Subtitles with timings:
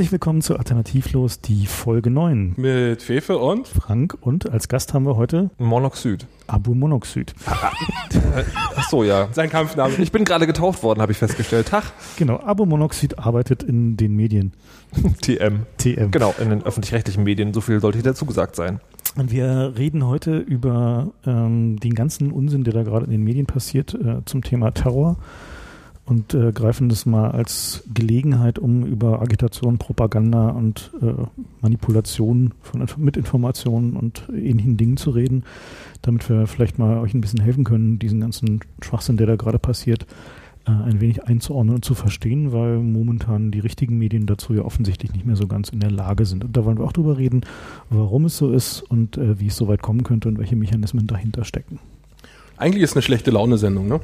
[0.00, 2.54] Herzlich willkommen zu Alternativlos, die Folge 9.
[2.56, 6.26] Mit Fefe und Frank und als Gast haben wir heute Monoxid.
[6.46, 7.34] Abu Monoxid.
[7.44, 9.28] Ach so, ja.
[9.32, 9.92] Sein Kampfname.
[9.98, 11.68] Ich bin gerade getauft worden, habe ich festgestellt.
[11.68, 11.84] Tag.
[12.16, 14.54] Genau, Abu Monoxid arbeitet in den Medien.
[15.20, 15.66] TM.
[15.76, 16.10] TM.
[16.10, 17.52] Genau, in den öffentlich-rechtlichen Medien.
[17.52, 18.80] So viel sollte hier dazu gesagt sein.
[19.18, 23.44] Und wir reden heute über ähm, den ganzen Unsinn, der da gerade in den Medien
[23.44, 25.18] passiert, äh, zum Thema Terror
[26.10, 31.12] und äh, greifen das mal als Gelegenheit, um über Agitation, Propaganda und äh,
[31.60, 35.44] Manipulation von, mit Informationen und ähnlichen Dingen zu reden,
[36.02, 39.60] damit wir vielleicht mal euch ein bisschen helfen können, diesen ganzen Schwachsinn, der da gerade
[39.60, 40.04] passiert,
[40.66, 45.12] äh, ein wenig einzuordnen und zu verstehen, weil momentan die richtigen Medien dazu ja offensichtlich
[45.12, 46.44] nicht mehr so ganz in der Lage sind.
[46.44, 47.42] Und da wollen wir auch drüber reden,
[47.88, 51.06] warum es so ist und äh, wie es so weit kommen könnte und welche Mechanismen
[51.06, 51.78] dahinter stecken.
[52.60, 54.00] Eigentlich ist eine schlechte Laune-Sendung, ne?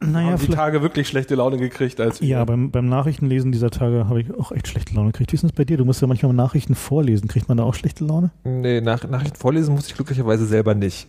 [0.00, 4.08] Naja, Haben die Tage wirklich schlechte Laune gekriegt, als Ja, beim, beim Nachrichtenlesen dieser Tage
[4.08, 5.32] habe ich auch echt schlechte Laune gekriegt.
[5.32, 5.76] Wie ist das bei dir?
[5.76, 7.28] Du musst ja manchmal Nachrichten vorlesen.
[7.28, 8.30] Kriegt man da auch schlechte Laune?
[8.44, 11.08] Nee, nach, Nachrichten vorlesen musste ich glücklicherweise selber nicht.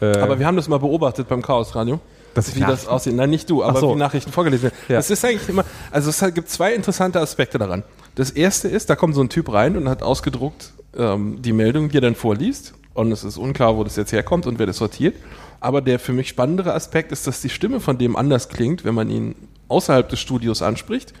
[0.00, 2.00] Äh, Aber wir haben das mal beobachtet beim Chaos Radio.
[2.34, 3.14] dass Wie das aussieht.
[3.14, 3.94] Nein, nicht du, aber so.
[3.94, 4.76] wie Nachrichten vorgelesen werden.
[4.88, 4.98] Ja.
[4.98, 7.84] Es ist eigentlich immer, also es gibt zwei interessante Aspekte daran.
[8.16, 11.90] Das erste ist, da kommt so ein Typ rein und hat ausgedruckt ähm, die Meldung,
[11.90, 12.74] die er dann vorliest.
[12.94, 15.14] Und es ist unklar, wo das jetzt herkommt und wer das sortiert.
[15.62, 18.94] Aber der für mich spannendere Aspekt ist, dass die Stimme von dem anders klingt, wenn
[18.96, 19.36] man ihn
[19.68, 21.12] außerhalb des Studios anspricht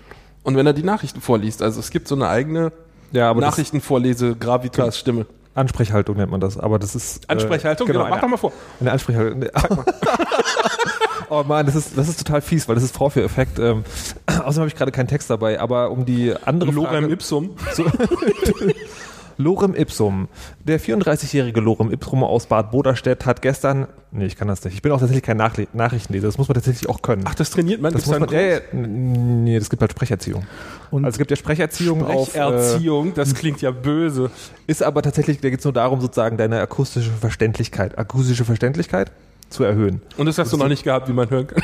[0.42, 1.62] und wenn er die Nachrichten vorliest.
[1.62, 2.72] Also es gibt so eine eigene
[3.12, 5.26] Ja, aber das- Nachrichtenvorlese-Gravitas-Stimme.
[5.54, 6.58] Ansprechhaltung nennt man das.
[6.58, 7.24] Aber das ist.
[7.24, 7.86] äh, Ansprechhaltung?
[7.86, 8.52] Genau, mach eine- doch mal vor.
[8.80, 9.38] Eine Ansprechhaltung.
[9.38, 9.50] Nee,
[11.28, 13.58] oh Mann, das ist, das ist total fies, weil das ist Vorführeffekt.
[13.58, 13.84] Ähm,
[14.26, 17.50] außerdem habe ich gerade keinen Text dabei, aber um die andere Lorem Frage, Ipsum.
[17.74, 17.84] So,
[19.36, 20.28] Lorem Ipsum.
[20.64, 24.74] Der 34-jährige Lorem Ipsum aus Bad Boderstedt hat gestern, nee, ich kann das nicht.
[24.74, 26.26] Ich bin auch tatsächlich kein Nachle Nachrichtenleser.
[26.28, 27.22] Das muss man tatsächlich auch können.
[27.26, 27.92] Ach, das trainiert man?
[27.92, 30.44] das muss man, n- nee, das gibt halt Sprecherziehung.
[30.90, 34.30] Und also es gibt ja Sprecherziehung auf, äh, Erziehung, das klingt ja böse.
[34.66, 39.10] ist aber tatsächlich, da geht es nur darum, sozusagen deine akustische Verständlichkeit, akustische Verständlichkeit
[39.48, 40.00] zu erhöhen.
[40.16, 41.62] Und das hast du noch nicht gehabt, wie man hören kann.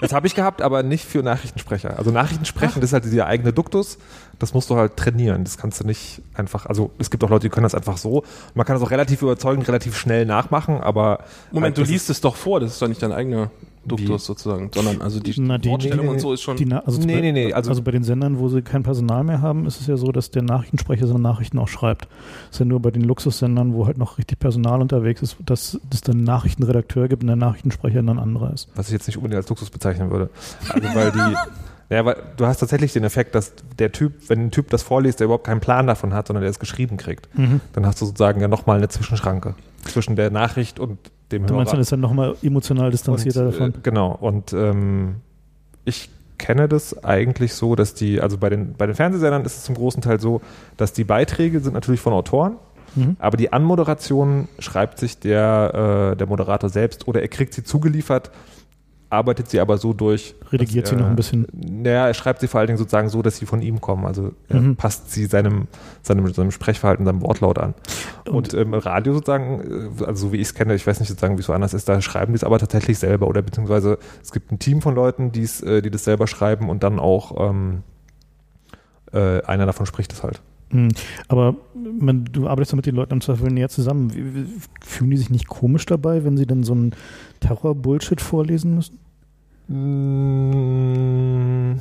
[0.00, 1.98] Das habe ich gehabt, aber nicht für Nachrichtensprecher.
[1.98, 3.98] Also Nachrichtensprechen, das ist halt dieser eigene Duktus.
[4.38, 5.44] Das musst du halt trainieren.
[5.44, 8.24] Das kannst du nicht einfach, also es gibt auch Leute, die können das einfach so.
[8.54, 11.20] Man kann das auch relativ überzeugend, relativ schnell nachmachen, aber
[11.52, 13.50] Moment, du das liest es doch vor, das ist doch nicht dein eigener
[13.86, 16.56] Duktus sozusagen, sondern also die Na, die- Wortstellung nee, und so ist schon.
[16.56, 19.42] die also, Nee, nee, nee, also, also- bei den Sendern, wo sie kein Personal mehr
[19.42, 22.04] haben, ist es ja so, dass der Nachrichtensprecher seine Nachrichten auch schreibt.
[22.46, 25.78] Das ist ja nur bei den Luxussendern, wo halt noch richtig Personal unterwegs ist, dass
[25.92, 28.68] es dann einen Nachrichtenredakteur gibt und der Nachrichtensprecher dann ein anderer ist.
[28.74, 30.30] was ich jetzt nicht unbedingt als Luxus bezeichnen würde.
[30.70, 31.18] Also weil die,
[31.94, 35.20] ja, weil du hast tatsächlich den Effekt, dass der Typ, wenn ein Typ das vorliest,
[35.20, 37.28] der überhaupt keinen Plan davon hat, sondern der es geschrieben kriegt,
[37.72, 40.98] dann hast du sozusagen ja nochmal eine Zwischenschranke zwischen der Nachricht und
[41.32, 41.80] dem Du meinst, man Hörer.
[41.82, 43.70] ist dann nochmal emotional distanzierter und, davon?
[43.74, 44.12] Äh, genau.
[44.12, 45.16] Und ähm,
[45.84, 49.64] ich kenne das eigentlich so, dass die, also bei den, bei den Fernsehsendern ist es
[49.64, 50.40] zum großen Teil so,
[50.76, 52.56] dass die Beiträge sind natürlich von Autoren,
[52.96, 53.16] Mhm.
[53.18, 58.30] aber die Anmoderation schreibt sich der, äh, der Moderator selbst oder er kriegt sie zugeliefert,
[59.10, 60.34] arbeitet sie aber so durch.
[60.50, 61.46] Redigiert dass sie er- noch ein bisschen.
[61.52, 64.04] Naja, er schreibt sie vor allen Dingen sozusagen so, dass sie von ihm kommen.
[64.06, 64.76] Also er Mhm.
[64.76, 65.68] passt sie seinem,
[66.02, 67.74] seinem, seinem Sprechverhalten, seinem Wortlaut an.
[68.28, 71.08] Und, ähm, im Radio sozusagen, äh, also so wie ich es kenne, ich weiß nicht
[71.08, 73.98] sozusagen, wie es so anders ist, da schreiben die es aber tatsächlich selber oder beziehungsweise
[74.22, 77.82] es gibt ein Team von Leuten, äh, die das selber schreiben und dann auch ähm,
[79.12, 80.40] äh, einer davon spricht es halt.
[80.70, 80.90] Mhm.
[81.28, 84.14] Aber man, du arbeitest ja mit den Leuten im Zweifel näher zusammen.
[84.14, 84.46] Wie, wie,
[84.84, 86.94] fühlen die sich nicht komisch dabei, wenn sie dann so einen
[87.40, 88.98] Terror-Bullshit vorlesen müssen?
[89.68, 91.78] Mm,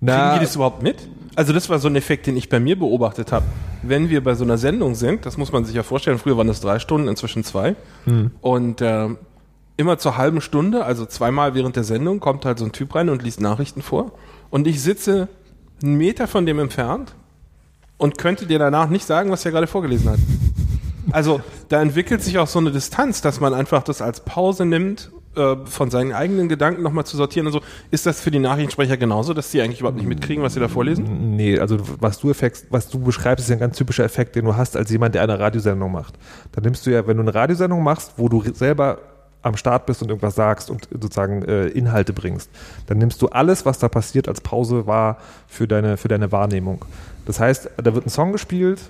[0.00, 1.08] Kriegen die das überhaupt mit?
[1.34, 3.44] Also das war so ein Effekt, den ich bei mir beobachtet habe.
[3.82, 6.48] Wenn wir bei so einer Sendung sind, das muss man sich ja vorstellen, früher waren
[6.48, 7.76] das drei Stunden, inzwischen zwei.
[8.04, 8.32] Hm.
[8.40, 9.08] Und äh,
[9.76, 13.08] immer zur halben Stunde, also zweimal während der Sendung, kommt halt so ein Typ rein
[13.08, 14.12] und liest Nachrichten vor.
[14.50, 15.28] Und ich sitze
[15.82, 17.14] einen Meter von dem entfernt
[17.98, 20.18] und könnte dir danach nicht sagen, was er gerade vorgelesen hat.
[21.10, 25.10] Also da entwickelt sich auch so eine Distanz, dass man einfach das als Pause nimmt,
[25.36, 27.60] äh, von seinen eigenen Gedanken nochmal zu sortieren und so.
[27.90, 30.68] Ist das für die Nachrichtensprecher genauso, dass die eigentlich überhaupt nicht mitkriegen, was sie da
[30.68, 31.36] vorlesen?
[31.36, 34.44] Nee, also was du, Effekt, was du beschreibst, ist ja ein ganz typischer Effekt, den
[34.44, 36.14] du hast als jemand, der eine Radiosendung macht.
[36.52, 38.98] Dann nimmst du ja, wenn du eine Radiosendung machst, wo du selber
[39.42, 42.50] am Start bist und irgendwas sagst und sozusagen äh, Inhalte bringst,
[42.86, 46.84] dann nimmst du alles, was da passiert, als Pause wahr für deine, für deine Wahrnehmung.
[47.28, 48.80] Das heißt, da wird ein Song gespielt,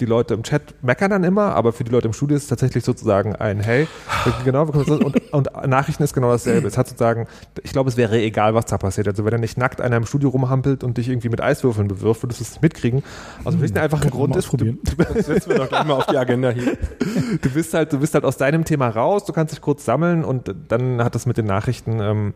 [0.00, 2.48] die Leute im Chat meckern dann immer, aber für die Leute im Studio ist es
[2.48, 3.88] tatsächlich sozusagen ein Hey,
[4.44, 6.68] genau, und, und Nachrichten ist genau dasselbe.
[6.68, 7.26] Es hat sozusagen,
[7.64, 9.08] ich glaube, es wäre egal, was da passiert.
[9.08, 12.22] Also wenn er nicht nackt einer im Studio rumhampelt und dich irgendwie mit Eiswürfeln bewirft,
[12.22, 13.02] würdest du es mitkriegen.
[13.44, 14.56] Also vielleicht einfach ein Grund ist, du,
[15.14, 16.76] Das setzen wir doch gleich mal auf die Agenda hier.
[17.42, 20.24] du bist halt, du bist halt aus deinem Thema raus, du kannst dich kurz sammeln
[20.24, 22.34] und dann hat das mit den Nachrichten, ähm,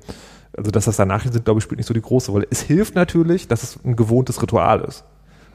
[0.56, 2.46] also dass das da Nachrichten sind, glaube ich, spielt nicht so die große Rolle.
[2.50, 5.04] Es hilft natürlich, dass es ein gewohntes Ritual ist.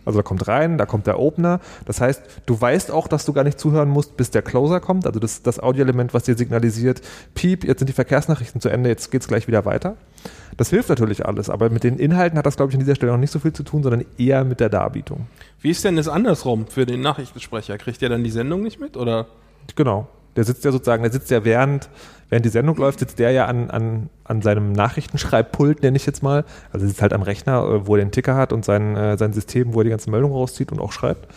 [0.06, 1.60] Also da kommt rein, da kommt der Opener.
[1.86, 5.06] Das heißt, du weißt auch, dass du gar nicht zuhören musst, bis der Closer kommt.
[5.06, 7.02] Also das, das Audioelement, was dir signalisiert,
[7.36, 9.96] piep, jetzt sind die Verkehrsnachrichten zu Ende, jetzt geht's gleich wieder weiter.
[10.58, 13.12] Das hilft natürlich alles, aber mit den Inhalten hat das, glaube ich, an dieser Stelle
[13.12, 15.28] noch nicht so viel zu tun, sondern eher mit der Darbietung.
[15.62, 17.78] Wie ist denn das andersrum für den Nachrichtensprecher?
[17.78, 19.28] Kriegt der dann die Sendung nicht mit oder?
[19.76, 20.08] Genau.
[20.36, 21.90] Der sitzt ja sozusagen, der sitzt ja während,
[22.30, 26.24] während die Sendung läuft, sitzt der ja an, an, an seinem Nachrichtenschreibpult, nenne ich jetzt
[26.24, 26.46] mal.
[26.72, 29.18] Also er sitzt halt am Rechner, äh, wo er den Ticker hat und sein, äh,
[29.18, 31.28] sein System, wo er die ganzen Meldungen rauszieht und auch schreibt.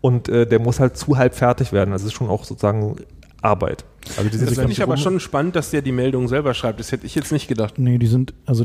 [0.00, 1.92] Und äh, der muss halt zu halb fertig werden.
[1.92, 2.96] Also es ist schon auch sozusagen
[3.42, 3.84] Arbeit.
[4.16, 6.80] Also Das finde ich aber schon spannend, dass der die Meldung selber schreibt.
[6.80, 7.78] Das hätte ich jetzt nicht gedacht.
[7.78, 8.64] Nee, die sind, also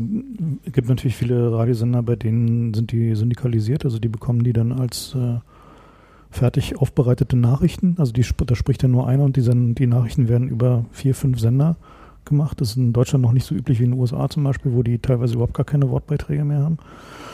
[0.64, 4.72] es gibt natürlich viele Radiosender, bei denen sind die syndikalisiert, also die bekommen die dann
[4.72, 5.38] als äh,
[6.30, 7.96] fertig aufbereitete Nachrichten.
[7.98, 11.40] Also die, da spricht ja nur einer und die, die Nachrichten werden über vier, fünf
[11.40, 11.76] Sender
[12.24, 12.60] gemacht.
[12.60, 14.82] Das ist in Deutschland noch nicht so üblich wie in den USA zum Beispiel, wo
[14.82, 16.78] die teilweise überhaupt gar keine Wortbeiträge mehr haben.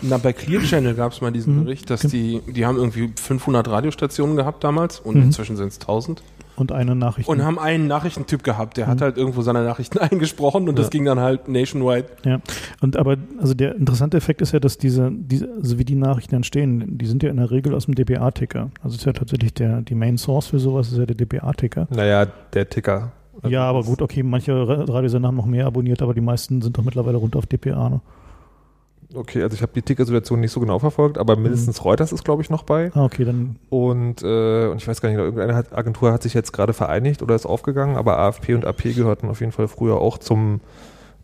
[0.02, 1.64] Na, bei Clear Channel gab es mal diesen Mhm.
[1.64, 5.22] Bericht, dass die, die haben irgendwie 500 Radiostationen gehabt damals und Mhm.
[5.24, 6.22] inzwischen sind es 1000
[6.56, 7.28] Und eine Nachricht.
[7.28, 8.90] und haben einen Nachrichtentyp gehabt, der Mhm.
[8.90, 10.90] hat halt irgendwo seine Nachrichten eingesprochen und das Ja.
[10.90, 12.06] ging dann halt nationwide.
[12.24, 12.40] Ja,
[12.80, 16.34] und aber also der interessante Effekt ist ja, dass diese, diese also wie die Nachrichten
[16.36, 18.70] entstehen, die sind ja in der Regel aus dem DPA-Ticker.
[18.82, 21.88] Also ist ja tatsächlich der die Main Source für sowas ist ja der DPA-Ticker.
[21.90, 23.12] Naja, der Ticker.
[23.48, 26.78] Ja, aber gut, okay, manche Ra- Radiosender haben noch mehr abonniert, aber die meisten sind
[26.78, 27.88] doch mittlerweile runter auf DPA.
[27.90, 28.00] Ne?
[29.12, 32.42] Okay, also ich habe die Ticker-Situation nicht so genau verfolgt, aber mindestens Reuters ist, glaube
[32.42, 32.90] ich, noch bei.
[32.94, 36.34] Ah, okay, dann Und, äh, und ich weiß gar nicht, irgendeine hat- Agentur hat sich
[36.34, 39.96] jetzt gerade vereinigt oder ist aufgegangen, aber AFP und AP gehörten auf jeden Fall früher
[40.00, 40.60] auch zum,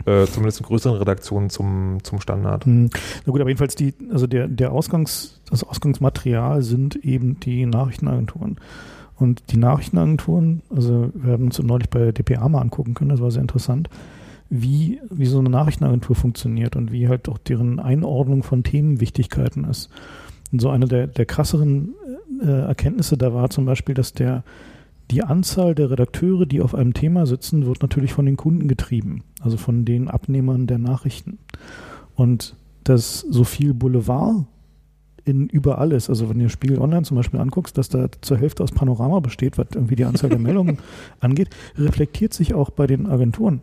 [0.07, 2.65] äh, zumindest in größeren Redaktionen zum, zum Standard.
[2.65, 2.91] Hm.
[3.27, 8.57] Na gut, aber jedenfalls die, also der, der Ausgangs, das Ausgangsmaterial sind eben die Nachrichtenagenturen.
[9.17, 13.31] Und die Nachrichtenagenturen, also wir haben uns neulich bei DPA mal angucken können, das war
[13.31, 13.91] sehr interessant,
[14.51, 19.89] wie, wie so eine Nachrichtenagentur funktioniert und wie halt auch deren Einordnung von Themenwichtigkeiten ist.
[20.53, 21.95] Und so eine der, der krasseren
[22.43, 24.43] äh, Erkenntnisse da war zum Beispiel, dass der,
[25.13, 29.23] die Anzahl der Redakteure, die auf einem Thema sitzen, wird natürlich von den Kunden getrieben,
[29.41, 31.39] also von den Abnehmern der Nachrichten.
[32.17, 34.47] Und dass so viel Boulevard
[35.25, 38.65] in überall ist, also wenn du Spiegel Online zum Beispiel anguckst, dass da zur Hälfte
[38.65, 40.79] aus Panorama besteht, was irgendwie die Anzahl der Meldungen
[41.21, 43.63] angeht, reflektiert sich auch bei den Agenturen.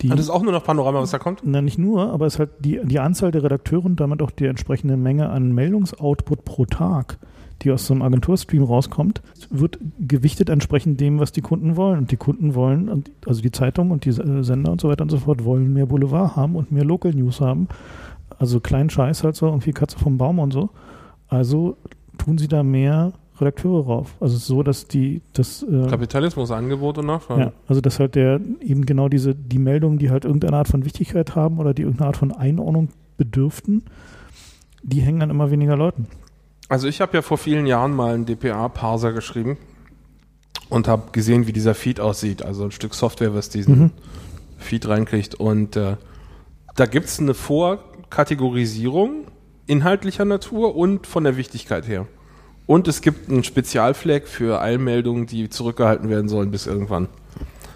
[0.00, 1.42] Die, Und das ist auch nur noch Panorama, was da kommt?
[1.44, 4.30] na, nicht nur, aber es ist halt die, die Anzahl der Redakteure und damit auch
[4.30, 7.18] die entsprechende Menge an Meldungsoutput pro Tag,
[7.62, 11.98] die aus so einem Agenturstream rauskommt, wird gewichtet entsprechend dem, was die Kunden wollen.
[11.98, 15.10] Und die Kunden wollen, also die Zeitung und die äh, Sender und so weiter und
[15.10, 17.66] so fort, wollen mehr Boulevard haben und mehr Local News haben.
[18.38, 20.70] Also kleinen Scheiß halt so, irgendwie Katze vom Baum und so.
[21.28, 21.76] Also
[22.18, 24.14] tun sie da mehr Redakteure rauf.
[24.20, 27.40] Also es ist so, dass die, das äh, Kapitalismus, Angebot und Nachfrage.
[27.40, 30.84] ja, also dass halt der eben genau diese, die Meldungen, die halt irgendeine Art von
[30.84, 33.84] Wichtigkeit haben oder die irgendeine Art von Einordnung bedürften,
[34.82, 36.06] die hängen an immer weniger Leuten.
[36.68, 39.56] Also ich habe ja vor vielen Jahren mal einen DPA-Parser geschrieben
[40.68, 42.42] und habe gesehen, wie dieser Feed aussieht.
[42.44, 43.90] Also ein Stück Software, was diesen Mhm.
[44.58, 45.34] Feed reinkriegt.
[45.36, 45.96] Und äh,
[46.76, 49.26] da gibt es eine Vorkategorisierung
[49.66, 52.06] inhaltlicher Natur und von der Wichtigkeit her.
[52.68, 57.08] Und es gibt einen Spezialflag für Eilmeldungen, die zurückgehalten werden sollen bis irgendwann.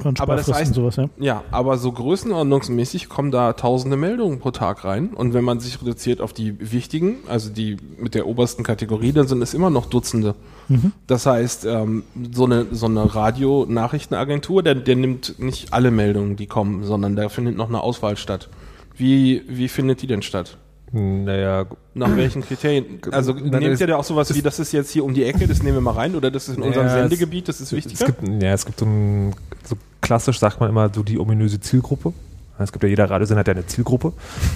[0.05, 1.09] Und Aber das heißt- sowas, ja.
[1.19, 5.09] Ja, aber so größenordnungsmäßig kommen da tausende Meldungen pro Tag rein.
[5.15, 9.29] Und wenn man sich reduziert auf die wichtigen, also die mit der obersten Kategorie, dann
[9.29, 10.35] sind es immer noch Dutzende.
[10.69, 10.93] Mhm.
[11.07, 16.47] Das heißt, ähm, so eine, so eine Radio-Nachrichtenagentur, der, der nimmt nicht alle Meldungen, die
[16.47, 18.49] kommen, sondern da findet noch eine Auswahl statt.
[18.95, 20.59] Wie, wie findet die denn statt?
[20.93, 23.01] Naja, Nach welchen Kriterien?
[23.11, 25.47] Also nehmt es- ihr da auch sowas wie, das ist jetzt hier um die Ecke,
[25.47, 27.69] das nehmen wir mal rein, oder das ist in unserem Ja, es- Sendegebiet, das ist
[27.69, 28.07] es wichtiger?
[28.07, 29.35] gibt, ja, es gibt so ein,
[29.65, 32.13] so klassisch sagt man immer so die ominöse Zielgruppe.
[32.59, 34.13] Es gibt ja jeder Radiosender hat ja eine Zielgruppe.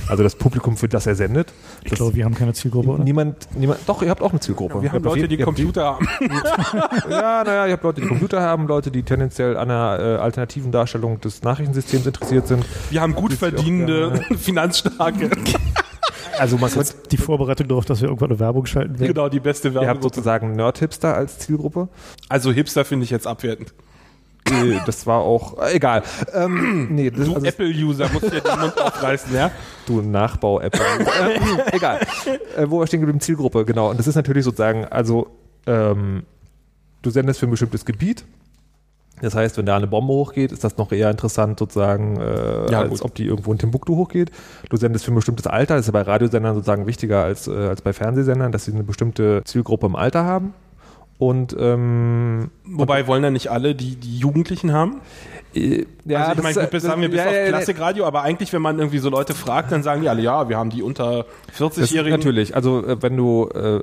[0.06, 1.52] Also das Publikum, für das er sendet.
[1.82, 3.02] Ich glaube, wir haben keine Zielgruppe, oder?
[3.02, 4.74] Niemand, niemand, doch, ihr habt auch eine Zielgruppe.
[4.76, 6.06] wir Ihr haben Leute, jeden- die ihr habt Computer haben.
[7.10, 10.70] Ja, naja, ihr habt Leute, die Computer haben, Leute, die tendenziell an einer äh, alternativen
[10.70, 12.64] Darstellung des Nachrichtensystems interessiert sind.
[12.90, 15.30] Wir haben gut verdienende, finanzstarke.
[16.38, 19.12] Also man ist die Vorbereitung darauf, dass wir irgendwann eine Werbung schalten werden.
[19.14, 20.02] genau, die beste ihr habt Werbung.
[20.02, 21.88] sozusagen Nerd-Hipster als Zielgruppe.
[22.28, 23.72] Also Hipster finde ich jetzt abwertend.
[24.48, 26.02] Äh, Das war auch, äh, egal.
[26.32, 29.50] Ähm, nee, das, Du also, Apple-User musst dir den Mund aufreißen, ja?
[29.86, 30.74] du Nachbau-App.
[30.74, 32.00] äh, egal.
[32.56, 33.90] Äh, wo wir stehen geblieben, Zielgruppe, genau.
[33.90, 35.28] Und das ist natürlich sozusagen, also
[35.66, 36.22] ähm,
[37.02, 38.24] du sendest für ein bestimmtes Gebiet.
[39.22, 42.80] Das heißt, wenn da eine Bombe hochgeht, ist das noch eher interessant sozusagen, äh, Ja,
[42.80, 43.02] als gut.
[43.02, 44.30] ob die irgendwo in Timbuktu hochgeht.
[44.68, 47.52] Du sendest für ein bestimmtes Alter, das ist ja bei Radiosendern sozusagen wichtiger als, äh,
[47.52, 50.52] als bei Fernsehsendern, dass sie eine bestimmte Zielgruppe im Alter haben.
[51.18, 55.00] Und ähm, Wobei wollen ja nicht alle die, die Jugendlichen haben.
[55.54, 58.22] äh, ja, also ich meine, gut, bis, sagen wir bis ja, auf ja, Klassikradio, aber
[58.22, 60.82] eigentlich, wenn man irgendwie so Leute fragt, dann sagen die alle, ja, wir haben die
[60.82, 62.18] unter Das 40-Jährigen.
[62.18, 62.54] natürlich.
[62.54, 63.80] Also äh, wenn du, äh,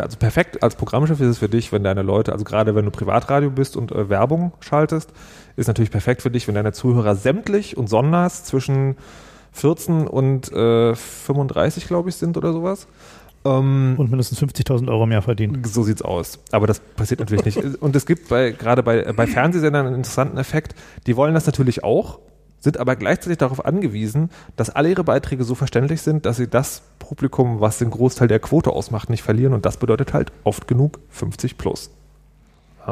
[0.00, 2.90] also perfekt als Programmchef ist es für dich, wenn deine Leute, also gerade wenn du
[2.90, 5.10] Privatradio bist und äh, Werbung schaltest,
[5.56, 8.96] ist natürlich perfekt für dich, wenn deine Zuhörer sämtlich und sonders zwischen
[9.52, 12.86] 14 und äh, 35, glaube ich, sind oder sowas.
[13.44, 15.62] Ähm, Und mindestens 50.000 Euro mehr verdienen.
[15.64, 16.38] so sieht's aus.
[16.52, 17.82] Aber das passiert natürlich nicht.
[17.82, 20.74] Und es gibt bei, gerade bei, bei Fernsehsendern einen interessanten Effekt.
[21.06, 22.18] Die wollen das natürlich auch,
[22.58, 26.82] sind aber gleichzeitig darauf angewiesen, dass alle ihre Beiträge so verständlich sind, dass sie das
[26.98, 29.54] Publikum, was den Großteil der Quote ausmacht, nicht verlieren.
[29.54, 31.90] Und das bedeutet halt oft genug 50 plus.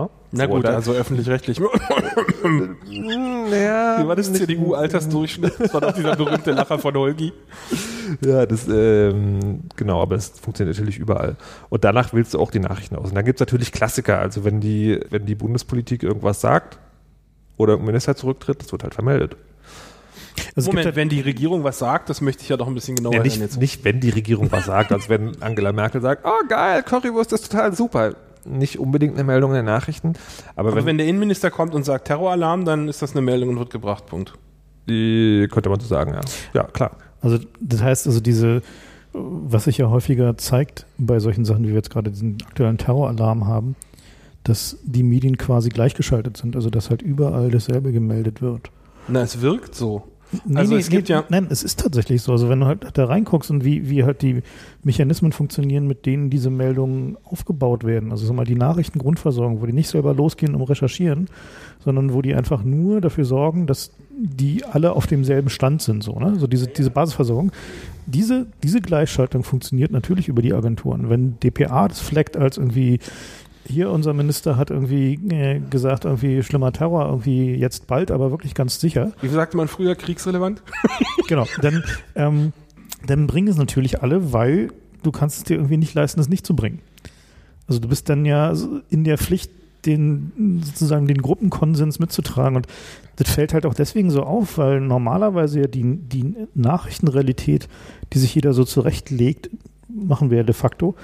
[0.02, 0.10] Ja?
[0.32, 1.58] Na gut, da- also öffentlich-rechtlich.
[1.58, 1.68] ja,
[4.02, 5.54] Wie war das CDU-Altersdurchschnitt?
[5.58, 7.32] Das war doch dieser berühmte Lacher von Holgi.
[8.24, 11.36] Ja, das, ähm, genau, aber es funktioniert natürlich überall.
[11.68, 13.08] Und danach willst du auch die Nachrichten aus.
[13.08, 14.18] Und dann gibt's natürlich Klassiker.
[14.18, 16.78] Also wenn die, wenn die Bundespolitik irgendwas sagt
[17.56, 19.36] oder ein Minister zurücktritt, das wird halt vermeldet.
[20.54, 22.68] Also es gibt Moment, halt, wenn die Regierung was sagt, das möchte ich ja doch
[22.68, 23.58] ein bisschen genauer Ja, nicht, jetzt.
[23.58, 27.50] nicht, wenn die Regierung was sagt, als wenn Angela Merkel sagt, oh geil, Currywurst ist
[27.50, 28.14] total super.
[28.44, 30.14] Nicht unbedingt eine Meldung in den Nachrichten,
[30.56, 33.50] aber, Aber wenn, wenn der Innenminister kommt und sagt Terroralarm, dann ist das eine Meldung
[33.50, 34.06] und wird gebracht.
[34.06, 34.34] Punkt.
[34.88, 36.20] die, könnte man so sagen, ja.
[36.54, 36.92] Ja, klar.
[37.20, 38.62] also das heißt also diese,
[39.12, 43.46] was sich ja häufiger zeigt bei solchen Sachen, wie wir jetzt gerade diesen aktuellen Terroralarm
[43.46, 43.76] haben,
[44.44, 48.70] dass die Medien quasi gleichgeschaltet sind, also dass halt überall dasselbe gemeldet wird.
[49.08, 50.08] Na, es wirkt so.
[50.44, 52.32] Nee, Also nee, es gibt nee, ja- Nein, es ist tatsächlich so.
[52.32, 54.42] Also wenn du halt da reinguckst und wie, wie halt die
[54.82, 58.10] Mechanismen funktionieren, mit denen diese Meldungen aufgebaut werden.
[58.10, 61.28] Also sag mal, die Nachrichtengrundversorgung, wo die nicht selber losgehen, um recherchieren,
[61.82, 66.02] sondern wo die einfach nur dafür sorgen, dass die alle auf demselben Stand sind.
[66.02, 66.26] So, ne?
[66.26, 67.52] Also diese, diese Basisversorgung.
[68.06, 71.08] Diese, diese Gleichschaltung funktioniert natürlich über die Agenturen.
[71.10, 73.00] Wenn DPA das fleckt als irgendwie
[73.68, 78.54] hier unser Minister hat irgendwie äh, gesagt, irgendwie schlimmer Terror, irgendwie jetzt bald, aber wirklich
[78.54, 79.12] ganz sicher.
[79.20, 80.62] Wie sagte man früher, kriegsrelevant?
[81.28, 81.84] Genau, dann,
[82.14, 82.52] ähm,
[83.06, 84.70] dann bringen es natürlich alle, weil
[85.02, 86.80] du kannst es dir irgendwie nicht leisten, es nicht zu bringen.
[87.66, 88.54] Also du bist dann ja
[88.88, 89.50] in der Pflicht,
[89.84, 92.56] den sozusagen den Gruppenkonsens mitzutragen.
[92.56, 92.66] Und
[93.16, 97.68] das fällt halt auch deswegen so auf, weil normalerweise ja die, die Nachrichtenrealität,
[98.12, 99.50] die sich jeder so zurechtlegt,
[99.88, 100.94] machen wir ja de facto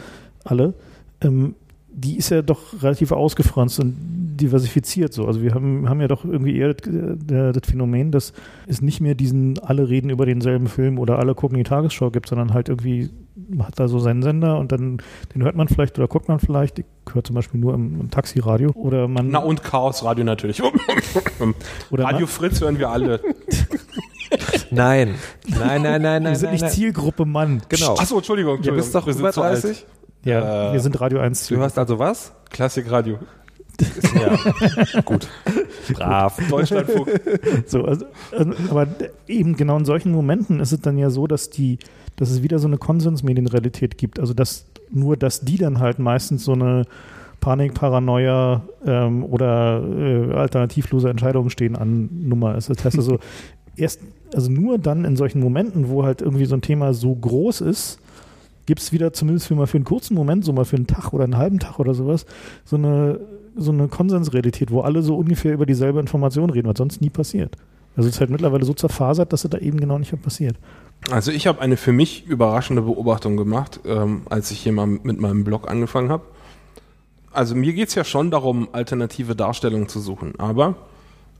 [0.42, 0.74] alle,
[1.20, 1.54] ähm,
[1.94, 3.94] die ist ja doch relativ ausgefranst und
[4.36, 5.26] diversifiziert so.
[5.26, 8.32] Also wir haben, haben ja doch irgendwie eher das, äh, das Phänomen, dass
[8.66, 12.28] es nicht mehr diesen alle reden über denselben Film oder alle gucken die Tagesschau gibt,
[12.28, 13.10] sondern halt irgendwie
[13.48, 14.98] man hat da so seinen Sender und dann
[15.34, 16.78] den hört man vielleicht oder guckt man vielleicht.
[16.78, 20.62] Ich höre zum Beispiel nur im, im Taxiradio oder man Na und Chaos Radio natürlich.
[21.90, 23.20] oder Radio Fritz hören wir alle.
[24.70, 25.14] Nein.
[25.46, 26.24] Nein, nein, nein, nein.
[26.24, 26.70] wir sind nein, nicht nein.
[26.72, 27.62] Zielgruppe Mann.
[27.68, 27.94] Genau.
[27.94, 28.54] Achso, Entschuldigung.
[28.54, 28.76] Du Entschuldigung.
[28.76, 29.62] bist doch wir sind über zu alt.
[29.62, 29.86] 30.
[30.24, 32.32] Ja, Äh, wir sind Radio 1 Du hörst also was?
[32.50, 33.18] Klassikradio.
[34.14, 35.00] Ja.
[35.00, 35.26] Gut.
[35.94, 36.38] Brav.
[36.48, 37.08] Deutschlandfunk.
[37.66, 38.86] So, also, also, aber
[39.26, 41.78] eben genau in solchen Momenten ist es dann ja so, dass die,
[42.14, 44.20] dass es wieder so eine Konsensmedienrealität gibt.
[44.20, 46.84] Also dass nur, dass die dann halt meistens so eine
[47.40, 52.70] Panik, Paranoia ähm, oder äh, alternativlose Entscheidungen stehen an Nummer ist.
[52.70, 53.18] Das heißt also
[53.76, 54.00] erst,
[54.32, 57.98] also nur dann in solchen Momenten, wo halt irgendwie so ein Thema so groß ist,
[58.66, 61.12] gibt es wieder zumindest für mal für einen kurzen Moment, so mal für einen Tag
[61.12, 62.26] oder einen halben Tag oder sowas,
[62.64, 63.20] so eine,
[63.56, 67.56] so eine Konsensrealität, wo alle so ungefähr über dieselbe Information reden, was sonst nie passiert.
[67.96, 70.56] Also es ist halt mittlerweile so zerfasert, dass es da eben genau nicht mehr passiert.
[71.10, 75.20] Also ich habe eine für mich überraschende Beobachtung gemacht, ähm, als ich hier mal mit
[75.20, 76.24] meinem Blog angefangen habe.
[77.30, 80.32] Also mir geht's ja schon darum, alternative Darstellungen zu suchen.
[80.38, 80.76] Aber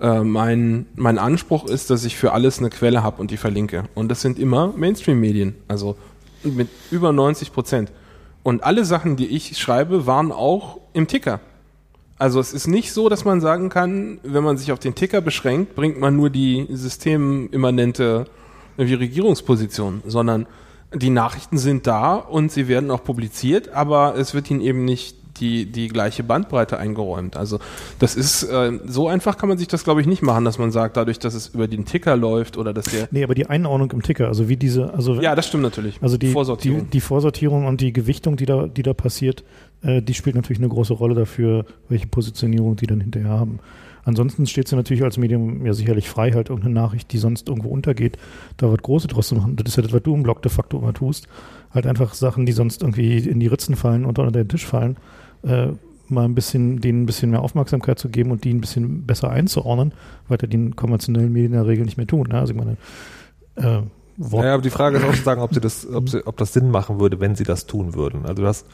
[0.00, 3.84] äh, mein, mein Anspruch ist, dass ich für alles eine Quelle habe und die verlinke.
[3.94, 5.54] Und das sind immer Mainstream-Medien.
[5.66, 5.96] Also
[6.44, 7.92] mit über 90 Prozent.
[8.42, 11.40] Und alle Sachen, die ich schreibe, waren auch im Ticker.
[12.18, 15.20] Also es ist nicht so, dass man sagen kann, wenn man sich auf den Ticker
[15.20, 18.26] beschränkt, bringt man nur die systemimmanente
[18.76, 20.46] irgendwie Regierungsposition, sondern
[20.94, 25.16] die Nachrichten sind da und sie werden auch publiziert, aber es wird ihnen eben nicht
[25.40, 27.36] die, die gleiche Bandbreite eingeräumt.
[27.36, 27.58] Also
[27.98, 30.70] das ist, äh, so einfach kann man sich das, glaube ich, nicht machen, dass man
[30.70, 33.08] sagt, dadurch, dass es über den Ticker läuft oder dass der...
[33.10, 35.98] Nee, aber die Einordnung im Ticker, also wie diese, also Ja, das stimmt natürlich.
[36.00, 36.84] Also die Vorsortierung.
[36.84, 39.44] Die, die Vorsortierung und die Gewichtung, die da, die da passiert,
[39.82, 43.60] äh, die spielt natürlich eine große Rolle dafür, welche Positionierung die dann hinterher haben.
[44.04, 47.70] Ansonsten steht sie natürlich als Medium ja sicherlich frei, halt irgendeine Nachricht, die sonst irgendwo
[47.70, 48.18] untergeht,
[48.58, 49.56] da wird Große draus zu machen.
[49.56, 51.26] Das ist ja das, was du im Blog de facto immer tust.
[51.72, 54.96] Halt einfach Sachen, die sonst irgendwie in die Ritzen fallen und unter den Tisch fallen,
[55.44, 55.68] äh,
[56.08, 59.30] mal ein bisschen, denen ein bisschen mehr Aufmerksamkeit zu geben und die ein bisschen besser
[59.30, 59.92] einzuordnen,
[60.28, 62.28] weil die in konventionellen Medien in der Regel nicht mehr tun.
[62.28, 62.38] Ne?
[62.38, 62.76] Also ich meine,
[63.56, 63.82] äh,
[64.16, 64.44] Wort.
[64.44, 66.52] Ja, aber die Frage ist auch zu sagen, ob sie das, ob, sie, ob das
[66.52, 68.26] Sinn machen würde, wenn sie das tun würden.
[68.26, 68.66] Also du hast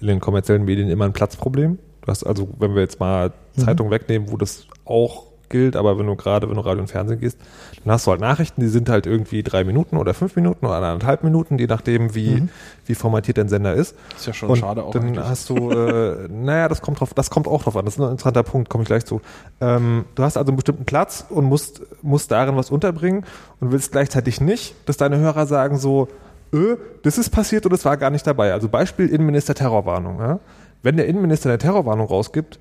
[0.00, 1.78] in den kommerziellen Medien immer ein Platzproblem.
[2.00, 3.60] Du hast also, wenn wir jetzt mal mhm.
[3.60, 7.20] Zeitungen wegnehmen, wo das auch gilt, aber wenn du gerade, wenn du Radio und Fernsehen
[7.20, 7.38] gehst,
[7.84, 10.76] dann hast du halt Nachrichten, die sind halt irgendwie drei Minuten oder fünf Minuten oder
[10.76, 12.48] anderthalb Minuten, je nachdem, wie, mhm.
[12.84, 13.94] wie formatiert dein Sender ist.
[14.16, 14.90] Ist ja schon und schade auch.
[14.90, 15.24] Dann eigentlich.
[15.24, 17.84] hast du, äh, naja, das kommt drauf, das kommt auch drauf an.
[17.84, 19.20] Das ist ein interessanter Punkt, komme ich gleich zu.
[19.60, 23.24] Ähm, du hast also einen bestimmten Platz und musst, musst darin was unterbringen
[23.60, 26.08] und willst gleichzeitig nicht, dass deine Hörer sagen so,
[26.52, 28.52] öh, das ist passiert und es war gar nicht dabei.
[28.52, 30.18] Also Beispiel Innenminister Terrorwarnung.
[30.20, 30.40] Ja?
[30.82, 32.58] Wenn der Innenminister eine Terrorwarnung rausgibt,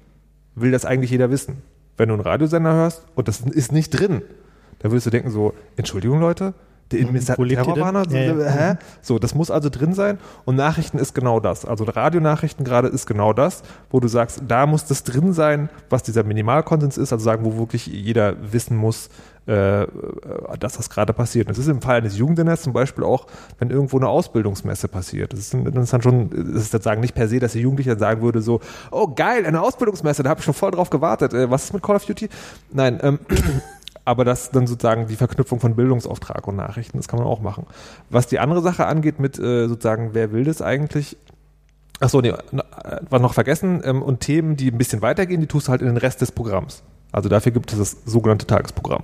[0.56, 1.62] will das eigentlich jeder wissen
[1.98, 4.22] wenn du einen Radiosender hörst und das ist nicht drin,
[4.80, 6.54] dann würdest du denken so, Entschuldigung Leute,
[6.92, 8.06] der Terrorwarner?
[8.10, 8.50] Ja, ja.
[8.50, 8.76] Hä?
[9.02, 10.20] So, das muss also drin sein.
[10.46, 11.66] Und Nachrichten ist genau das.
[11.66, 16.04] Also Radionachrichten gerade ist genau das, wo du sagst, da muss das drin sein, was
[16.04, 19.10] dieser Minimalkonsens ist, also sagen, wo wirklich jeder wissen muss,
[19.48, 19.86] äh,
[20.60, 21.50] dass das gerade passiert.
[21.50, 23.28] Das ist im Fall eines Jugendsenders zum Beispiel auch,
[23.60, 25.34] wenn irgendwo eine Ausbildungsmesse passiert.
[25.34, 27.92] Das ist, das ist dann schon, das ist sozusagen nicht per se, dass der Jugendliche
[27.92, 28.60] dann sagen würde so,
[28.92, 31.34] oh geil, eine Ausbildungsmesse, da habe ich schon voll drauf gewartet.
[31.34, 32.30] Äh, was ist mit Call of Duty?
[32.72, 33.20] Nein, ähm,
[34.06, 37.66] aber das dann sozusagen die Verknüpfung von Bildungsauftrag und Nachrichten, das kann man auch machen.
[38.10, 41.18] Was die andere Sache angeht mit äh, sozusagen, wer will das eigentlich?
[42.00, 42.34] Achso, nee,
[43.10, 43.82] war noch vergessen.
[43.84, 46.32] Ähm, und Themen, die ein bisschen weitergehen, die tust du halt in den Rest des
[46.32, 46.84] Programms.
[47.12, 49.04] Also dafür gibt es das sogenannte Tagesprogramm.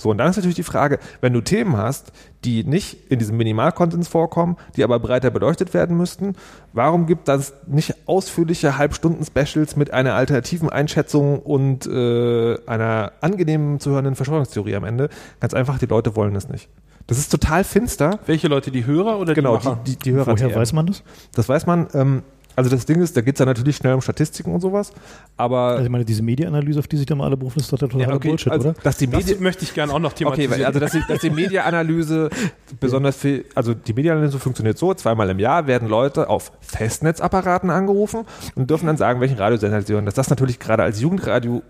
[0.00, 2.12] So, und dann ist natürlich die Frage, wenn du Themen hast,
[2.44, 6.36] die nicht in diesem Minimalkonsens vorkommen, die aber breiter beleuchtet werden müssten,
[6.72, 13.90] warum gibt das nicht ausführliche Halbstunden-Specials mit einer alternativen Einschätzung und äh, einer angenehmen zu
[13.90, 15.10] hörenden Verschwörungstheorie am Ende?
[15.40, 16.68] Ganz einfach, die Leute wollen es nicht.
[17.06, 18.20] Das ist total finster.
[18.26, 20.28] Welche Leute, die Hörer oder genau, die Genau, die, die, die Hörer.
[20.28, 21.02] Woher weiß man das?
[21.34, 21.88] Das weiß man.
[21.92, 22.22] Ähm,
[22.56, 24.92] also das Ding ist, da geht es ja natürlich schnell um Statistiken und sowas,
[25.36, 25.58] aber...
[25.72, 28.12] Also ich meine, diese Medienanalyse, auf die sich da mal alle berufen, ist total ja,
[28.12, 28.80] okay, Bullshit, also, oder?
[28.82, 30.52] Dass die Medi das möchte ich gerne auch noch thematisieren.
[30.52, 32.30] Okay, also dass die, dass die Medienanalyse
[32.80, 38.24] besonders viel, also die Medienanalyse funktioniert so, zweimal im Jahr werden Leute auf Festnetzapparaten angerufen
[38.54, 40.06] und dürfen dann sagen, welchen Radiosender sie hören.
[40.06, 41.62] Dass das natürlich gerade als Jugendradio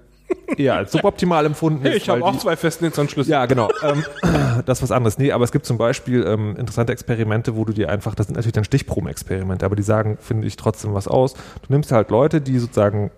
[0.57, 1.97] eher als suboptimal empfunden ist.
[1.97, 3.31] Ich habe auch zwei Festnetzanschlüsse.
[3.31, 3.71] Ja, genau.
[3.83, 4.05] Ähm,
[4.67, 5.19] das ist was anderes.
[5.19, 8.37] Nee, aber es gibt zum Beispiel ähm, interessante Experimente, wo du dir einfach, das sind
[8.37, 11.35] natürlich dann Stichprobenexperimente, aber die sagen, finde ich trotzdem was aus.
[11.35, 13.11] Du nimmst halt Leute, die sozusagen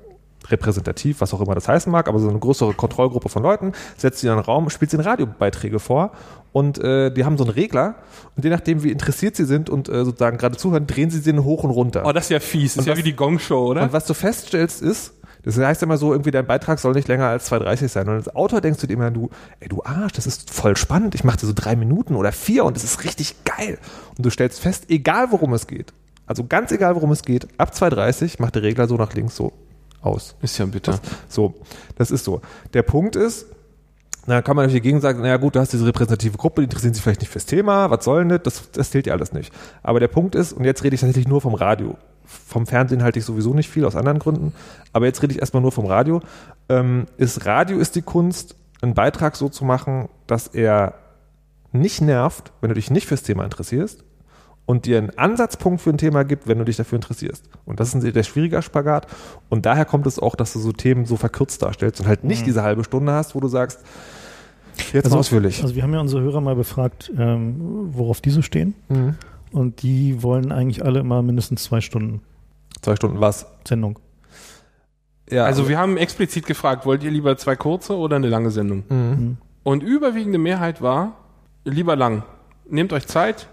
[0.49, 4.21] repräsentativ, was auch immer das heißen mag, aber so eine größere Kontrollgruppe von Leuten, setzt
[4.21, 6.13] sie in einen Raum, spielt ihnen Radiobeiträge vor
[6.53, 7.97] und äh, die haben so einen Regler
[8.37, 11.45] und je nachdem, wie interessiert sie sind und äh, sozusagen gerade zuhören, drehen sie den
[11.45, 12.03] hoch und runter.
[12.05, 13.83] Oh, das ist ja fies, das ist ja wie die Gong-Show, oder?
[13.83, 17.27] Und was du feststellst ist, das heißt immer so, irgendwie dein Beitrag soll nicht länger
[17.27, 18.09] als 2,30 sein.
[18.09, 21.15] Und als Autor denkst du dir immer, du, ey, du Arsch, das ist voll spannend.
[21.15, 23.79] Ich mache dir so drei Minuten oder vier und das ist richtig geil.
[24.17, 25.93] Und du stellst fest, egal worum es geht,
[26.27, 29.53] also ganz egal worum es geht, ab 2,30 macht der Regler so nach links so
[30.01, 30.37] aus.
[30.43, 30.93] Ist ja bitter.
[30.93, 31.55] Das, so,
[31.97, 32.41] das ist so.
[32.75, 33.47] Der Punkt ist,
[34.27, 36.95] na, kann man natürlich dagegen sagen, naja gut, du hast diese repräsentative Gruppe, die interessieren
[36.95, 38.71] sich vielleicht nicht fürs Thema, was soll denn das?
[38.71, 39.53] Das zählt ja alles nicht.
[39.83, 41.97] Aber der Punkt ist, und jetzt rede ich tatsächlich nur vom Radio.
[42.47, 44.53] Vom Fernsehen halte ich sowieso nicht viel, aus anderen Gründen.
[44.93, 46.21] Aber jetzt rede ich erstmal nur vom Radio.
[46.69, 50.95] Ähm, ist Radio ist die Kunst, einen Beitrag so zu machen, dass er
[51.73, 54.05] nicht nervt, wenn du dich nicht fürs Thema interessierst
[54.67, 57.49] und dir einen Ansatzpunkt für ein Thema gibt, wenn du dich dafür interessierst.
[57.65, 59.07] Und das ist ein sehr schwieriger Spagat.
[59.49, 62.43] Und daher kommt es auch, dass du so Themen so verkürzt darstellst und halt nicht
[62.43, 62.47] mhm.
[62.47, 63.81] diese halbe Stunde hast, wo du sagst,
[64.93, 65.63] jetzt also, ausführlich.
[65.63, 67.57] Also wir haben ja unsere Hörer mal befragt, ähm,
[67.93, 68.75] worauf diese stehen.
[68.89, 69.17] Mhm.
[69.53, 72.23] Und die wollen eigentlich alle immer mindestens zwei Stunden.
[72.81, 73.47] Zwei Stunden was?
[73.67, 73.99] Sendung.
[75.31, 78.85] Ja, also wir haben explizit gefragt, wollt ihr lieber zwei kurze oder eine lange Sendung?
[78.89, 78.97] Mhm.
[78.97, 79.37] mhm.
[79.65, 81.13] Und überwiegende Mehrheit war,
[81.65, 82.25] lieber lang.
[82.69, 83.47] Nehmt euch Zeit,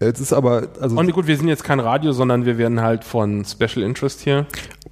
[0.00, 0.96] Jetzt ist aber, also.
[0.96, 4.46] Und gut, wir sind jetzt kein Radio, sondern wir werden halt von Special Interest hier.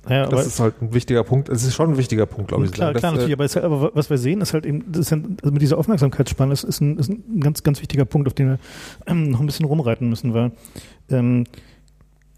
[0.09, 1.49] Ja, das ist halt ein wichtiger Punkt.
[1.49, 2.73] Es ist schon ein wichtiger Punkt, glaube ich.
[2.73, 3.57] Klar, klar, natürlich.
[3.57, 5.79] Äh, aber, aber, was wir sehen, ist halt eben, das ist ja, also mit dieser
[5.79, 8.59] Aufmerksamkeitsspanne, das ist ein, ist ein ganz, ganz wichtiger Punkt, auf den wir
[9.07, 10.51] ähm, noch ein bisschen rumreiten müssen, weil
[11.11, 11.45] ähm,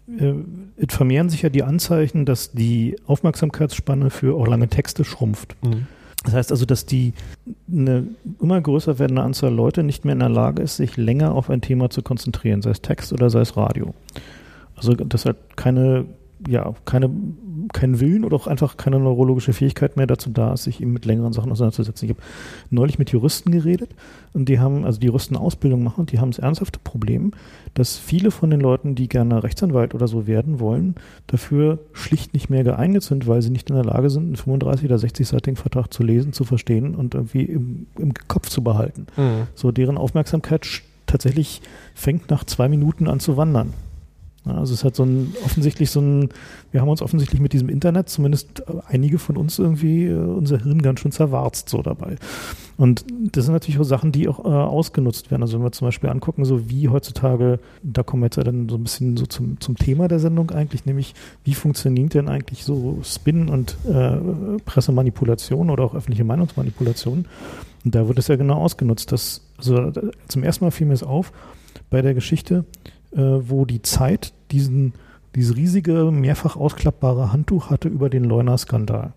[0.07, 0.33] äh,
[0.77, 5.55] es vermehren sich ja die Anzeichen, dass die Aufmerksamkeitsspanne für auch lange Texte schrumpft.
[5.63, 5.87] Mhm.
[6.23, 7.13] Das heißt also, dass die
[7.71, 8.07] eine
[8.41, 11.61] immer größer werdende Anzahl Leute nicht mehr in der Lage ist, sich länger auf ein
[11.61, 13.93] Thema zu konzentrieren, sei es Text oder sei es Radio.
[14.75, 16.05] Also dass halt keine,
[16.47, 17.09] ja, keine,
[17.73, 21.05] keinen Willen oder auch einfach keine neurologische Fähigkeit mehr dazu da ist, sich eben mit
[21.05, 22.07] längeren Sachen auseinanderzusetzen.
[22.07, 22.25] Ich habe
[22.69, 23.89] neulich mit Juristen geredet
[24.33, 27.31] und die haben, also die Juristen Ausbildung machen, die haben das ernsthafte Problem,
[27.73, 30.95] dass viele von den Leuten, die gerne Rechtsanwalt oder so werden wollen,
[31.27, 34.85] dafür schlicht nicht mehr geeignet sind, weil sie nicht in der Lage sind, einen 35
[34.85, 39.07] oder 60-seitigen Vertrag zu lesen, zu verstehen und irgendwie im, im Kopf zu behalten.
[39.17, 39.47] Mhm.
[39.55, 41.61] So deren Aufmerksamkeit tatsächlich
[41.93, 43.73] fängt nach zwei Minuten an zu wandern.
[44.45, 46.29] Also es hat so ein offensichtlich so ein,
[46.71, 50.81] wir haben uns offensichtlich mit diesem Internet, zumindest einige von uns irgendwie, äh, unser Hirn
[50.81, 52.15] ganz schön zerwarzt so dabei.
[52.77, 55.41] Und das sind natürlich auch Sachen, die auch äh, ausgenutzt werden.
[55.41, 58.69] Also wenn wir zum Beispiel angucken, so wie heutzutage, da kommen wir jetzt ja dann
[58.69, 62.63] so ein bisschen so zum, zum Thema der Sendung eigentlich, nämlich wie funktioniert denn eigentlich
[62.65, 64.17] so Spin und äh,
[64.65, 67.25] Pressemanipulation oder auch öffentliche Meinungsmanipulation?
[67.83, 69.11] Und da wird es ja genau ausgenutzt.
[69.11, 69.91] Dass, also
[70.27, 71.31] zum ersten Mal fiel mir es auf
[71.89, 74.93] bei der Geschichte, äh, wo die Zeit diesen,
[75.35, 79.13] dieses riesige, mehrfach ausklappbare Handtuch hatte über den Leuna-Skandal.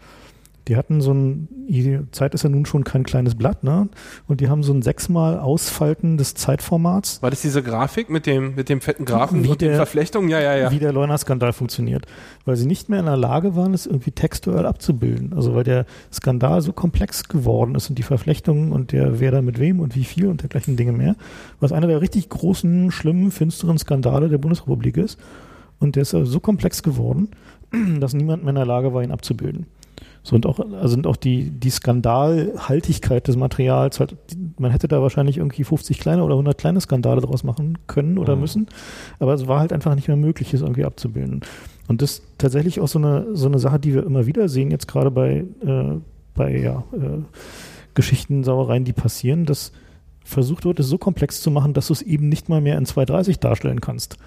[0.68, 3.88] Die hatten so ein, die Zeit ist ja nun schon kein kleines Blatt, ne?
[4.26, 7.22] Und die haben so ein sechsmal Ausfalten des Zeitformats.
[7.22, 10.28] War das diese Grafik mit dem, mit dem fetten Grafen wie und der, Verflechtung?
[10.28, 10.70] Ja, ja, ja.
[10.70, 12.06] Wie der Leuna-Skandal funktioniert.
[12.44, 15.32] Weil sie nicht mehr in der Lage waren, es irgendwie textuell abzubilden.
[15.32, 19.40] Also weil der Skandal so komplex geworden ist und die Verflechtungen und der wer da
[19.40, 21.16] mit wem und wie viel und dergleichen Dinge mehr.
[21.60, 25.18] Was einer der richtig großen, schlimmen, finsteren Skandale der Bundesrepublik ist.
[25.80, 27.28] Und der ist so komplex geworden,
[28.00, 29.66] dass niemand mehr in der Lage war, ihn abzubilden.
[30.22, 34.16] So und auch, also sind auch die, die Skandalhaltigkeit des Materials halt,
[34.58, 38.34] man hätte da wahrscheinlich irgendwie 50 kleine oder 100 kleine Skandale draus machen können oder
[38.34, 38.42] mhm.
[38.42, 38.66] müssen,
[39.18, 41.40] aber es war halt einfach nicht mehr möglich, es irgendwie abzubilden.
[41.86, 44.70] Und das ist tatsächlich auch so eine, so eine Sache, die wir immer wieder sehen,
[44.70, 46.00] jetzt gerade bei, äh,
[46.34, 47.22] bei ja, äh,
[47.94, 49.72] Geschichten, Sauereien, die passieren, dass
[50.28, 52.84] versucht wird, es so komplex zu machen, dass du es eben nicht mal mehr in
[52.84, 54.18] 230 darstellen kannst.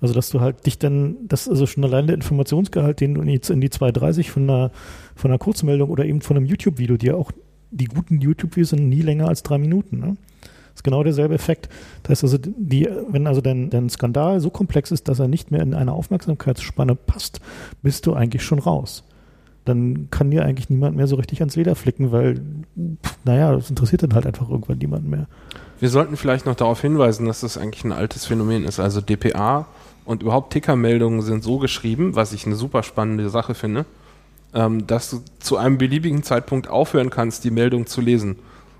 [0.00, 3.28] Also, dass du halt dich dann, das also schon allein der Informationsgehalt, den du in
[3.28, 4.70] die, in die 230 von einer,
[5.14, 7.32] von einer Kurzmeldung oder eben von einem YouTube-Video, die ja auch,
[7.70, 10.16] die guten YouTube-Videos sind nie länger als drei Minuten, ne?
[10.70, 11.68] Das ist genau derselbe Effekt.
[12.02, 15.50] Das heißt also, die, wenn also dein, dein Skandal so komplex ist, dass er nicht
[15.50, 17.40] mehr in eine Aufmerksamkeitsspanne passt,
[17.82, 19.04] bist du eigentlich schon raus.
[19.64, 22.40] Dann kann dir eigentlich niemand mehr so richtig ans Leder flicken, weil,
[23.24, 25.26] naja, das interessiert dann halt einfach irgendwann niemanden mehr.
[25.80, 28.80] Wir sollten vielleicht noch darauf hinweisen, dass das eigentlich ein altes Phänomen ist.
[28.80, 29.66] Also DPA
[30.04, 33.86] und überhaupt Tickermeldungen sind so geschrieben, was ich eine super spannende Sache finde,
[34.52, 38.36] ähm, dass du zu einem beliebigen Zeitpunkt aufhören kannst, die Meldung zu lesen.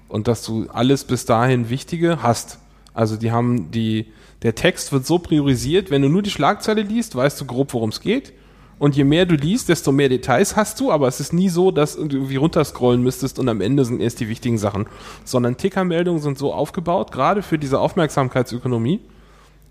[0.09, 2.59] Und dass du alles bis dahin Wichtige hast.
[2.95, 4.07] Also die haben die,
[4.43, 7.90] der Text wird so priorisiert, wenn du nur die Schlagzeile liest, weißt du grob, worum
[7.90, 8.33] es geht.
[8.81, 11.71] Und je mehr du liest, desto mehr Details hast du, aber es ist nie so,
[11.71, 14.87] dass du irgendwie runterscrollen müsstest und am Ende sind erst die wichtigen Sachen.
[15.23, 19.01] Sondern Tickermeldungen sind so aufgebaut, gerade für diese Aufmerksamkeitsökonomie,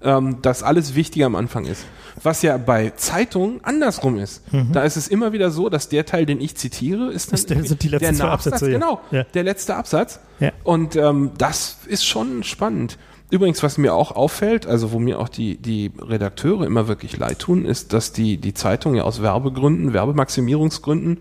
[0.04, 1.88] ähm, dass alles wichtiger am Anfang ist.
[2.22, 4.43] Was ja bei Zeitungen andersrum ist.
[4.54, 4.74] Mhm.
[4.74, 7.63] Da ist es immer wieder so, dass der Teil, den ich zitiere, ist ist der,
[7.63, 9.24] sind die letzten der Nachsatz, Absätze, genau, ja.
[9.24, 10.19] der letzte Absatz.
[10.39, 10.52] Ja.
[10.63, 13.00] Und ähm, das ist schon spannend.
[13.32, 17.39] Übrigens, was mir auch auffällt, also wo mir auch die, die Redakteure immer wirklich leid
[17.39, 21.20] tun, ist, dass die, die Zeitungen ja aus Werbegründen, Werbemaximierungsgründen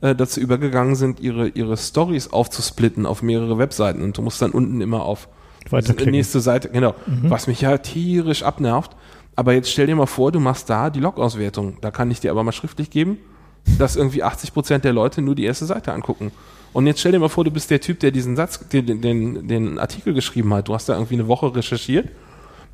[0.00, 4.02] äh, dazu übergegangen sind, ihre, ihre Stories aufzusplitten auf mehrere Webseiten.
[4.02, 5.28] Und du musst dann unten immer auf
[6.10, 6.94] Nächste Seite, genau.
[7.06, 7.30] Mhm.
[7.30, 8.96] Was mich ja tierisch abnervt.
[9.36, 11.78] Aber jetzt stell dir mal vor, du machst da die Log-Auswertung.
[11.80, 13.18] Da kann ich dir aber mal schriftlich geben,
[13.78, 16.32] dass irgendwie 80 Prozent der Leute nur die erste Seite angucken.
[16.72, 19.48] Und jetzt stell dir mal vor, du bist der Typ, der diesen Satz, den, den,
[19.48, 20.68] den Artikel geschrieben hat.
[20.68, 22.08] Du hast da irgendwie eine Woche recherchiert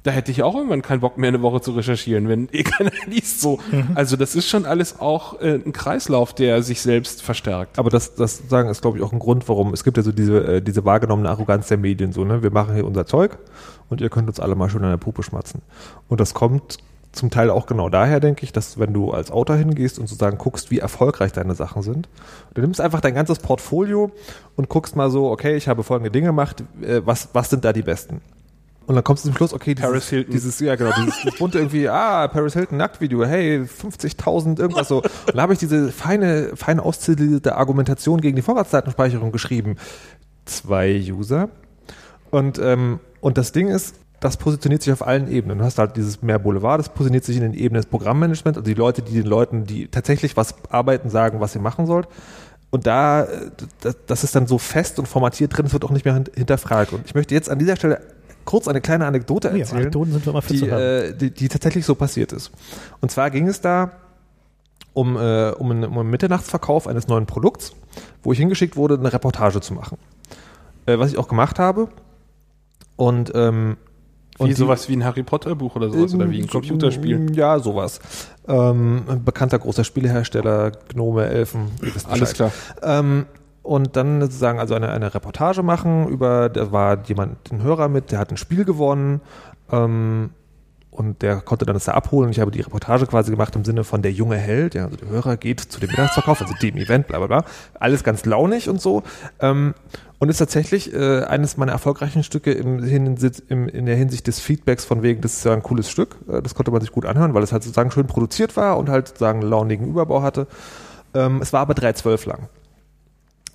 [0.05, 2.93] da hätte ich auch irgendwann keinen Bock mehr, eine Woche zu recherchieren, wenn eh keiner
[3.07, 3.59] liest so.
[3.73, 3.89] Mhm.
[3.95, 7.79] Also das ist schon alles auch äh, ein Kreislauf, der sich selbst verstärkt.
[7.79, 10.13] Aber das, das sagen ist, glaube ich, auch ein Grund, warum es gibt ja so
[10.13, 12.43] diese, äh, diese wahrgenommene Arroganz der Medien, so, ne?
[12.43, 13.39] Wir machen hier unser Zeug
[13.89, 15.63] und ihr könnt uns alle mal schon an der Puppe schmatzen.
[16.09, 16.77] Und das kommt
[17.15, 20.39] zum Teil auch genau daher, denke ich, dass wenn du als Autor hingehst und sozusagen
[20.39, 22.09] guckst, wie erfolgreich deine Sachen sind,
[22.55, 24.11] du nimmst einfach dein ganzes Portfolio
[24.57, 27.73] und guckst mal so, okay, ich habe folgende Dinge gemacht, äh, was, was sind da
[27.73, 28.21] die besten?
[28.87, 30.33] Und dann kommst du zum Schluss, okay, dieses, Paris Hilton.
[30.33, 34.99] dieses ja genau, dieses, bunte irgendwie, ah, Paris Hilton Nacktvideo, hey, 50.000 irgendwas so.
[34.99, 39.77] Und da habe ich diese feine, feine auszählige Argumentation gegen die Vorratsdatenspeicherung geschrieben.
[40.45, 41.49] Zwei User.
[42.31, 45.59] Und, ähm, und das Ding ist, das positioniert sich auf allen Ebenen.
[45.59, 48.65] Du hast halt dieses mehr Boulevard, das positioniert sich in den Ebenen des Programmmanagement, also
[48.65, 52.09] die Leute, die den Leuten, die tatsächlich was arbeiten, sagen, was ihr machen sollt.
[52.71, 53.29] Und da,
[54.07, 56.93] das ist dann so fest und formatiert drin, es wird auch nicht mehr hinterfragt.
[56.95, 58.01] Und ich möchte jetzt an dieser Stelle
[58.47, 62.51] kurz eine kleine Anekdote erzählen, ja, die, äh, die, die, tatsächlich so passiert ist.
[63.01, 63.93] Und zwar ging es da
[64.95, 67.73] um, äh, um, einen, um einen Mitternachtsverkauf eines neuen Produkts,
[68.23, 69.99] wo ich hingeschickt wurde, eine Reportage zu machen.
[70.87, 71.89] Äh, was ich auch gemacht habe.
[72.97, 73.77] Und ähm,
[74.39, 77.35] Wie die- sowas wie ein Harry Potter Buch oder sowas oder wie ein Computerspiel.
[77.37, 78.01] Ja, sowas.
[78.49, 82.51] Ähm, bekannter großer Spielehersteller, Gnome, Elfen, ihr wisst Alles klar.
[82.83, 83.27] Ähm,
[83.63, 88.11] und dann sozusagen also eine, eine Reportage machen über, da war jemand, ein Hörer mit,
[88.13, 89.23] der hat ein Spiel gewonnen
[89.73, 90.31] ähm,
[90.91, 92.31] und der konnte dann das da abholen.
[92.31, 95.09] Ich habe die Reportage quasi gemacht im Sinne von der junge Held, ja, also der
[95.09, 97.45] Hörer geht zu dem Mittagsverkauf, also dem Event, bla bla bla.
[97.81, 99.03] Alles ganz launig und so.
[99.41, 99.75] Ähm,
[100.25, 104.41] und ist tatsächlich äh, eines meiner erfolgreichen Stücke im Hinsicht, im, in der Hinsicht des
[104.41, 106.17] Feedbacks von wegen, das ist ja ein cooles Stück.
[106.27, 108.89] Äh, das konnte man sich gut anhören, weil es halt sozusagen schön produziert war und
[108.89, 110.47] halt sozusagen einen launigen Überbau hatte.
[111.13, 112.49] Ähm, es war aber 3.12 lang.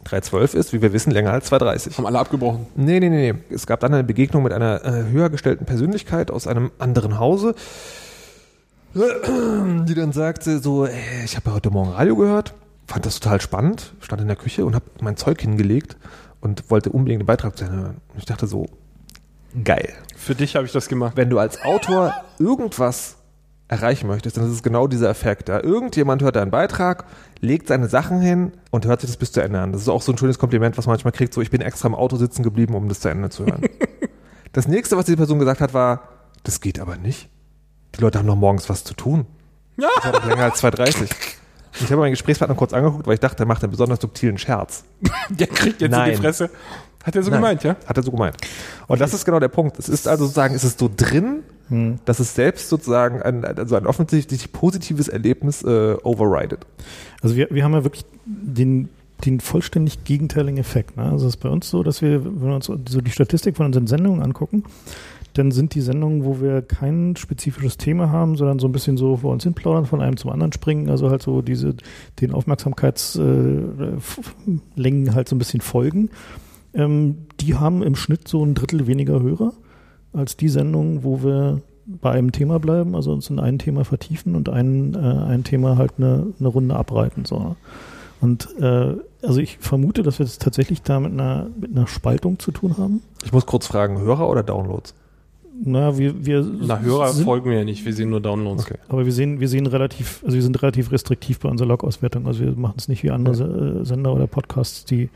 [0.06, 1.98] 3.12 ist, wie wir wissen, länger als 2.30.
[1.98, 2.68] Haben alle abgebrochen.
[2.76, 3.40] Nee, nee, nee, nee.
[3.50, 7.56] Es gab dann eine Begegnung mit einer äh, höher gestellten Persönlichkeit aus einem anderen Hause,
[8.94, 10.94] die dann sagte so, ey,
[11.26, 12.54] ich habe ja heute Morgen Radio gehört,
[12.86, 15.98] fand das total spannend, stand in der Küche und habe mein Zeug hingelegt
[16.42, 18.02] und wollte unbedingt den Beitrag zu Ende hören.
[18.14, 18.68] Und ich dachte so,
[19.64, 19.94] geil.
[20.16, 21.14] Für dich habe ich das gemacht.
[21.16, 23.18] Wenn du als Autor irgendwas
[23.68, 25.48] erreichen möchtest, dann ist es genau dieser Effekt.
[25.48, 27.06] Da irgendjemand hört deinen Beitrag,
[27.40, 29.72] legt seine Sachen hin und hört sich das bis zu Ende an.
[29.72, 31.88] Das ist auch so ein schönes Kompliment, was man manchmal kriegt, so ich bin extra
[31.88, 33.62] im Auto sitzen geblieben, um das zu Ende zu hören.
[34.54, 36.10] das nächste, was diese Person gesagt hat, war,
[36.44, 37.30] das geht aber nicht.
[37.96, 39.28] Die Leute haben noch morgens was zu tun.
[39.78, 39.88] Ja.
[39.96, 41.10] Das war doch länger als 2.30 Und
[41.74, 44.84] ich habe meinen Gesprächspartner kurz angeguckt, weil ich dachte, er macht einen besonders subtilen Scherz.
[45.30, 46.12] Der kriegt jetzt in Nein.
[46.12, 46.50] die Fresse.
[47.04, 47.76] Hat er so Nein, gemeint, ja?
[47.86, 48.36] Hat er so gemeint.
[48.88, 49.80] Und das ist genau der Punkt.
[49.80, 51.44] Es ist also sozusagen, es ist so drin,
[52.06, 56.66] dass es selbst sozusagen ein, also ein offensichtlich positives Erlebnis äh, overridet.
[57.22, 58.90] Also wir, wir haben ja wirklich den,
[59.24, 60.98] den vollständig gegenteiligen Effekt.
[60.98, 61.04] Ne?
[61.04, 63.68] Also es ist bei uns so, dass wir, wenn wir uns so die Statistik von
[63.68, 64.64] unseren Sendungen angucken,
[65.34, 69.18] dann sind die Sendungen, wo wir kein spezifisches Thema haben, sondern so ein bisschen so
[69.18, 71.76] vor uns hin plaudern, von einem zum anderen springen, also halt so diese,
[72.20, 76.10] den Aufmerksamkeitslängen halt so ein bisschen folgen.
[76.74, 79.54] Ähm, die haben im Schnitt so ein Drittel weniger Hörer
[80.14, 84.36] als die Sendungen, wo wir bei einem Thema bleiben, also uns in ein Thema vertiefen
[84.36, 87.26] und ein, äh, ein Thema halt eine, eine Runde abreiten.
[87.26, 87.56] So.
[88.22, 92.40] Und äh, also ich vermute, dass wir es tatsächlich da mit einer, mit einer Spaltung
[92.40, 93.02] zu tun haben.
[93.24, 94.94] Ich muss kurz fragen, Hörer oder Downloads?
[95.62, 98.66] Na, wir, wir Na, Hörer sind, folgen wir ja nicht, wir sehen nur Downloads.
[98.66, 98.76] Okay.
[98.88, 102.28] aber wir sehen, wir sehen relativ, also wir sind relativ restriktiv bei unserer Log-Auswertung.
[102.28, 105.10] Also wir machen es nicht wie andere Se- äh, Sender oder Podcasts, die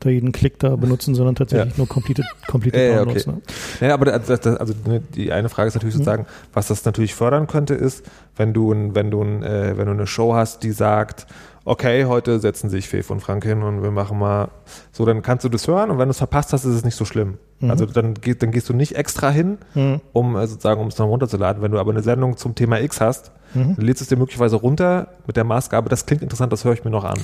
[0.00, 1.78] da jeden Klick da benutzen, sondern tatsächlich Ja.
[1.78, 3.28] nur completed, completed Ja, ja, Downloads.
[3.28, 3.36] okay.
[3.82, 3.86] Ne?
[3.88, 5.98] Ja, aber das, das, also ne, die eine Frage ist natürlich Mhm.
[5.98, 8.04] sozusagen, was das natürlich fördern könnte, ist,
[8.36, 11.26] wenn du, ein, wenn du, äh, wenn du eine Show hast, die sagt,
[11.64, 14.48] okay, heute setzen sich Fef und Frank hin und wir machen mal
[14.90, 16.96] so, dann kannst du das hören und wenn du es verpasst hast, ist es nicht
[16.96, 17.38] so schlimm.
[17.60, 17.70] Mhm.
[17.70, 20.00] Also dann, dann gehst du nicht extra hin, Mhm.
[20.12, 21.62] um äh, sozusagen, um es noch runterzuladen.
[21.62, 23.76] Wenn du aber eine Sendung zum Thema X hast, Mhm.
[23.76, 26.72] dann lädst du es dir möglicherweise runter mit der Maßgabe, das klingt interessant, das höre
[26.72, 27.18] ich mir noch an.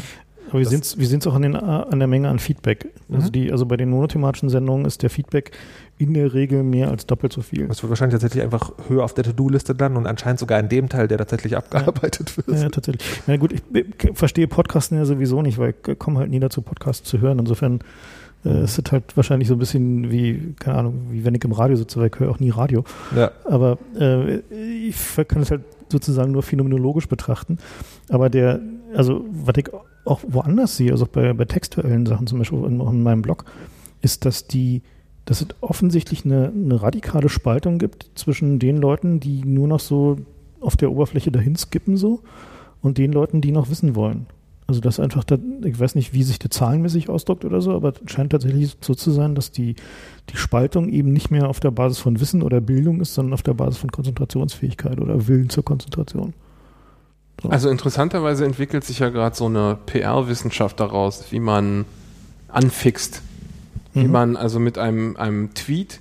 [0.49, 2.89] Aber wir sehen es wir sehen's auch an, den, äh, an der Menge an Feedback.
[3.13, 3.33] Also, Mhm.
[3.33, 5.53] die, also bei den monothematischen Sendungen ist der Feedback
[5.99, 7.67] in der Regel mehr als doppelt so viel.
[7.67, 10.89] Das wird wahrscheinlich tatsächlich einfach höher auf der To-Do-Liste landen und anscheinend sogar in dem
[10.89, 12.49] Teil, der tatsächlich abgearbeitet wird.
[12.49, 13.05] Ja, ja, tatsächlich.
[13.27, 13.63] Na gut, ich
[14.15, 17.39] verstehe Podcasten ja sowieso nicht, weil ich komme halt nie dazu, Podcasts zu hören.
[17.41, 17.81] Insofern
[18.45, 21.51] äh, es ist halt wahrscheinlich so ein bisschen wie, keine Ahnung, wie wenn ich im
[21.53, 22.85] Radio sitze, weil ich höre auch nie Radio.
[23.17, 23.33] Ja.
[23.45, 24.37] Aber äh,
[24.87, 24.95] ich
[25.27, 27.59] kann es halt sozusagen nur phänomenologisch betrachten.
[28.09, 28.61] Aber der,
[28.95, 29.69] also was ich
[30.05, 33.45] auch woanders sehe, also bei, bei textuellen Sachen, zum Beispiel in, in meinem Blog,
[34.01, 34.83] ist, dass die,
[35.25, 40.17] dass es offensichtlich eine, eine radikale Spaltung gibt zwischen den Leuten, die nur noch so
[40.61, 42.21] auf der Oberfläche dahin skippen so
[42.83, 44.27] und den Leuten, die noch wissen wollen.
[44.67, 47.95] Also das einfach, da, ich weiß nicht, wie sich das zahlenmäßig ausdrückt oder so, aber
[48.05, 49.77] es scheint tatsächlich so zu sein, dass die,
[50.29, 53.43] die Spaltung eben nicht mehr auf der Basis von Wissen oder Bildung ist, sondern auf
[53.43, 56.35] der Basis von Konzentrationsfähigkeit oder Willen zur Konzentration.
[57.43, 57.51] So.
[57.51, 61.85] Also interessanterweise entwickelt sich ja gerade so eine PR-Wissenschaft daraus, wie man
[62.49, 63.23] anfixt,
[63.95, 64.11] wie Mhm.
[64.13, 66.01] man also mit einem, einem Tweet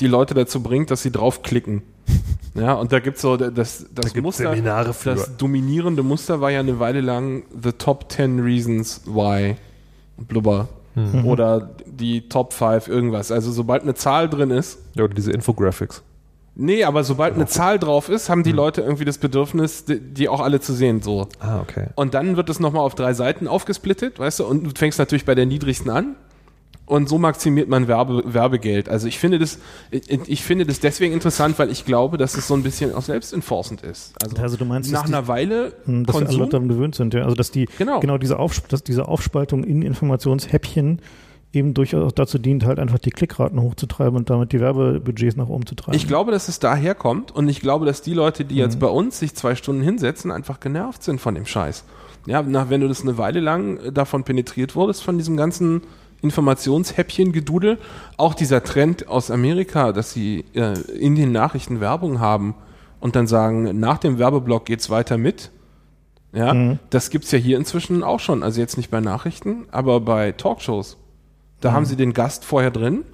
[0.00, 1.82] die Leute dazu bringt, dass sie draufklicken.
[2.54, 5.10] Ja, und da gibt's so das, das gibt's Muster, Seminare für.
[5.14, 9.54] das dominierende Muster war ja eine Weile lang The Top 10 Reasons Why
[10.16, 11.24] Blubber Mhm.
[11.26, 13.30] oder die Top 5 irgendwas.
[13.30, 16.02] Also sobald eine Zahl drin ist, Ja, oder diese Infographics.
[16.58, 20.28] Nee, aber sobald eine Zahl drauf ist, haben die Leute irgendwie das Bedürfnis, die, die
[20.28, 21.28] auch alle zu sehen, so.
[21.40, 21.86] Ah, okay.
[21.94, 25.24] Und dann wird es nochmal auf drei Seiten aufgesplittet, weißt du, und du fängst natürlich
[25.24, 26.16] bei der niedrigsten an.
[26.84, 28.88] Und so maximiert man Werbe, Werbegeld.
[28.88, 29.58] Also ich finde das,
[29.90, 33.02] ich, ich finde das deswegen interessant, weil ich glaube, dass es so ein bisschen auch
[33.02, 34.14] selbstenforcend ist.
[34.22, 36.68] Also, Also du meinst, nach dass die- einer Weile Hm, dass alle Konsum, Leute daran
[36.68, 37.24] gewöhnt sind, ja.
[37.24, 38.00] Also dass die Genau.
[38.00, 41.00] genau diese, Aufsp dass diese Aufspaltung in Informationshäppchen
[41.52, 45.64] eben durchaus dazu dient, halt einfach die Klickraten hochzutreiben und damit die Werbebudgets nach oben
[45.66, 45.96] zu treiben.
[45.96, 48.60] ich glaube, dass es daher kommt und ich glaube, dass die Leute, die Mhm.
[48.60, 51.84] jetzt bei uns sich zwei Stunden hinsetzen, einfach genervt sind von dem Scheiß.
[52.26, 55.82] Ja, nach, wenn du das eine Weile lang äh, davon penetriert wurdest, von diesem ganzen
[56.68, 57.78] Informationshäppchen-Gedudel.
[58.16, 62.54] Auch dieser Trend aus Amerika, dass sie äh, in den Nachrichten Werbung haben
[63.00, 65.50] und dann sagen, nach dem Werbeblock geht's weiter mit.
[66.32, 66.78] Ja, Mhm.
[66.90, 68.42] das gibt's ja hier inzwischen auch schon.
[68.42, 70.96] Also jetzt nicht bei Nachrichten, aber bei Talkshows.
[71.60, 73.04] Da haben sie den Gast vorher drin.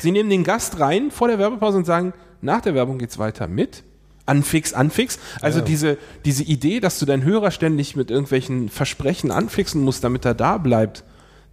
[0.00, 3.46] Sie nehmen den Gast rein vor der Werbepause und sagen, nach der Werbung geht's weiter
[3.46, 3.82] mit.
[4.24, 5.18] Anfix, anfix.
[5.40, 10.24] Also diese, diese Idee, dass du deinen Hörer ständig mit irgendwelchen Versprechen anfixen musst, damit
[10.24, 11.04] er da bleibt,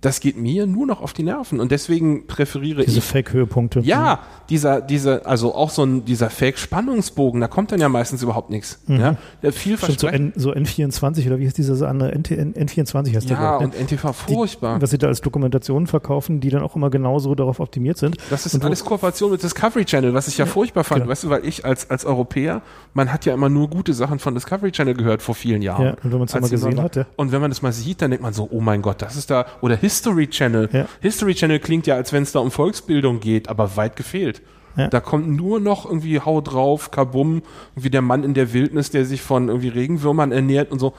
[0.03, 1.59] das geht mir nur noch auf die Nerven.
[1.59, 3.79] Und deswegen präferiere Diese ich Fake-Höhepunkte.
[3.79, 8.49] ja, dieser, dieser, also auch so ein, dieser Fake-Spannungsbogen, da kommt dann ja meistens überhaupt
[8.49, 8.79] nichts.
[8.87, 9.77] Ja, der viel Mhm.
[9.77, 10.07] Stimmt, so.
[10.07, 12.11] N, so N24 oder wie heißt dieser andere?
[12.13, 14.81] NT, N, N24 heißt der, Ja, ich, und NTV furchtbar.
[14.81, 18.17] was sie da als Dokumentationen verkaufen, die dann auch immer genauso darauf optimiert sind.
[18.29, 21.01] Das ist Und alles Kooperation mit Discovery Channel, was ich ja, furchtbar fand.
[21.01, 21.11] genau.
[21.11, 22.61] Weißt du, weil ich als, als Europäer,
[22.93, 25.85] man hat ja immer nur gute Sachen von Discovery Channel gehört vor vielen Jahren.
[25.85, 27.05] Ja, und wenn dann Als mal die gesehen hat, ja.
[27.15, 29.29] Und wenn man das mal sieht, dann denkt man so, oh mein Gott, das ist
[29.29, 29.92] da, oder History
[30.27, 30.69] Channel.
[30.71, 30.86] Ja.
[31.01, 34.41] History Channel klingt ja, als wenn es da um Volksbildung geht, aber weit gefehlt.
[34.75, 34.88] Ja.
[34.88, 37.43] Da kommt nur noch irgendwie Hau drauf, Kabum,
[37.75, 40.93] wie der Mann in der Wildnis, der sich von irgendwie Regenwürmern ernährt und so.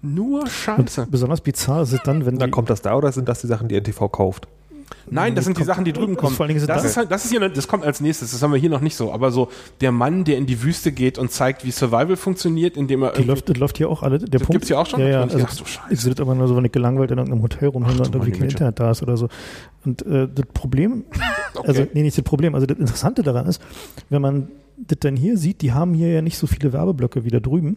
[0.00, 1.02] Nur Scheiße.
[1.02, 3.48] Und besonders bizarr ist es dann, wenn Da kommt das da oder sind das die
[3.48, 4.48] Sachen, die NTV kauft?
[5.10, 6.36] Nein, das sind die Sachen, die drüben das kommen.
[6.36, 8.32] vor allen Dingen sind das, da- ist halt, das ist hier, das kommt als nächstes.
[8.32, 9.12] Das haben wir hier noch nicht so.
[9.12, 9.48] Aber so
[9.80, 13.22] der Mann, der in die Wüste geht und zeigt, wie Survival funktioniert, indem er die
[13.22, 14.18] läuft, das läuft hier auch alle.
[14.18, 15.00] Der Punkt, gibt's hier auch schon?
[15.00, 15.20] Ja, ja.
[15.22, 15.86] Also, Ach du Scheiße.
[15.90, 18.48] ich das aber nur so, wenn ich gelangweilt in irgendeinem Hotel rumhänge und irgendwie kein.
[18.48, 19.28] Internet da ist oder so.
[19.84, 21.04] Und äh, das Problem,
[21.64, 23.62] also nee, nicht das Problem, also das Interessante daran ist,
[24.10, 24.48] wenn man
[24.86, 27.76] das dann hier sieht, die haben hier ja nicht so viele Werbeblöcke wie da drüben.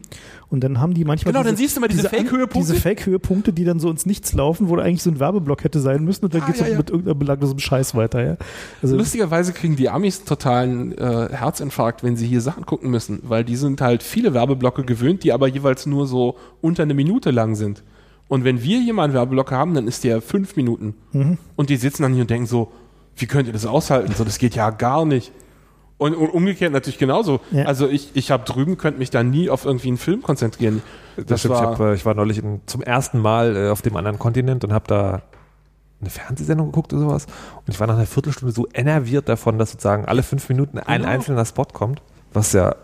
[0.49, 1.33] Und dann haben die manchmal.
[1.33, 2.59] Genau, dann siehst du mal diese Fake-Höhepunkte.
[2.59, 6.03] Diese Fake-Höhepunkte, die dann so ins Nichts laufen, wo eigentlich so ein Werbeblock hätte sein
[6.03, 6.77] müssen und dann Ah, geht's ja, auch ja.
[6.77, 8.37] mit irgendeinem belanglosen Scheiß weiter, ja.
[8.81, 13.43] Also, Lustigerweise kriegen die Amis totalen äh, Herzinfarkt, wenn sie hier Sachen gucken müssen, weil
[13.43, 17.55] die sind halt viele Werbeblocke gewöhnt, die aber jeweils nur so unter eine Minute lang
[17.55, 17.83] sind.
[18.27, 20.95] Und wenn wir hier mal einen Werbeblock haben, dann ist der fünf Minuten.
[21.11, 21.37] Mhm.
[21.55, 22.71] Und die sitzen dann hier und denken so,
[23.17, 24.13] wie könnt ihr das aushalten?
[24.15, 25.31] So, das geht ja gar nicht.
[26.01, 27.41] Und, und umgekehrt natürlich genauso.
[27.51, 27.65] Ja.
[27.65, 30.81] Also ich, ich habe drüben, könnte mich da nie auf irgendwie einen Film konzentrieren.
[31.15, 31.53] Das, stimmt.
[31.53, 34.17] war, ich, hab, äh, ich war neulich in, zum ersten Mal äh, auf dem anderen
[34.17, 35.21] Kontinent und habe da
[35.99, 37.27] eine Fernsehsendung geguckt oder sowas.
[37.57, 41.01] Und ich war nach einer Viertelstunde so enerviert davon, dass sozusagen alle fünf Minuten ein
[41.01, 41.13] Genau.
[41.13, 42.01] einzelner Spot kommt,
[42.33, 42.75] was ja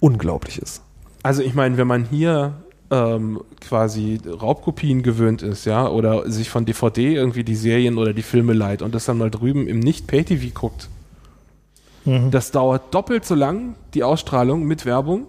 [0.00, 0.82] unglaublich ist.
[1.22, 2.54] Also ich meine, wenn man hier
[2.90, 8.22] ähm, quasi Raubkopien gewöhnt ist, ja, oder sich von DVD irgendwie die Serien oder die
[8.22, 10.88] Filme leiht und das dann mal drüben im Nicht-Pay-TV guckt,
[12.08, 12.30] Mhm.
[12.30, 15.26] das dauert doppelt so lang, die Ausstrahlung mit Werbung,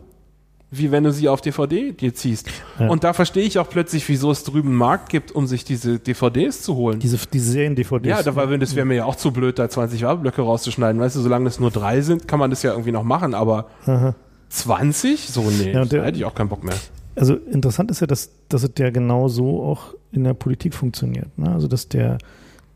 [0.72, 2.48] wie wenn du sie auf DVD dir ziehst.
[2.80, 2.90] Ja.
[2.90, 5.98] Und da verstehe ich auch plötzlich, wieso es drüben einen Markt gibt, um sich diese
[6.00, 7.00] DVDs zu holen.
[7.00, 8.08] diese, diese Serien-DVDs.
[8.08, 11.02] Ja, da war, das wäre mir ja auch zu blöd, da 20 Werbeblöcke rauszuschneiden.
[11.02, 13.66] Weißt du, solange es nur drei sind, kann man das ja irgendwie noch machen, aber
[13.88, 14.14] Aha.
[14.50, 15.28] 20?
[15.30, 16.76] So, nee, Ja, der- da hätte ich auch keinen Bock mehr.
[17.16, 21.36] Also interessant ist ja, dass, dass es ja genau so auch in der Politik funktioniert.
[21.38, 21.52] Ne?
[21.52, 22.18] Also dass der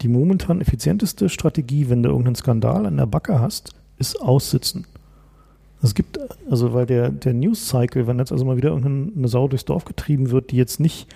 [0.02, 4.86] die momentan effizienteste Strategie, wenn du irgendeinen Skandal an der Backe hast, ist aussitzen.
[5.82, 6.18] Es gibt,
[6.50, 10.32] also weil der, der News-Cycle, wenn jetzt also mal wieder irgendeine Sau durchs Dorf getrieben
[10.32, 11.08] wird, die jetzt nicht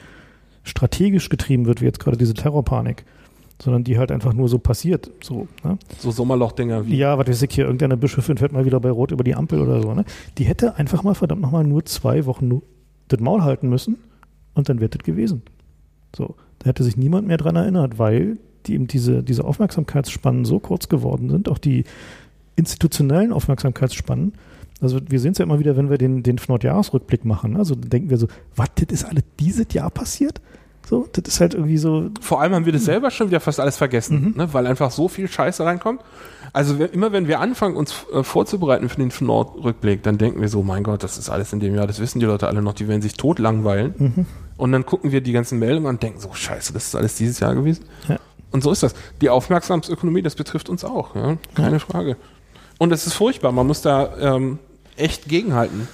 [0.63, 3.05] strategisch getrieben wird, wie jetzt gerade diese Terrorpanik,
[3.61, 5.09] sondern die halt einfach nur so passiert.
[5.21, 5.77] So, ne?
[5.99, 6.97] So Sommerlochdinger wie.
[6.97, 9.61] Ja, was weiß ich hier, irgendeine Bischöfin fährt mal wieder bei Rot über die Ampel
[9.61, 10.03] oder so, ne?
[10.37, 12.61] Die hätte einfach mal verdammt nochmal nur zwei Wochen nur
[13.07, 13.97] das Maul halten müssen
[14.53, 15.43] und dann wäre das gewesen.
[16.15, 20.59] So, da hätte sich niemand mehr dran erinnert, weil die eben diese, diese Aufmerksamkeitsspannen so
[20.59, 21.85] kurz geworden sind, auch die
[22.57, 24.33] institutionellen Aufmerksamkeitsspannen.
[24.81, 27.55] Also wir sehen es ja immer wieder, wenn wir den, den Nordjahresrückblick machen.
[27.55, 30.41] Also dann denken wir so, was, das ist alles dieses Jahr passiert?
[30.87, 33.59] So, das ist halt irgendwie so, Vor allem haben wir das selber schon wieder fast
[33.59, 36.01] alles vergessen, ne, weil einfach so viel Scheiße reinkommt.
[36.53, 40.63] Also immer wenn wir anfangen, uns äh, vorzubereiten für den Nordrückblick, dann denken wir so,
[40.63, 42.87] mein Gott, das ist alles in dem Jahr, das wissen die Leute alle noch, die
[42.87, 44.25] werden sich tot langweilen.
[44.55, 47.15] Und dann gucken wir die ganzen Meldungen an und denken so, scheiße, das ist alles
[47.15, 47.83] dieses Jahr gewesen.
[48.07, 48.17] Ja.
[48.51, 48.95] Und so ist das.
[49.21, 51.37] Die Aufmerksamkeitsökonomie, das betrifft uns auch, ja?
[51.53, 52.15] keine Frage.
[52.79, 54.59] Und es ist furchtbar, man muss da ähm,
[54.95, 55.87] echt gegenhalten.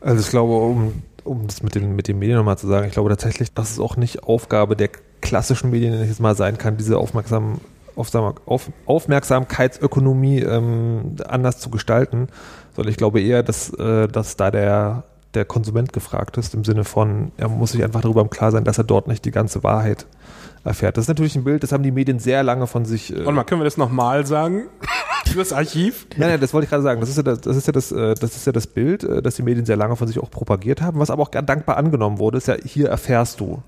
[0.00, 2.92] Also ich glaube, um, um das mit den, mit den Medien nochmal zu sagen, ich
[2.92, 6.58] glaube tatsächlich, dass es auch nicht Aufgabe der klassischen Medien nenne ich jetzt mal sein
[6.58, 7.60] kann, diese aufmerksam,
[7.94, 12.28] auf, Aufmerksamkeitsökonomie ähm, anders zu gestalten,
[12.74, 16.84] sondern ich glaube eher, dass, äh, dass da der, der Konsument gefragt ist, im Sinne
[16.84, 19.62] von, er muss sich einfach darüber im Klar sein, dass er dort nicht die ganze
[19.62, 20.06] Wahrheit
[20.64, 20.96] erfährt.
[20.96, 23.14] Das ist natürlich ein Bild, das haben die Medien sehr lange von sich.
[23.14, 24.68] Äh, Und mal, können wir das nochmal sagen?
[25.26, 26.06] Fürs Archiv?
[26.16, 27.00] Nein, nein, das wollte ich gerade sagen.
[27.00, 29.22] Das ist ja das, das ist ja das, äh, das ist ja das Bild, äh,
[29.22, 31.76] das die Medien sehr lange von sich auch propagiert haben, was aber auch gern dankbar
[31.76, 33.62] angenommen wurde, ist ja, hier erfährst du.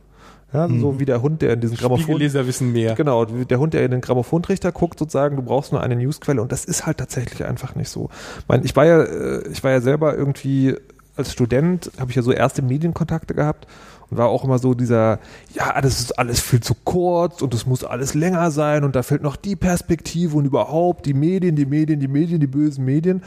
[0.52, 2.94] Ja, so wie der Hund, der in diesen Grammophon, Spiegelleser wissen mehr.
[2.94, 6.42] genau, wie der Hund, der in den Grammophontrichter guckt, sozusagen, du brauchst nur eine Newsquelle
[6.42, 8.10] und das ist halt tatsächlich einfach nicht so.
[8.40, 10.76] Ich, meine, ich war ja, äh, ich war ja selber irgendwie
[11.16, 13.66] als Student, habe ich ja so erste Medienkontakte gehabt
[14.16, 15.18] war auch immer so dieser,
[15.54, 19.02] ja, das ist alles viel zu kurz und es muss alles länger sein und da
[19.02, 23.22] fehlt noch die Perspektive und überhaupt die Medien, die Medien, die Medien, die bösen Medien.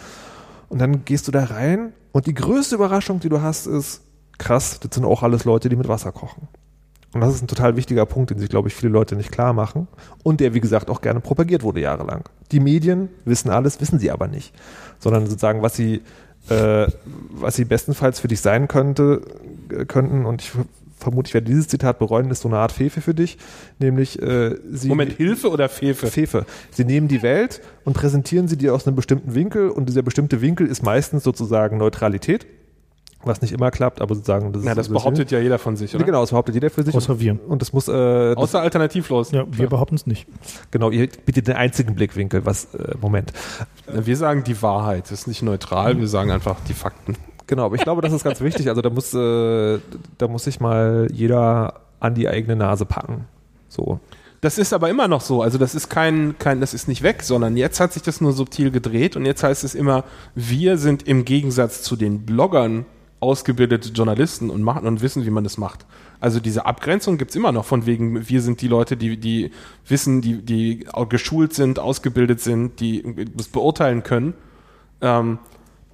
[0.69, 4.01] Und dann gehst du da rein und die größte Überraschung, die du hast, ist,
[4.37, 6.47] krass, das sind auch alles Leute, die mit Wasser kochen.
[7.15, 9.53] Und das ist ein total wichtiger Punkt, den sich, glaube ich, viele Leute nicht klar
[9.53, 9.87] machen
[10.23, 12.23] und der, wie gesagt, auch gerne propagiert wurde jahrelang.
[12.51, 14.53] Die Medien wissen alles, wissen sie aber nicht,
[14.99, 16.01] sondern sozusagen, was sie,
[16.49, 16.87] äh,
[17.31, 19.21] was sie bestenfalls für dich sein könnte,
[19.69, 20.25] äh, könnten.
[20.25, 20.51] Und ich
[20.97, 23.37] vermute, ich werde dieses Zitat bereuen, ist so eine Art Fefe für dich,
[23.79, 26.07] nämlich äh, sie Moment, Hilfe oder Fefe?
[26.07, 26.45] Fefe.
[26.71, 29.69] Sie nehmen die Welt und präsentieren sie dir aus einem bestimmten Winkel.
[29.69, 32.45] Und dieser bestimmte Winkel ist meistens sozusagen Neutralität
[33.27, 36.05] was nicht immer klappt, aber sozusagen das, ja, das behauptet ja jeder von sich, oder?
[36.05, 36.95] Genau, das behauptet jeder für sich.
[36.95, 37.37] Außer wir.
[37.47, 39.31] Und das muss äh, das außer alternativlos.
[39.31, 40.27] Ja, wir behaupten es nicht.
[40.71, 43.33] Genau, ihr bietet den einzigen Blickwinkel, was äh, Moment.
[43.91, 47.15] Wir sagen die Wahrheit, das ist nicht neutral, wir sagen einfach die Fakten.
[47.47, 48.69] Genau, aber ich glaube, das ist ganz wichtig.
[48.69, 49.79] Also da muss äh,
[50.17, 53.25] da muss sich mal jeder an die eigene Nase packen.
[53.67, 53.99] So.
[54.41, 55.41] Das ist aber immer noch so.
[55.41, 58.31] Also das ist kein, kein, das ist nicht weg, sondern jetzt hat sich das nur
[58.31, 60.03] subtil gedreht und jetzt heißt es immer,
[60.35, 62.85] wir sind im Gegensatz zu den Bloggern
[63.25, 65.85] ausgebildete Journalisten und machen und wissen, wie man das macht.
[66.19, 69.51] Also diese Abgrenzung gibt es immer noch von wegen, wir sind die Leute, die, die
[69.87, 74.35] wissen, die, die geschult sind, ausgebildet sind, die das beurteilen können.
[75.01, 75.39] Ähm,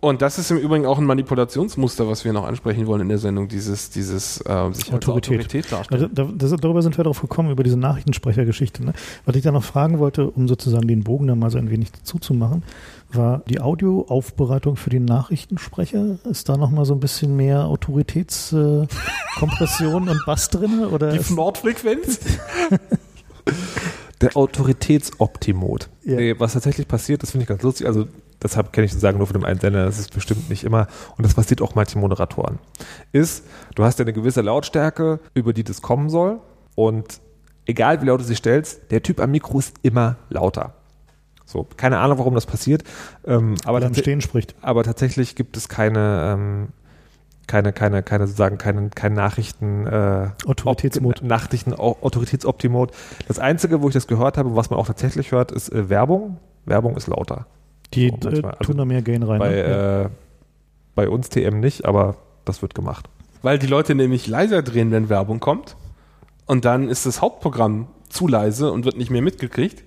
[0.02, 3.20] und das ist im Übrigen auch ein Manipulationsmuster, was wir noch ansprechen wollen in der
[3.20, 5.38] Sendung, dieses, dieses äh, sich Autorität.
[5.38, 6.10] Autorität darstellen.
[6.18, 8.84] Also, das, darüber sind wir darauf gekommen, über diese Nachrichtensprechergeschichte.
[8.84, 8.94] Ne?
[9.26, 11.90] Was ich da noch fragen wollte, um sozusagen den Bogen da mal so ein wenig
[12.04, 12.64] zuzumachen,
[13.14, 16.18] war die Audioaufbereitung für den Nachrichtensprecher.
[16.28, 20.84] Ist da nochmal so ein bisschen mehr Autoritätskompression äh, und Bass drin?
[20.86, 22.22] Oder die Nordfrequenz?
[24.22, 25.90] Der Autoritätsoptimot.
[26.04, 26.16] Ja.
[26.16, 27.88] Nee, was tatsächlich passiert, das finde ich ganz lustig.
[27.88, 28.08] Also
[28.42, 30.88] deshalb kenne ich sozusagen nur von dem einen Sender, das ist bestimmt nicht immer,
[31.18, 32.60] und das passiert auch manchen Moderatoren,
[33.12, 36.40] ist, du hast ja eine gewisse Lautstärke, über die das kommen soll,
[36.76, 37.22] und
[37.66, 40.74] egal wie laut du sie stellst, der Typ am Mikro ist immer lauter.
[41.46, 42.84] So, keine Ahnung, warum das passiert.
[43.26, 44.56] Ähm, aber, tats spricht.
[44.62, 46.68] aber tatsächlich gibt es keine, ähm,
[47.46, 51.22] keine, keine, keine, sozusagen, keinen, keinen Nachrichten, äh, Autoritätsmod.
[51.24, 52.92] Nachrichten, Autoritätsoptimod.
[53.28, 56.38] Das Einzige, wo ich das gehört habe, was man auch tatsächlich hört, ist äh, Werbung.
[56.66, 57.48] Werbung ist lauter.
[57.94, 59.40] Die so, äh, tun also da mehr Gain rein.
[59.40, 59.58] Bei, ne?
[59.58, 60.02] ja.
[60.04, 60.10] äh,
[60.96, 63.10] bei uns TM nicht, aber das wird gemacht.
[63.42, 65.76] Weil die Leute nämlich leiser drehen, wenn Werbung kommt.
[66.46, 69.84] Und dann ist das Hauptprogramm zu leise und wird nicht mehr mitgekriegt.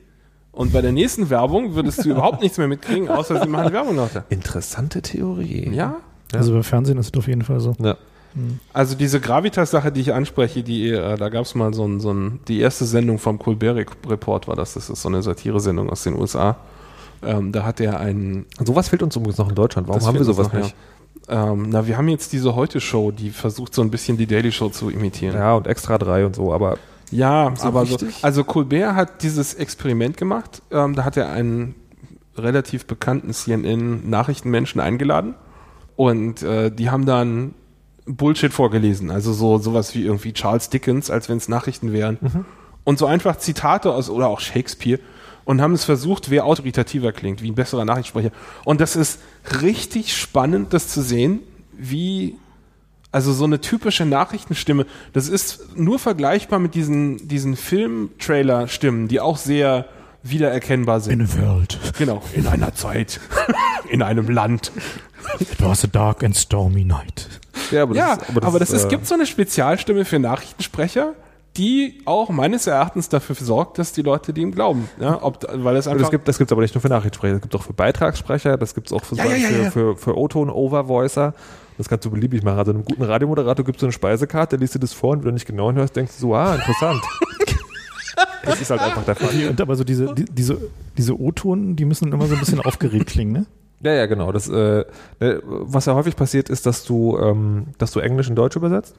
[0.50, 3.96] Und bei der nächsten Werbung würdest du überhaupt nichts mehr mitkriegen, außer sie machen Werbung
[3.96, 4.24] lauter.
[4.28, 5.70] Interessante Theorie.
[5.72, 5.96] Ja.
[6.32, 7.74] Also bei Fernsehen ist es auf jeden Fall so.
[7.80, 7.96] Ja.
[8.34, 8.58] Hm.
[8.72, 12.12] Also diese Gravitas-Sache, die ich anspreche, die, äh, da gab es mal so ein, so
[12.12, 16.02] ein, die erste Sendung vom Colbert Report war das, das ist so eine Satire-Sendung aus
[16.04, 16.56] den USA.
[17.26, 18.46] Ähm, da hat er einen.
[18.64, 19.88] Sowas fehlt uns übrigens noch in Deutschland.
[19.88, 20.74] Warum haben wir sowas nicht?
[21.28, 24.68] Ähm, na, wir haben jetzt diese Heute-Show, die versucht so ein bisschen die Daily Show
[24.68, 25.34] zu imitieren.
[25.34, 26.78] Ja, und Extra 3 und so, aber.
[27.10, 30.62] Ja, so aber so, also Colbert hat dieses Experiment gemacht.
[30.70, 31.74] Ähm, da hat er einen
[32.36, 35.34] relativ bekannten CNN-Nachrichtenmenschen eingeladen
[35.96, 37.54] und äh, die haben dann
[38.06, 42.18] Bullshit vorgelesen, also so sowas wie irgendwie Charles Dickens, als wenn es Nachrichten wären.
[42.20, 42.44] Mhm.
[42.84, 45.00] Und so einfach Zitate aus oder auch Shakespeare
[45.44, 48.30] und haben es versucht, wer autoritativer klingt, wie ein besserer Nachrichtensprecher.
[48.64, 49.20] Und das ist
[49.62, 51.40] richtig spannend, das zu sehen,
[51.72, 52.36] wie,
[53.12, 59.36] also so eine typische Nachrichtenstimme, das ist nur vergleichbar mit diesen, diesen Film-Trailer-Stimmen, die auch
[59.36, 59.86] sehr
[60.22, 61.20] wiedererkennbar sind.
[61.20, 61.78] In a world.
[61.98, 63.20] Genau, in einer Zeit,
[63.90, 64.72] in einem Land.
[65.38, 67.28] It was a dark and stormy night.
[67.70, 70.04] Ja, aber das, ja, ist, aber das, aber das ist, äh, gibt so eine Spezialstimme
[70.04, 71.14] für Nachrichtensprecher,
[71.56, 74.88] die auch meines Erachtens dafür sorgt, dass die Leute dem glauben.
[74.98, 77.42] Ja, ob, weil es einfach das gibt das gibt's aber nicht nur für Nachrichtensprecher, das
[77.42, 80.18] gibt es auch für Beitragssprecher, das gibt es auch für, ja, ja, für, für, für
[80.18, 81.34] O-Ton-Overvoicer.
[81.76, 82.58] Das kannst du beliebig machen.
[82.58, 85.30] Also einem guten Radiomoderator gibt es so eine Speisekarte, liest du das vor und wenn
[85.30, 87.02] du nicht genau hörst, denkst du so, ah, interessant.
[88.44, 89.48] das ist halt einfach der Fall.
[89.48, 90.58] Und aber so diese, die, diese,
[90.96, 93.46] diese O-Tonen, die müssen immer so ein bisschen aufgeregt klingen, ne?
[93.80, 94.32] Ja, ja, genau.
[94.32, 94.84] Das, äh,
[95.20, 98.94] ne, was ja häufig passiert, ist, dass du, ähm, dass du Englisch in Deutsch übersetzt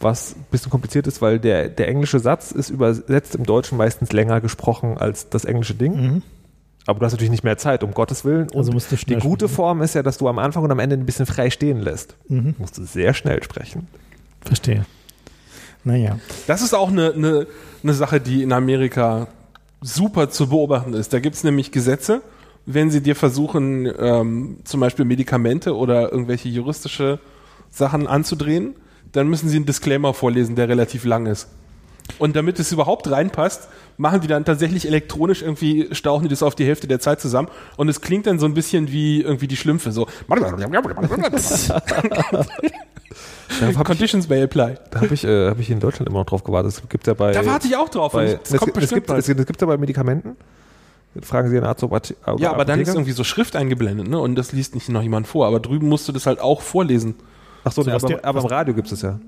[0.00, 4.12] was ein bisschen kompliziert ist, weil der, der englische Satz ist übersetzt im Deutschen meistens
[4.12, 5.96] länger gesprochen als das englische Ding.
[5.96, 6.22] Mhm.
[6.86, 8.48] Aber du hast natürlich nicht mehr Zeit, um Gottes Willen.
[8.48, 9.48] Und also die gute sprechen.
[9.48, 12.16] Form ist ja, dass du am Anfang und am Ende ein bisschen frei stehen lässt.
[12.28, 12.54] Mhm.
[12.54, 13.88] Du musst sehr schnell sprechen.
[14.40, 14.86] Verstehe.
[15.84, 16.18] Naja.
[16.46, 17.46] Das ist auch eine, eine,
[17.82, 19.28] eine Sache, die in Amerika
[19.80, 21.12] super zu beobachten ist.
[21.12, 22.22] Da gibt es nämlich Gesetze,
[22.66, 27.18] wenn sie dir versuchen, ähm, zum Beispiel Medikamente oder irgendwelche juristische
[27.70, 28.74] Sachen anzudrehen,
[29.12, 31.48] dann müssen Sie einen Disclaimer vorlesen, der relativ lang ist.
[32.18, 36.54] Und damit es überhaupt reinpasst, machen die dann tatsächlich elektronisch irgendwie, stauchen die das auf
[36.54, 37.48] die Hälfte der Zeit zusammen.
[37.76, 40.06] Und es klingt dann so ein bisschen wie irgendwie die Schlümpfe, so.
[43.84, 44.74] Conditions may apply.
[44.90, 46.72] Da habe ich, äh, hab ich in Deutschland immer noch drauf gewartet.
[46.72, 47.32] Es gibt ja bei.
[47.32, 48.12] Da warte ich auch drauf.
[48.12, 50.36] bei das es, es, es, gibt, es gibt ja bei Medikamenten.
[51.22, 51.90] Fragen Sie einen Arzt, ob
[52.38, 54.18] Ja, aber dann ist irgendwie so Schrift eingeblendet, ne?
[54.18, 55.46] Und das liest nicht noch jemand vor.
[55.46, 57.16] Aber drüben musst du das halt auch vorlesen.
[57.64, 59.18] Ach so, nee, aber, aber im Radio gibt es ja.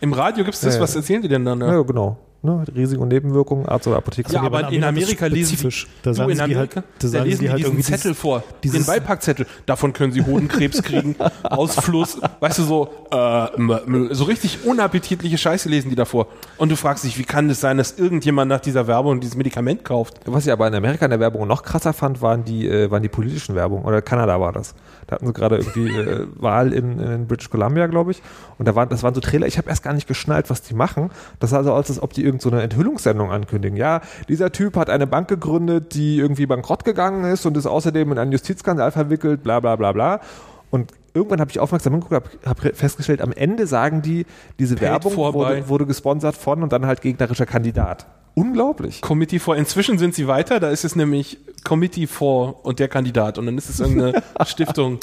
[0.00, 0.82] Im Radio gibt's das, Ja, ja.
[0.82, 1.60] was erzählen die denn dann?
[1.60, 2.18] Ja, genau.
[2.44, 2.64] Ne?
[2.74, 4.32] Risiken und Nebenwirkungen, Arzt oder Apotheker.
[4.32, 5.86] Ja, aber aber in in Amerika lesen sie, spezifisch.
[6.02, 8.84] Da du, sagen in Amerika, halt- da sagen lesen die halt diesen Zettel vor, den
[8.84, 9.46] Beipackzettel.
[9.64, 11.14] Davon können sie Hodenkrebs kriegen,
[11.44, 16.26] Ausfluss, weißt du, so, äh, so richtig unappetitliche Scheiße lesen die davor.
[16.58, 19.84] Und du fragst dich, wie kann es sein, dass irgendjemand nach dieser Werbung dieses Medikament
[19.84, 20.18] kauft?
[20.24, 23.04] Was ich aber in Amerika in der Werbung noch krasser fand, waren die, äh, waren
[23.04, 23.84] die politischen Werbungen.
[23.84, 24.74] Oder Kanada war das.
[25.06, 28.22] Da hatten sie gerade irgendwie äh, Wahl in, in British Columbia, glaube ich.
[28.58, 29.46] Und da waren, das waren so Trailer.
[29.46, 31.10] Ich habe erst gar nicht geschnallt, was die machen.
[31.38, 33.76] Das sah so aus, als ob die irgendeine so eine Enthüllungssendung ankündigen.
[33.76, 38.12] Ja, dieser Typ hat eine Bank gegründet, die irgendwie bankrott gegangen ist und ist außerdem
[38.12, 40.20] in einen Justizskandal verwickelt, bla bla bla bla.
[40.70, 44.24] Und irgendwann habe ich aufmerksam hingeguckt, habe hab festgestellt, am Ende sagen die,
[44.58, 48.06] diese Paid Werbung wurde, wurde gesponsert von und dann halt gegnerischer Kandidat.
[48.34, 49.02] Unglaublich.
[49.02, 53.36] Committee for, inzwischen sind sie weiter, da ist es nämlich Committee for und der Kandidat.
[53.36, 55.00] Und dann ist es irgendeine Stiftung.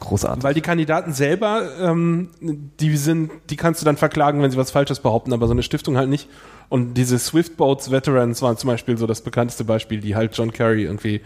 [0.00, 0.44] Großartig.
[0.44, 4.70] Weil die Kandidaten selber, ähm, die sind, die kannst du dann verklagen, wenn sie was
[4.70, 6.28] Falsches behaupten, aber so eine Stiftung halt nicht.
[6.68, 10.52] Und diese Swift Boats Veterans waren zum Beispiel so das bekannteste Beispiel, die halt John
[10.52, 11.20] Kerry irgendwie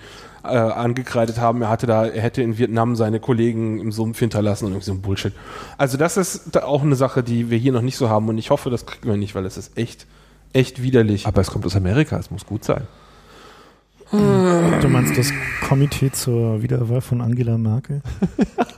[0.45, 1.63] äh, angekreidet haben.
[1.63, 4.93] Er hatte da, er hätte in Vietnam seine Kollegen im Sumpf hinterlassen und irgendwie so
[4.93, 5.33] ein Bullshit.
[5.79, 8.39] Also das ist da auch eine Sache, die wir hier noch nicht so haben und
[8.39, 10.07] ich hoffe, das kriegen wir nicht, weil es ist echt,
[10.53, 11.27] echt widerlich.
[11.27, 12.87] Aber es kommt aus Amerika, es muss gut sein.
[14.11, 15.33] Du meinst das
[15.69, 18.03] Komitee zur Wiederwahl von Angela Merkel?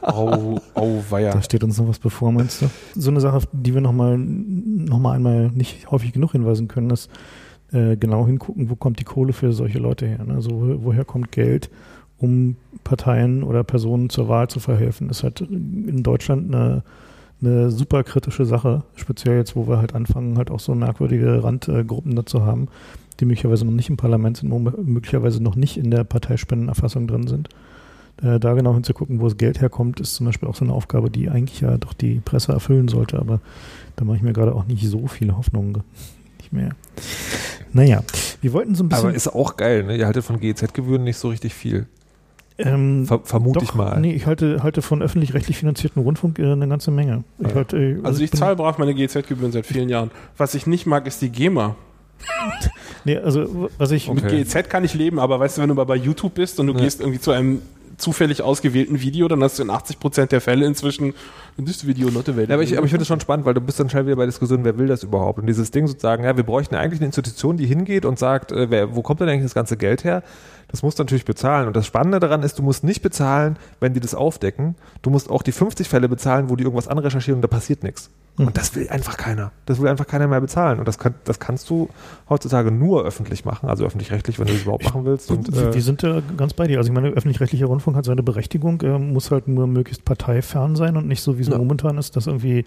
[0.04, 1.30] Oh, oh, weia.
[1.30, 2.66] Da steht uns noch was bevor, meinst du?
[2.96, 6.90] So eine Sache, auf die wir nochmal noch mal einmal nicht häufig genug hinweisen können,
[6.90, 7.08] ist
[7.72, 10.24] äh, genau hingucken, wo kommt die Kohle für solche Leute her.
[10.24, 10.34] Ne?
[10.34, 11.70] Also wo, woher kommt Geld,
[12.18, 15.06] um Parteien oder Personen zur Wahl zu verhelfen?
[15.06, 16.82] Das ist halt in Deutschland eine,
[17.40, 22.16] eine super kritische Sache, speziell jetzt, wo wir halt anfangen, halt auch so merkwürdige Randgruppen
[22.16, 22.66] dazu haben,
[23.22, 27.28] die möglicherweise noch nicht im Parlament sind, wo möglicherweise noch nicht in der Parteispendenerfassung drin
[27.28, 27.48] sind.
[28.20, 31.08] Äh, da genau hinzugucken, wo das Geld herkommt, ist zum Beispiel auch so eine Aufgabe,
[31.08, 33.40] die eigentlich ja doch die Presse erfüllen sollte, aber
[33.96, 35.82] da mache ich mir gerade auch nicht so viele Hoffnungen.
[36.38, 36.70] Nicht mehr.
[37.72, 38.02] Naja,
[38.40, 39.06] wir wollten so ein bisschen.
[39.06, 39.96] Aber ist auch geil, ne?
[39.96, 41.86] Ihr haltet von GEZ-Gebühren nicht so richtig viel.
[42.58, 43.98] ähm, Ver vermute doch, ich mal.
[44.00, 47.24] Nee, ich halte, halte von öffentlich-rechtlich finanzierten Rundfunk äh, eine ganze Menge.
[47.38, 47.54] Ich Ja.
[47.54, 50.10] halte, äh, Also ich bin- zahle brav meine GEZ-Gebühren seit vielen Jahren.
[50.36, 51.76] Was ich nicht mag, ist die GEMA.
[53.04, 54.08] Nee, also was ich.
[54.08, 54.22] Okay.
[54.22, 56.68] Mit GEZ kann ich leben, aber weißt du, wenn du mal bei YouTube bist und
[56.68, 56.80] du Ja.
[56.80, 57.60] gehst irgendwie zu einem
[57.98, 61.14] zufällig ausgewählten Video, dann hast du in 80% der Fälle inzwischen
[61.64, 62.48] this Video not available.
[62.48, 64.16] Ja, aber ich, aber ich finde es schon spannend, weil du bist dann schnell wieder
[64.16, 65.38] bei Diskussionen, wer will das überhaupt?
[65.38, 68.70] Und dieses Ding sozusagen, ja, wir bräuchten eigentlich eine Institution, die hingeht und sagt, äh,
[68.70, 70.22] wer, wo kommt denn eigentlich das ganze Geld her?
[70.68, 71.66] Das musst du natürlich bezahlen.
[71.68, 74.74] Und das Spannende daran ist, du musst nicht bezahlen, wenn die das aufdecken.
[75.02, 78.10] Du musst auch die 50 Fälle bezahlen, wo die irgendwas anrecherchieren und da passiert nichts.
[78.38, 78.46] Hm.
[78.46, 79.52] Und das will einfach keiner.
[79.66, 80.78] Das will einfach keiner mehr bezahlen.
[80.78, 81.88] Und das, kann, das kannst du
[82.30, 85.30] heutzutage nur öffentlich machen, also öffentlich-rechtlich, wenn du das überhaupt machen willst.
[85.30, 86.78] Und, wir, äh, wir sind da ganz bei dir.
[86.78, 90.96] Also ich meine, öffentlich-rechtlicher Rundfunk hat seine Berechtigung, äh, muss halt nur möglichst parteifern sein
[90.96, 91.58] und nicht so, wie es Ja.
[91.58, 92.64] momentan ist, dass irgendwie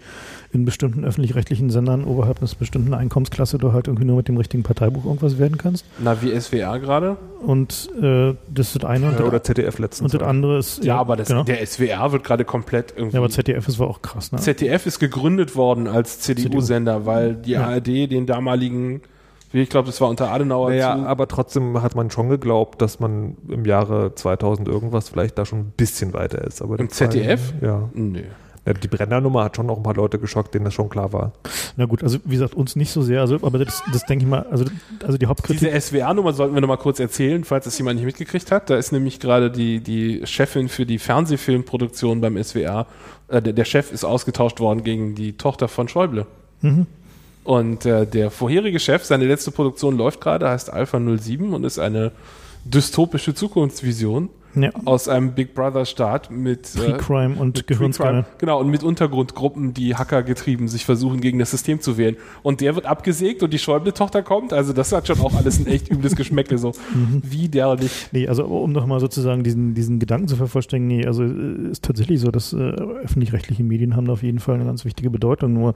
[0.52, 4.62] in bestimmten öffentlich-rechtlichen Sendern oberhalb eines bestimmten Einkommensklasse du halt irgendwie nur mit dem richtigen
[4.62, 5.84] Parteibuch irgendwas werden kannst.
[5.98, 7.16] Na, wie SWR gerade?
[7.42, 9.06] Und äh, das ist das eine.
[9.06, 10.12] Und, ja, das- oder ZDF letztens.
[10.14, 10.84] und das andere ist.
[10.84, 11.42] Ja, aber das, genau.
[11.42, 13.14] der SWR wird gerade komplett irgendwie.
[13.16, 14.38] ja, aber ZDF ist war auch krass, ne?
[14.38, 17.66] ZDF ist gegründet worden als CDU-Sender, weil die Ja.
[17.66, 19.02] ARD den damaligen,
[19.52, 23.00] ich glaube, das war unter Adenauer Naja, zu, aber trotzdem hat man schon geglaubt, dass
[23.00, 26.62] man im Jahre 2000 irgendwas vielleicht da schon ein bisschen weiter ist.
[26.62, 27.54] Aber Im ZDF?
[27.60, 27.88] Ja.
[27.94, 28.22] Nö.
[28.66, 28.72] Ja.
[28.72, 31.32] Die Brennernummer hat schon noch ein paar Leute geschockt, denen das schon klar war.
[31.76, 34.30] Na gut, also wie gesagt, uns nicht so sehr, also, aber das, das denke ich
[34.30, 34.64] mal, also,
[35.04, 35.60] also die Hauptkritik.
[35.60, 38.68] Diese SWR-Nummer sollten wir noch mal kurz erzählen, falls es jemand nicht mitgekriegt hat.
[38.68, 42.86] Da ist nämlich gerade die, die Chefin für die Fernsehfilmproduktion beim SWR.
[43.28, 46.26] Äh, der, der Chef ist ausgetauscht worden gegen die Tochter von Schäuble.
[46.60, 46.86] Mhm.
[47.44, 51.78] Und äh, der vorherige Chef, seine letzte Produktion läuft gerade, heißt Alpha 07 und ist
[51.78, 52.10] eine
[52.64, 54.70] dystopische Zukunftsvision Ja.
[54.86, 58.24] aus einem Big Brother Staat mit äh, Pre-Crime und mit Gehirnscanner.
[58.38, 62.16] Genau, und mit Untergrundgruppen, die Hacker getrieben sich versuchen, gegen das System zu wehren.
[62.42, 64.52] Und der wird abgesägt und die Schäuble-Tochter kommt.
[64.52, 67.22] Also das hat schon auch alles ein echt übles Geschmäckle, so Mhm.
[67.24, 68.08] widerlich.
[68.12, 72.20] Nee, also um nochmal sozusagen diesen, diesen Gedanken zu vervollständigen, nee, also äh, ist tatsächlich
[72.20, 75.74] so, dass äh, öffentlich-rechtliche Medien haben auf jeden Fall eine ganz wichtige Bedeutung, nur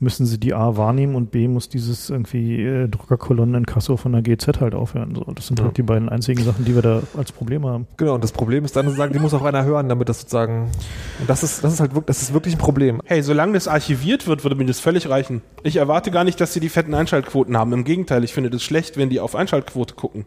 [0.00, 4.12] müssen sie die A wahrnehmen und B muss dieses irgendwie äh, Druckerkolonnen in Kassel von
[4.12, 5.14] der GZ halt aufhören.
[5.14, 5.66] So, das sind Ja.
[5.66, 7.86] halt die beiden einzigen Sachen, die wir da als Problem haben.
[7.96, 10.70] Genau, und das Problem ist dann sozusagen, die muss auch einer hören, damit das sozusagen,
[11.18, 13.00] und das ist, das ist halt wirklich, das ist wirklich ein Problem.
[13.04, 15.42] Hey, solange das archiviert wird, würde mir das völlig reichen.
[15.64, 17.72] Ich erwarte gar nicht, dass sie die fetten Einschaltquoten haben.
[17.72, 20.24] Im Gegenteil, ich finde das schlecht, wenn die auf Einschaltquote gucken.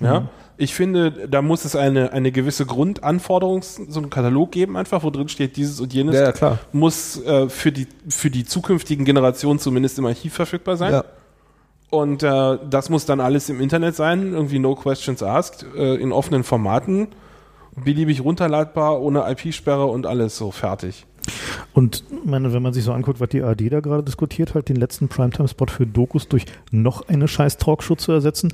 [0.00, 0.28] Ja, mhm.
[0.58, 5.10] ich finde, da muss es eine, eine gewisse Grundanforderung, so einen Katalog geben einfach, wo
[5.10, 9.58] drin steht, dieses und jenes ja, ja, muss äh, für, die, für die zukünftigen Generationen
[9.58, 10.92] zumindest im Archiv verfügbar sein.
[10.92, 11.04] Ja.
[11.90, 16.12] Und äh, das muss dann alles im Internet sein, irgendwie no questions asked, äh, in
[16.12, 17.08] offenen Formaten,
[17.76, 21.06] beliebig runterladbar, ohne IP-Sperre und alles so fertig.
[21.72, 24.76] Und meine, wenn man sich so anguckt, was die ARD da gerade diskutiert, halt den
[24.76, 28.52] letzten Primetime-Spot für Dokus durch noch eine scheiß Talkshow zu ersetzen,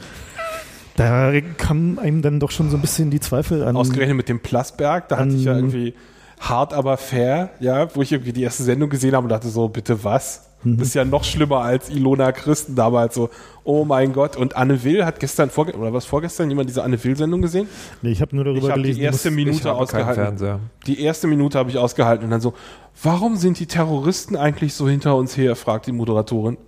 [0.97, 3.77] da kam einem dann doch schon so ein bisschen die Zweifel an.
[3.77, 5.95] Ausgerechnet mit dem Plasberg, da hatte ich ja irgendwie
[6.39, 9.69] hart aber fair, ja, wo ich irgendwie die erste Sendung gesehen habe und dachte so,
[9.69, 10.51] bitte was?
[10.65, 10.79] Mhm.
[10.79, 13.31] Das ist ja noch schlimmer als Ilona Christen damals so.
[13.63, 14.37] Oh mein Gott.
[14.37, 17.69] Und Anne Will hat gestern, vorge oder was vorgestern, jemand diese Anne Will-Sendung gesehen?
[18.03, 18.99] Nee, ich habe nur darüber ich gelesen.
[18.99, 20.61] die erste Minute ausgehalten.
[20.87, 22.55] Die erste Minute habe ich ausgehalten und dann so,
[23.03, 26.59] warum sind die Terroristen eigentlich so hinter uns her, fragt die Moderatorin.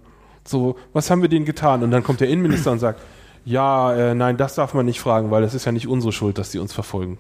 [0.45, 1.83] So, was haben wir denen getan?
[1.83, 3.01] Und dann kommt der Innenminister und sagt,
[3.45, 6.39] ja, äh, nein, das darf man nicht fragen, weil es ist ja nicht unsere Schuld,
[6.39, 7.19] dass die uns verfolgen.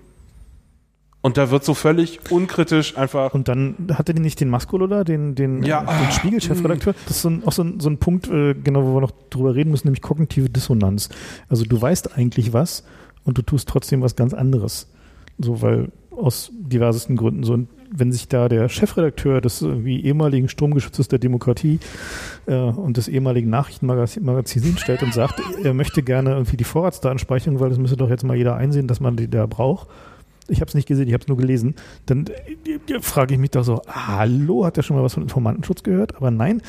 [1.23, 3.35] Und da wird so völlig unkritisch einfach.
[3.35, 5.83] Und dann hatte die nicht den Maskolo da, den, den, ja.
[5.83, 6.95] äh, den Spiegel-Chefredakteur.
[7.07, 9.13] Das ist so ein, auch so ein, so ein Punkt, äh, genau, wo wir noch
[9.31, 11.09] drüber reden müssen, nämlich kognitive Dissonanz.
[11.49, 12.85] Also du weißt eigentlich was
[13.25, 14.89] und du tust trotzdem was ganz anderes.
[15.39, 17.43] So, weil aus diversesten Gründen.
[17.43, 21.79] So, und wenn sich da der Chefredakteur des wie ehemaligen Sturmgeschützes der Demokratie
[22.47, 27.69] äh, und des ehemaligen Nachrichtenmagazins hinstellt und sagt, er möchte gerne irgendwie die Vorratsdatenspeicherung, weil
[27.69, 29.89] das müsste doch jetzt mal jeder einsehen, dass man die da braucht
[30.49, 31.75] ich habe es nicht gesehen, ich habe es nur gelesen,
[32.07, 35.83] dann äh, frage ich mich doch so, hallo, hat der schon mal was von Informantenschutz
[35.83, 36.17] gehört?
[36.17, 36.63] Aber nein,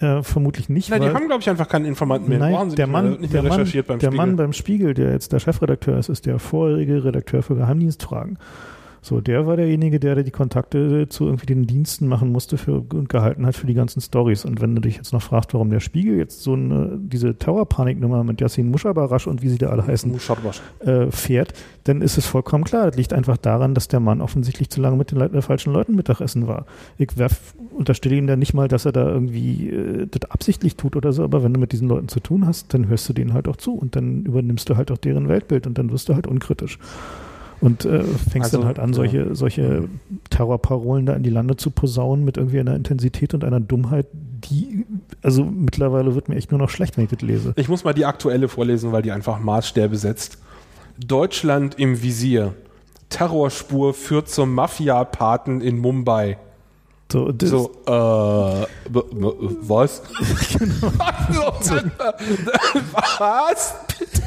[0.00, 0.90] äh, vermutlich nicht.
[0.90, 2.38] Nein, die haben, glaube ich, einfach keinen Informanten mehr.
[2.38, 5.40] Nein, der Mann, nicht mehr der, Mann, beim der Mann beim Spiegel, der jetzt der
[5.40, 8.38] Chefredakteur ist, ist der vorherige Redakteur für Geheimdienstfragen.
[9.00, 13.08] So, der war derjenige, der die Kontakte zu irgendwie den Diensten machen musste für, und
[13.08, 14.44] gehalten hat für die ganzen Stories.
[14.44, 18.24] Und wenn du dich jetzt noch fragst, warum der Spiegel jetzt so eine, diese Tower-Panik-Nummer
[18.24, 20.18] mit Yassin Mushabarash und wie sie da alle heißen,
[20.80, 21.52] äh, fährt,
[21.84, 22.86] dann ist es vollkommen klar.
[22.86, 25.94] Das liegt einfach daran, dass der Mann offensichtlich zu lange mit den, den falschen Leuten
[25.94, 26.66] Mittagessen war.
[26.98, 30.96] Ich werf, unterstelle ihm da nicht mal, dass er da irgendwie äh, das absichtlich tut
[30.96, 33.32] oder so, aber wenn du mit diesen Leuten zu tun hast, dann hörst du denen
[33.32, 36.14] halt auch zu und dann übernimmst du halt auch deren Weltbild und dann wirst du
[36.14, 36.78] halt unkritisch
[37.60, 39.34] und äh, fängst also, dann halt an, solche, ja.
[39.34, 39.88] solche
[40.30, 44.86] Terrorparolen da in die Lande zu posaunen mit irgendwie einer Intensität und einer Dummheit, die,
[45.22, 47.52] also mittlerweile wird mir echt nur noch schlecht, wenn ich das lese.
[47.56, 50.38] Ich muss mal die aktuelle vorlesen, weil die einfach Maßstäbe setzt.
[51.04, 52.54] Deutschland im Visier.
[53.08, 56.38] Terrorspur führt zum Mafia-Paten in Mumbai.
[57.10, 57.90] So, so äh,
[58.90, 60.02] was?
[60.58, 60.92] genau.
[63.18, 63.74] was?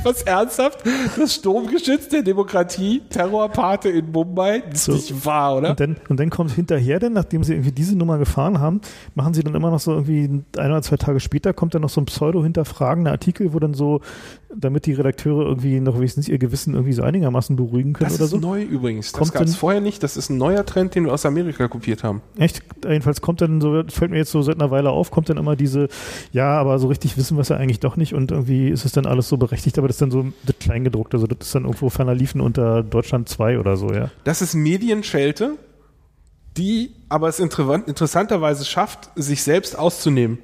[0.04, 0.84] Was ernsthaft?
[1.18, 4.64] Das Sturmgeschütz der Demokratie, Terrorpate in Mumbai?
[4.70, 4.94] Das so.
[4.94, 5.72] ist nicht wahr, oder?
[5.72, 8.82] Und dann, und dann kommt hinterher, denn nachdem sie irgendwie diese Nummer gefahren haben,
[9.14, 11.90] machen sie dann immer noch so irgendwie ein oder zwei Tage später kommt dann noch
[11.90, 14.02] so ein pseudo-hinterfragender Artikel, wo dann so,
[14.56, 18.28] damit die Redakteure irgendwie noch wenigstens ihr Gewissen irgendwie so einigermaßen beruhigen können das oder
[18.28, 18.38] so.
[18.38, 19.12] Das ist neu übrigens.
[19.12, 20.04] Das gab es vorher nicht.
[20.04, 22.22] Das ist ein neuer Trend, den wir aus Amerika kopiert haben.
[22.38, 22.62] Echt?
[22.88, 25.56] jedenfalls kommt dann so, fällt mir jetzt so seit einer Weile auf, kommt dann immer
[25.56, 25.88] diese,
[26.32, 28.92] ja, aber so richtig wissen wir es ja eigentlich doch nicht und irgendwie ist es
[28.92, 31.64] dann alles so berechtigt, aber das ist dann so das Kleingedruckte, also das ist dann
[31.64, 34.10] irgendwo ferner liefen unter Deutschland 2 oder so, ja.
[34.24, 35.58] Das ist Medienschelte,
[36.58, 40.40] die aber es interessanterweise schafft, sich selbst auszunehmen.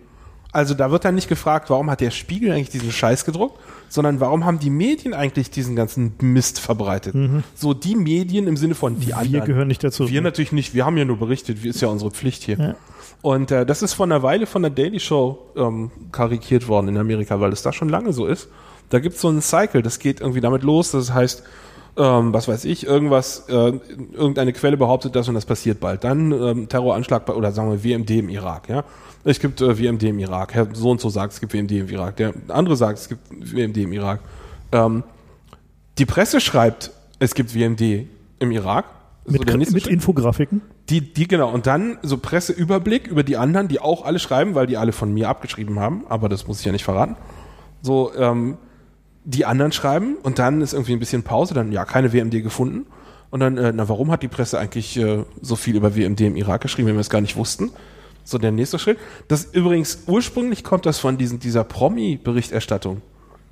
[0.57, 4.19] Also da wird dann nicht gefragt, warum hat der Spiegel eigentlich diesen Scheiß gedruckt, sondern
[4.19, 7.13] warum haben die Medien eigentlich diesen ganzen Mist verbreitet?
[7.13, 7.43] Mhm.
[7.53, 9.33] So die Medien im Sinne von die wir anderen.
[9.33, 10.09] Wir gehören nicht dazu.
[10.09, 12.57] Wir natürlich nicht, wir haben ja nur berichtet, ist ja unsere Pflicht hier.
[12.57, 12.75] Ja.
[13.21, 16.97] Und äh, das ist vor einer Weile von der Daily Show ähm, karikiert worden in
[16.97, 18.49] Amerika, weil es da schon lange so ist.
[18.89, 21.43] Da gibt es so einen Cycle, das geht irgendwie damit los, das heißt,
[21.97, 23.73] ähm, was weiß ich, irgendwas, äh,
[24.13, 26.03] irgendeine Quelle behauptet das und das passiert bald.
[26.03, 28.83] Dann ähm, Terroranschlag bei, oder sagen wir WMD im Irak, ja.
[29.23, 30.53] Es gibt äh, WMD im Irak.
[30.53, 32.15] Herr so und so sagt, es gibt WMD im Irak.
[32.17, 34.19] Der andere sagt, es gibt WMD im Irak.
[34.71, 35.03] Ähm,
[35.97, 38.07] die Presse schreibt, es gibt WMD
[38.39, 38.85] im Irak.
[39.25, 40.61] Mit, so mit Infografiken?
[40.89, 41.51] Die, die, genau.
[41.51, 45.13] Und dann so Presseüberblick über die anderen, die auch alle schreiben, weil die alle von
[45.13, 46.05] mir abgeschrieben haben.
[46.07, 47.17] Aber das muss ich ja nicht verraten.
[47.81, 48.57] So, ähm,
[49.27, 52.85] die anderen schreiben und dann ist irgendwie ein bisschen Pause, dann ja, keine WMD gefunden.
[53.29, 56.37] Und dann, äh, na, warum hat die Presse eigentlich äh, so viel über WMD im
[56.37, 57.71] Irak geschrieben, wenn wir es gar nicht wussten?
[58.23, 58.97] So der nächste Schritt.
[59.27, 63.01] Das übrigens ursprünglich kommt das von diesen, dieser Promi-Berichterstattung,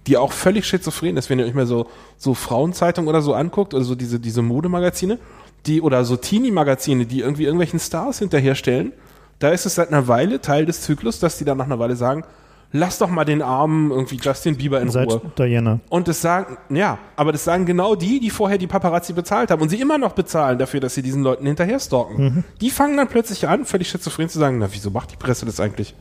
[0.08, 3.74] die auch völlig schizophren ist, wenn ihr euch mal so, so Frauenzeitung oder so anguckt,
[3.74, 5.20] oder so diese, diese Modemagazine,
[5.66, 8.94] die, oder so Teenie-Magazine, die irgendwie irgendwelchen Stars hinterherstellen.
[9.40, 11.98] Da ist es seit einer Weile Teil des Zyklus, dass die dann nach einer Weile
[11.98, 12.24] sagen,
[12.72, 15.22] lass doch mal den armen irgendwie Justin Bieber in Seit Ruhe.
[15.38, 15.80] Diana.
[15.90, 19.62] Und das sagen, ja, aber das sagen genau die, die vorher die Paparazzi bezahlt haben
[19.62, 22.44] und sie immer noch bezahlen dafür, dass sie diesen Leuten hinterher stalken.
[22.62, 25.60] Die fangen dann plötzlich an, völlig schizophren zu sagen, na, wieso macht die Presse das
[25.60, 25.96] eigentlich?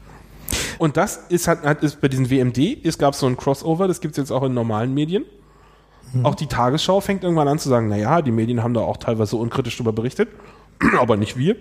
[0.78, 4.18] Und das ist halt, ist bei diesen WMD, es gab so ein Crossover, das gibt's
[4.18, 5.24] jetzt auch in normalen Medien.
[6.22, 8.98] Auch die Tagesschau fängt irgendwann an zu sagen, na ja, die Medien haben da auch
[8.98, 10.28] teilweise unkritisch drüber berichtet,
[10.98, 11.56] aber nicht wir.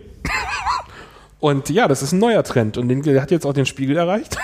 [1.43, 3.97] Und ja, das ist ein neuer Trend und den der hat jetzt auch den Spiegel
[3.97, 4.37] erreicht.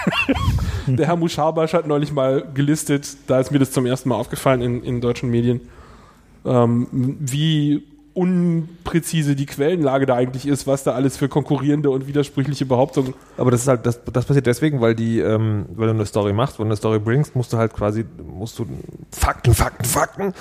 [0.86, 4.62] der Herr Muschabasch hat neulich mal gelistet, da ist mir das zum ersten Mal aufgefallen
[4.62, 5.62] in, in deutschen Medien,
[6.44, 7.84] ähm, wie
[8.14, 13.14] unpräzise die Quellenlage da eigentlich ist, was da alles für konkurrierende und widersprüchliche Behauptungen.
[13.38, 16.34] Aber das ist halt, das, das passiert deswegen, weil die, ähm, weil du eine Story
[16.34, 18.66] machst, wenn du eine Story bringst, musst du halt quasi, musst du
[19.12, 20.34] Fakten, Fakten, Fakten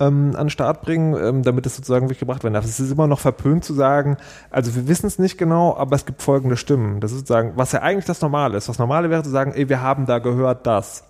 [0.00, 2.64] ähm, an den Start bringen, ähm, damit es sozusagen wirklich gebracht werden darf.
[2.64, 4.16] Es ist immer noch verpönt zu sagen,
[4.50, 7.00] also wir wissen es nicht genau, aber es gibt folgende Stimmen.
[7.00, 8.68] Das ist sozusagen, was ja eigentlich das Normale ist.
[8.68, 11.04] Das Normale wäre zu sagen, ey, wir haben da gehört das.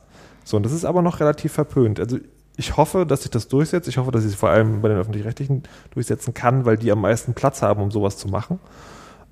[0.45, 1.99] So, und das ist aber noch relativ verpönt.
[1.99, 2.19] Also
[2.57, 3.89] ich hoffe, dass sich das durchsetzt.
[3.89, 7.01] Ich hoffe, dass ich es vor allem bei den öffentlich-rechtlichen durchsetzen kann, weil die am
[7.01, 8.61] meisten Platz haben, um sowas zu machen.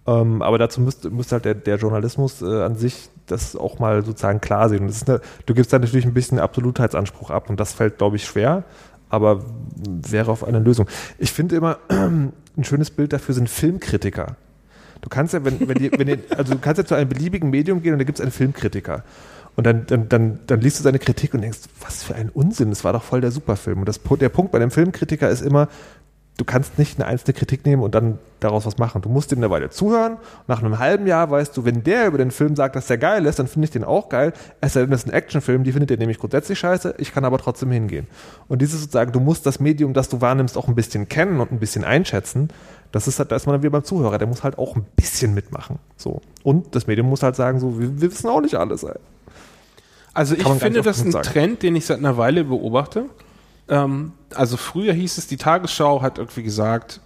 [0.07, 4.05] Ähm, aber dazu müsste, müsste halt der, der Journalismus äh, an sich das auch mal
[4.05, 4.85] sozusagen klar sehen.
[4.85, 8.25] Und eine, du gibst da natürlich ein bisschen Absolutheitsanspruch ab und das fällt, glaube ich,
[8.25, 8.65] schwer,
[9.09, 9.45] aber
[9.87, 10.89] wäre auf eine Lösung.
[11.19, 14.37] Ich finde immer, ein schönes Bild dafür sind Filmkritiker.
[15.03, 17.51] Du kannst ja, wenn, wenn die, wenn die, also du kannst ja zu einem beliebigen
[17.51, 19.05] Medium gehen und da gibt es einen Filmkritiker.
[19.57, 22.71] Und dann, dann, dann, dann liest du seine Kritik und denkst, was für ein Unsinn,
[22.71, 23.81] das war doch voll der Superfilm.
[23.81, 25.69] Und das, der Punkt bei dem Filmkritiker ist immer,
[26.39, 29.03] du kannst nicht eine einzelne Kritik nehmen und dann daraus was machen.
[29.03, 30.17] Du musst ihm eine Weile zuhören.
[30.49, 33.27] Nach einem halben Jahr weißt du, wenn der über den Film sagt, dass der geil
[33.27, 34.33] ist, dann finde ich den auch geil.
[34.61, 36.95] Es ist ein Actionfilm, die findet er nämlich grundsätzlich scheiße.
[36.99, 38.07] Ich kann aber trotzdem hingehen.
[38.49, 41.53] Und dieses sozusagen, du musst das Medium, das du wahrnimmst, auch ein bisschen kennen und
[41.53, 42.49] ein bisschen einschätzen.
[42.91, 44.19] Das ist halt, da ist man dann wieder beim Zuhörer.
[44.19, 45.79] Der muss halt auch ein bisschen mitmachen.
[45.97, 46.21] So.
[46.43, 48.83] Und das Medium muss halt sagen, so, wir, wir wissen auch nicht alles.
[48.83, 48.97] Ey.
[50.15, 51.27] Also ich Kann gar finde das ein sagen.
[51.27, 53.07] Trend, den ich seit einer Weile beobachte.
[53.69, 57.01] Ähm, also früher hieß es, die Tagesschau hat irgendwie gesagt,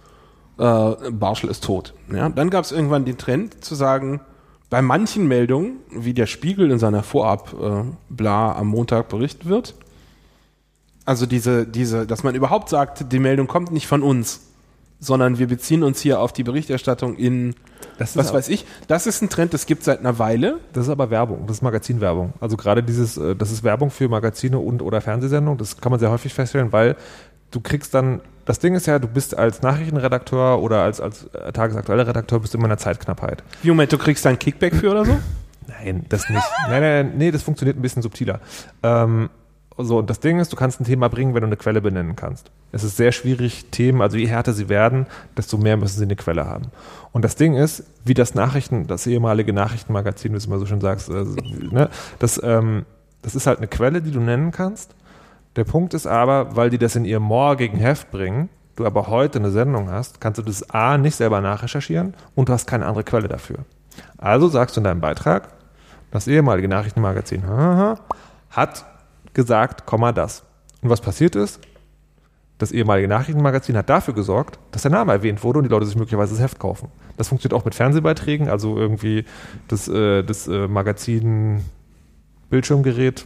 [0.57, 1.93] äh, Barschel ist tot.
[2.11, 2.29] Ja?
[2.29, 4.21] Dann gab es irgendwann den Trend zu sagen,
[4.69, 9.75] bei manchen Meldungen, wie der Spiegel in seiner Vorab äh, am Montag berichten wird,
[11.05, 14.46] also diese, diese, dass man überhaupt sagt, die Meldung kommt nicht von uns,
[14.99, 17.55] sondern wir beziehen uns hier auf die Berichterstattung in,
[17.97, 18.65] Das ist was weiß ich.
[18.87, 20.59] Das ist ein Trend, das gibt seit einer Weile.
[20.73, 22.33] Das ist aber Werbung, das ist Magazinwerbung.
[22.39, 25.99] Also gerade dieses, äh, das ist Werbung für Magazine und oder Fernsehsendungen, das kann man
[25.99, 26.95] sehr häufig feststellen, weil
[27.51, 31.51] du kriegst dann, das Ding ist ja, du bist als Nachrichtenredakteur oder als, als äh,
[31.51, 33.43] tagesaktueller Redakteur bist du immer in einer Zeitknappheit.
[33.61, 35.17] Wie Moment, du kriegst da ein Kickback für oder so?
[35.67, 36.41] Nein, das nicht.
[36.69, 38.39] nein, nein, nein, nee, das funktioniert ein bisschen subtiler.
[38.83, 39.29] Ähm,
[39.77, 42.15] so, und das Ding ist, du kannst ein Thema bringen, wenn du eine Quelle benennen
[42.15, 42.51] kannst.
[42.71, 45.07] Es ist sehr schwierig, Themen, also je härter sie werden,
[45.37, 46.65] desto mehr müssen sie eine Quelle haben.
[47.13, 50.65] Und das Ding ist, wie das Nachrichten, das ehemalige Nachrichtenmagazin, wie du es immer so
[50.65, 51.25] schön sagst, äh,
[51.71, 51.89] ne,
[52.19, 52.85] das, ähm,
[53.21, 54.95] das ist halt eine Quelle, die du nennen kannst.
[55.55, 59.39] Der Punkt ist aber, weil die das in ihr morgigen Heft bringen, du aber heute
[59.39, 63.03] eine Sendung hast, kannst du das A nicht selber nachrecherchieren und du hast keine andere
[63.03, 63.59] Quelle dafür.
[64.17, 65.49] Also sagst du in deinem Beitrag,
[66.11, 67.43] das ehemalige Nachrichtenmagazin
[68.49, 68.85] hat
[69.33, 70.43] gesagt, Komma das.
[70.81, 71.59] Und was passiert ist,
[72.57, 75.95] das ehemalige Nachrichtenmagazin hat dafür gesorgt, dass der Name erwähnt wurde und die Leute sich
[75.95, 76.89] möglicherweise das Heft kaufen.
[77.15, 79.25] Das funktioniert auch mit Fernsehbeiträgen, also irgendwie
[79.67, 81.63] das, äh, das äh, Magazin
[82.49, 83.25] Bildschirmgerät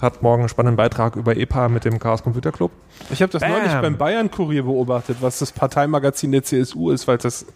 [0.00, 2.70] hat morgen einen spannenden Beitrag über EPA mit dem Chaos Computer Club.
[3.10, 3.50] Ich habe das Bam.
[3.52, 7.46] neulich beim Bayern-Kurier beobachtet, was das Parteimagazin der CSU ist, falls das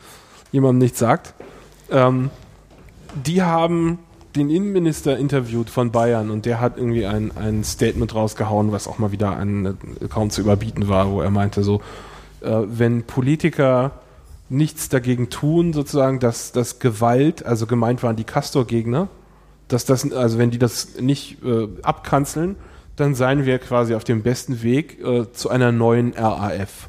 [0.52, 1.34] jemandem nichts sagt.
[1.90, 2.30] Ähm,
[3.14, 4.00] die haben
[4.36, 8.98] den Innenminister interviewt von Bayern und der hat irgendwie ein, ein Statement rausgehauen, was auch
[8.98, 11.80] mal wieder ein, äh, kaum zu überbieten war, wo er meinte so,
[12.42, 13.92] äh, wenn Politiker
[14.48, 19.08] nichts dagegen tun, sozusagen, dass, dass Gewalt, also gemeint waren die Castor-Gegner,
[19.68, 22.56] dass das, also wenn die das nicht äh, abkanzeln,
[22.94, 26.88] dann seien wir quasi auf dem besten Weg äh, zu einer neuen RAF.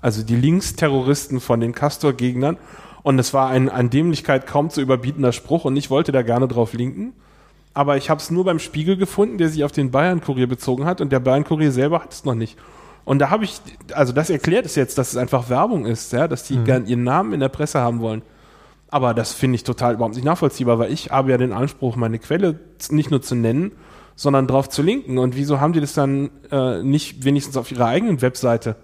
[0.00, 2.56] Also die Linksterroristen von den Castor-Gegnern.
[3.04, 6.48] Und es war ein an Dämlichkeit kaum zu überbietender Spruch und ich wollte da gerne
[6.48, 7.12] drauf linken.
[7.74, 11.02] Aber ich habe es nur beim Spiegel gefunden, der sich auf den Bayern-Kurier bezogen hat
[11.02, 12.56] und der Bayern-Kurier selber hat es noch nicht.
[13.04, 13.60] Und da habe ich,
[13.92, 17.04] also das erklärt es jetzt, dass es einfach Werbung ist, ja, dass die gern ihren
[17.04, 18.22] Namen in der Presse haben wollen.
[18.88, 22.18] Aber das finde ich total überhaupt nicht nachvollziehbar, weil ich habe ja den Anspruch, meine
[22.18, 23.72] Quelle nicht nur zu nennen,
[24.16, 25.18] sondern drauf zu linken.
[25.18, 28.76] Und wieso haben die das dann äh, nicht wenigstens auf ihrer eigenen Webseite,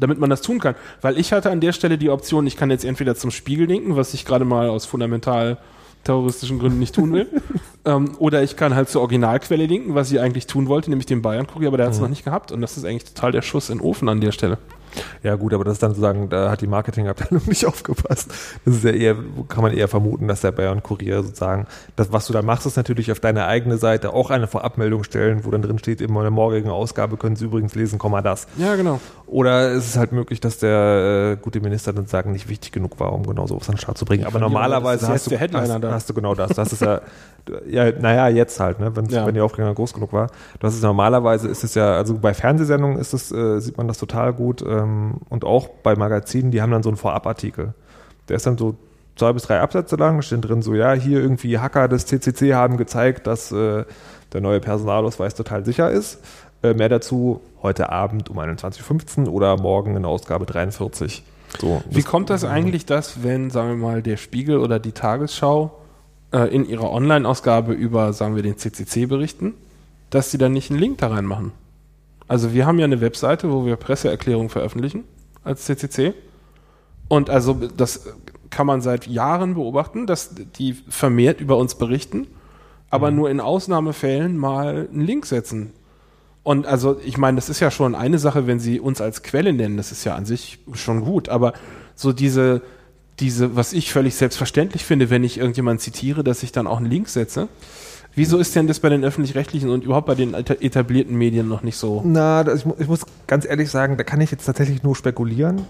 [0.00, 0.74] damit man das tun kann?
[1.00, 3.96] Weil ich hatte an der Stelle die Option, ich kann jetzt entweder zum Spiegel linken,
[3.96, 5.58] was ich gerade mal aus fundamental
[6.04, 7.28] terroristischen Gründen nicht tun will,
[7.84, 11.22] ähm, oder ich kann halt zur Originalquelle linken, was ich eigentlich tun wollte, nämlich den
[11.22, 12.52] Bayern-Kurier, aber der hat es noch nicht gehabt.
[12.52, 14.58] Und das ist eigentlich total der Schuss in den Ofen an der Stelle.
[15.22, 18.30] Ja gut, aber das ist dann sozusagen, da hat die Marketingabteilung nicht aufgepasst.
[18.64, 19.16] Das ist ja eher,
[19.48, 22.76] kann man eher vermuten, dass der Bayern Kurier sozusagen, das, was du da machst, ist
[22.76, 26.30] natürlich auf deine eigene Seite auch eine Vorabmeldung stellen, wo dann drin steht, in der
[26.30, 28.46] morgigen Ausgabe können Sie übrigens lesen, Komma das.
[28.56, 29.00] Ja, genau.
[29.26, 32.98] Oder es ist halt möglich, dass der äh, gute Minister dann sagen, nicht wichtig genug
[32.98, 34.24] war, um genau so auf an den Start zu bringen.
[34.24, 36.52] Aber normalerweise hast du, hast, hast du genau das.
[36.52, 37.00] Das ist ja,
[37.68, 39.26] ja, naja, jetzt halt, ne, wenn, Ja.
[39.26, 40.28] wenn die Aufregung groß genug war.
[40.60, 43.98] Das ist normalerweise ist es ja, also bei Fernsehsendungen ist es, äh, sieht man das
[43.98, 44.87] total gut ähm,
[45.28, 47.74] und auch bei Magazinen, die haben dann so einen Vorabartikel.
[48.28, 48.76] Der ist dann so
[49.16, 52.76] zwei bis drei Absätze lang, steht drin so, ja, hier irgendwie Hacker des CCC haben
[52.76, 53.84] gezeigt, dass äh,
[54.32, 56.20] der neue Personalausweis total sicher ist.
[56.62, 61.22] Äh, mehr dazu heute Abend um 21.15 Uhr oder morgen in Ausgabe 43.
[61.60, 65.78] So, Wie kommt das eigentlich, dass, wenn, sagen wir mal, der Spiegel oder die Tagesschau
[66.32, 69.54] äh, in ihrer Online-Ausgabe über, sagen wir, den CCC berichten,
[70.10, 71.52] dass sie dann nicht einen Link da reinmachen?
[72.28, 75.04] Also wir haben ja eine Webseite, wo wir Presseerklärungen veröffentlichen
[75.42, 76.14] als CCC.
[77.08, 78.12] Und also das
[78.50, 82.26] kann man seit Jahren beobachten, dass die vermehrt über uns berichten,
[82.90, 85.72] aber nur in Ausnahmefällen mal einen Link setzen.
[86.42, 89.52] Und also, ich meine, das ist ja schon eine Sache, wenn sie uns als Quelle
[89.52, 91.52] nennen, das ist ja an sich schon gut, aber
[91.94, 92.62] so diese,
[93.20, 96.90] diese, was ich völlig selbstverständlich finde, wenn ich irgendjemanden zitiere, dass ich dann auch einen
[96.90, 97.48] Link setze.
[98.18, 101.62] Wieso ist denn das bei den öffentlich-rechtlichen und überhaupt bei den eta- etablierten Medien noch
[101.62, 102.02] nicht so?
[102.04, 104.96] Na, das, ich, mu- ich muss ganz ehrlich sagen, da kann ich jetzt tatsächlich nur
[104.96, 105.62] spekulieren,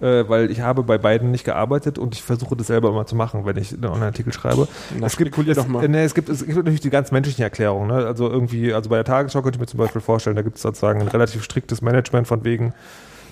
[0.00, 3.16] äh, weil ich habe bei beiden nicht gearbeitet und ich versuche das selber immer zu
[3.16, 4.68] machen, wenn ich einen Online-Artikel schreibe.
[4.98, 5.88] Na, es gibt, es, doch mal.
[5.88, 7.88] Nee, es gibt, es gibt natürlich die ganz menschlichen Erklärungen.
[7.88, 8.06] Ne?
[8.06, 10.62] Also irgendwie, also bei der Tagesschau könnte ich mir zum Beispiel vorstellen, da gibt es
[10.62, 12.74] sozusagen ein relativ striktes Management von wegen,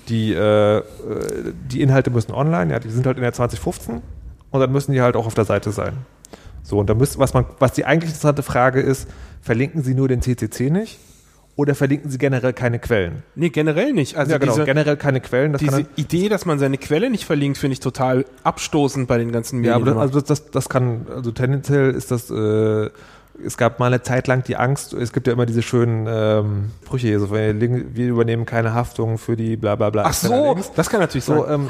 [0.09, 0.83] die, äh, äh,
[1.70, 4.01] die Inhalte müssen online, ja, die sind halt in der 2015
[4.51, 5.93] und dann müssen die halt auch auf der Seite sein.
[6.63, 9.09] So, und da müsst, was man, was die eigentlich interessante Frage ist,
[9.41, 10.99] verlinken Sie nur den CCC nicht
[11.57, 13.23] oder verlinken Sie generell keine Quellen?
[13.35, 14.17] Nee, generell nicht.
[14.17, 15.53] Also ja, genau, diese, generell keine Quellen.
[15.55, 19.33] Diese kann Idee, dass man seine Quelle nicht verlinkt, finde ich total abstoßend bei den
[19.33, 19.95] ganzen dann, ja, Medien.
[19.97, 22.91] aber das, also das, das, das kann, also tendenziell ist das, äh,
[23.45, 26.71] es gab mal eine Zeit lang die Angst, es gibt ja immer diese schönen ähm,
[26.85, 30.05] Sprüche hier, so, wir übernehmen keine Haftung für die bla bla bla.
[30.07, 31.69] Ach so, das kann natürlich So, sein.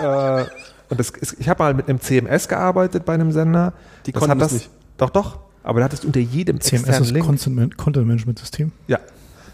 [0.00, 0.44] ähm, äh,
[0.90, 3.72] und das ist, ich habe mal mit einem CMS gearbeitet bei einem Sender.
[4.06, 4.70] Die das konnten hat das nicht.
[4.96, 5.38] Doch, doch.
[5.62, 7.24] Aber da hattest du unter jedem CMS ist Link.
[7.26, 8.70] Content Man- Content Management System.
[8.86, 8.98] Ja.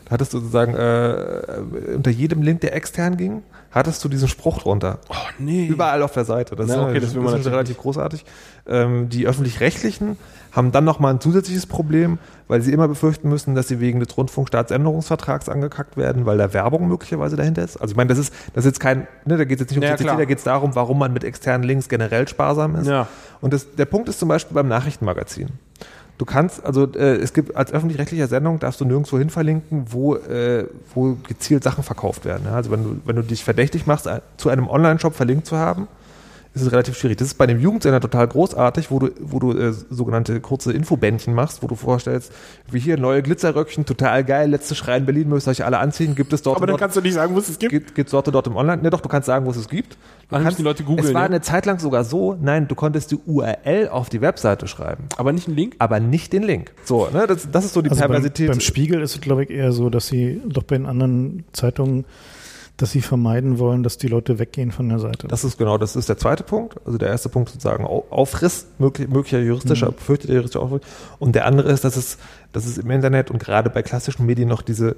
[0.07, 4.59] Da hattest du sozusagen äh, unter jedem Link, der extern ging, hattest du diesen Spruch
[4.59, 4.99] drunter.
[5.09, 5.67] oh, nee.
[5.69, 6.57] Überall auf der Seite.
[6.57, 8.25] Das Na, ist, okay, das das ist relativ großartig.
[8.67, 10.17] Ähm, die öffentlich-rechtlichen
[10.53, 14.17] haben dann nochmal ein zusätzliches Problem, weil sie immer befürchten müssen, dass sie wegen des
[14.17, 17.77] Rundfunkstaatsänderungsvertrags angekackt werden, weil da Werbung möglicherweise dahinter ist.
[17.77, 19.79] Also ich meine, das ist, das ist jetzt kein, ne, da geht es jetzt nicht
[19.79, 22.89] um Ja, CCC, da geht es darum, warum man mit externen Links generell sparsam ist.
[22.89, 23.07] Ja.
[23.41, 25.49] Und das, der Punkt ist zum Beispiel beim Nachrichtenmagazin.
[26.19, 30.17] Du kannst, also äh, es gibt als öffentlich-rechtlicher Sendung darfst du nirgendwo hin verlinken, wo,
[30.17, 32.43] äh, wo gezielt Sachen verkauft werden.
[32.45, 32.53] Ja?
[32.53, 35.89] Also wenn du, wenn du dich verdächtig machst, äh, zu einem Online-Shop verlinkt zu haben,
[36.53, 37.17] ist es relativ schwierig.
[37.19, 41.33] Das ist bei dem Jugendsender total großartig, wo du, wo du äh, sogenannte kurze Infobändchen
[41.33, 42.33] machst, wo du vorstellst,
[42.71, 46.17] wie hier neue Glitzerröckchen, total geil, letzte Schrei in Berlin, müsst ihr euch alle anziehen,
[46.17, 47.95] gibt es dort aber dann dort kannst du nicht sagen, wo es es gibt.
[47.95, 48.83] gibt es dort dort im Online.
[48.83, 49.93] Ne, doch, du kannst sagen, wo es es gibt.
[49.93, 49.99] Du
[50.37, 51.27] Dann kannst, die Leute googeln, Es war ja?
[51.27, 55.33] eine Zeit lang sogar so, nein, du konntest die URL auf die Webseite schreiben, Aber
[55.33, 55.77] nicht ein Link?
[55.79, 56.73] aber nicht den Link.
[56.85, 58.49] So, ne, das, das ist so die Also beim, Perversität.
[58.51, 62.05] beim Spiegel ist es, glaube ich, eher so, dass sie doch bei den anderen Zeitungen,
[62.83, 65.29] dass sie vermeiden wollen, dass die Leute weggehen von der Seite.
[65.29, 66.77] das ist genau, das ist der zweite Punkt.
[66.87, 69.95] Also der erste Punkt sozusagen Au- Aufriss, möglich, möglicher juristischer, Mhm.
[69.97, 70.81] befürchteter juristischer Aufriss.
[71.19, 72.19] Und der andere ist, dass es,
[72.53, 74.97] dass es im Internet und gerade bei klassischen Medien noch diese,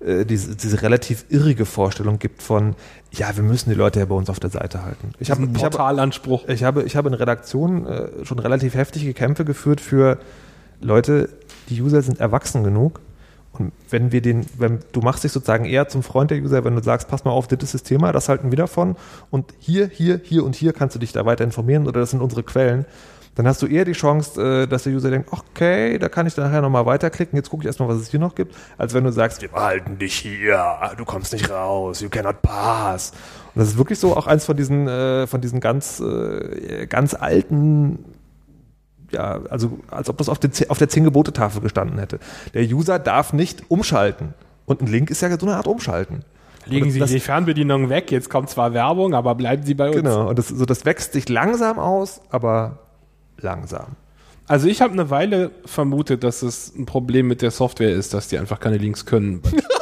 [0.00, 2.74] äh, diese, diese relativ irrige Vorstellung gibt von,
[3.12, 5.12] ja, wir müssen die Leute ja bei uns auf der Seite halten.
[5.18, 6.46] Ich habe, habe, Portalanspruch.
[6.48, 10.18] Ich habe, ich habe in Redaktionen äh, schon relativ heftige Kämpfe geführt für
[10.80, 11.28] Leute,
[11.70, 13.00] die User sind erwachsen genug.
[13.58, 16.74] Und wenn wir den, wenn du machst dich sozusagen eher zum Freund der User, wenn
[16.74, 18.96] du sagst, pass mal auf, das ist das Thema, das halten wir davon.
[19.30, 22.20] Und hier, hier, hier und hier kannst du dich da weiter informieren oder das sind
[22.20, 22.86] unsere Quellen.
[23.36, 26.34] Dann hast du eher die Chance, äh, dass der User denkt, okay, da kann ich
[26.34, 29.04] dann nachher nochmal weiterklicken, jetzt gucke ich erstmal, was es hier noch gibt, als wenn
[29.04, 33.12] du sagst, wir behalten dich hier, du kommst nicht raus, you cannot pass.
[33.54, 37.12] Und das ist wirklich so auch eins von diesen, äh, von diesen ganz, äh, ganz
[37.12, 37.98] alten
[39.12, 42.18] ja, also als ob das auf, den, auf der Zehn-Gebote-Tafel gestanden hätte.
[42.54, 44.34] Der User darf nicht umschalten.
[44.64, 46.24] Und ein Link ist ja so eine Art Umschalten.
[46.66, 49.96] Legen Sie das, die Fernbedienung weg, jetzt kommt zwar Werbung, aber bleiben Sie bei uns.
[49.96, 52.80] Genau, und das, so, das wächst sich langsam aus, aber
[53.38, 53.94] langsam.
[54.48, 58.28] Also ich habe eine Weile vermutet, dass es ein Problem mit der Software ist, dass
[58.28, 59.42] die einfach keine Links können.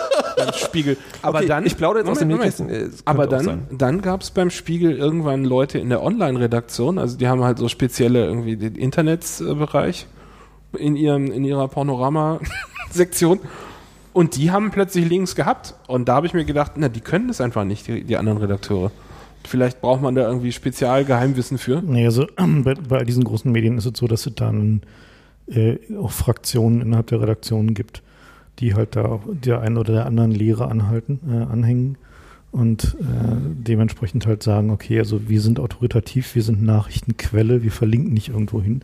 [0.56, 0.96] Spiegel.
[1.22, 1.66] Aber Okay, dann.
[1.66, 4.96] ich plaudere jetzt aus dem Moment, Nähkästchen, äh, Aber dann, dann gab es beim Spiegel
[4.96, 10.06] irgendwann Leute in der Online-Redaktion, also die haben halt so spezielle irgendwie den Internetsbereich
[10.78, 13.40] in ihrem, in ihrer Panorama-Sektion.
[14.12, 15.74] Und die haben plötzlich Links gehabt.
[15.88, 18.38] Und da habe ich mir gedacht, na, die können das einfach nicht, die, die anderen
[18.38, 18.92] Redakteure.
[19.46, 21.82] Vielleicht braucht man da irgendwie Spezialgeheimwissen für.
[21.82, 24.82] Nee, also bei, bei all diesen großen Medien ist es so, dass es dann
[25.48, 28.02] äh, auch Fraktionen innerhalb der Redaktion gibt,
[28.58, 31.96] die halt da der einen oder der anderen Lehre anhalten, äh, anhängen
[32.54, 33.04] und äh,
[33.42, 38.62] dementsprechend halt sagen, okay, also wir sind autoritativ, wir sind Nachrichtenquelle, wir verlinken nicht irgendwo
[38.62, 38.82] hin.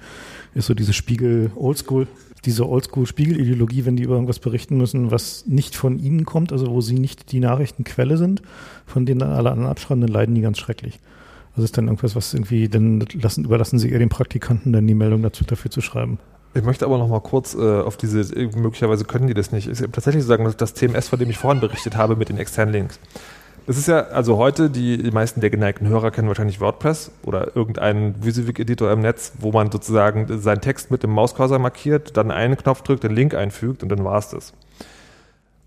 [0.55, 2.09] Ist so diese Spiegel Oldschool,
[2.45, 6.81] diese Oldschool-Spiegel-Ideologie, wenn die über irgendwas berichten müssen, was nicht von ihnen kommt, also wo
[6.81, 8.43] sie nicht die Nachrichtenquelle sind,
[8.87, 10.99] von denen dann alle anderen abschreiben, dann leiden die ganz schrecklich.
[11.53, 14.95] Also ist dann irgendwas, was irgendwie, dann lassen, überlassen sie eher den Praktikanten dann die
[14.95, 16.19] Meldung dazu, dafür zu schreiben.
[16.53, 19.85] Ich möchte aber noch mal kurz äh, auf diese, möglicherweise können die das nicht, ist
[19.93, 22.99] tatsächlich sagen, dass das CMS, von dem ich vorhin berichtet habe, mit den externen Links.
[23.67, 27.55] Das ist ja, also heute, die, die meisten der geneigten Hörer kennen wahrscheinlich WordPress oder
[27.55, 32.57] irgendeinen Wysiwyg-Editor im Netz, wo man sozusagen seinen Text mit dem Mauscursor markiert, dann einen
[32.57, 34.53] Knopf drückt, den Link einfügt und dann war es das.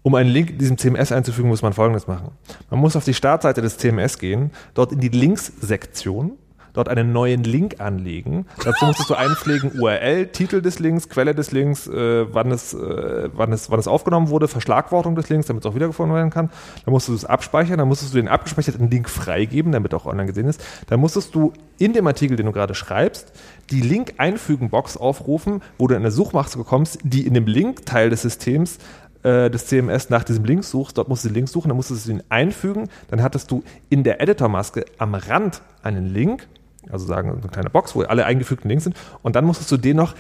[0.01, 2.31] Um einen Link in diesem CMS einzufügen, muss man folgendes machen.
[2.69, 6.34] Man muss auf die Startseite des CMS gehen, dort in die Links-Sektion
[6.74, 8.45] dort einen neuen Link anlegen.
[8.63, 13.30] Dazu musstest du einpflegen URL, Titel des Links, Quelle des Links, äh, wann, es, äh,
[13.34, 16.49] wann, es, wann es aufgenommen wurde, Verschlagwortung des Links, damit es auch wiedergefunden werden kann.
[16.86, 20.28] Dann musstest du es abspeichern, dann musstest du den abgespeicherten Link freigeben, damit auch online
[20.28, 20.63] gesehen ist.
[20.88, 23.32] Dann musstest du in dem Artikel, den du gerade schreibst,
[23.71, 28.80] die Link-Einfügen-Box aufrufen, wo du in eine Suchmaske bekommst, die in dem Link-Teil des Systems
[29.24, 32.07] äh, des CMS nach diesem Link suchst, dort musst du den Link suchen, dann musstest
[32.07, 36.47] du ihn einfügen, dann hattest du in der Editor-Maske am Rand einen Link,
[36.89, 38.95] also sagen eine kleine Box, wo alle eingefügten Links sind.
[39.21, 40.15] Und dann musstest du den noch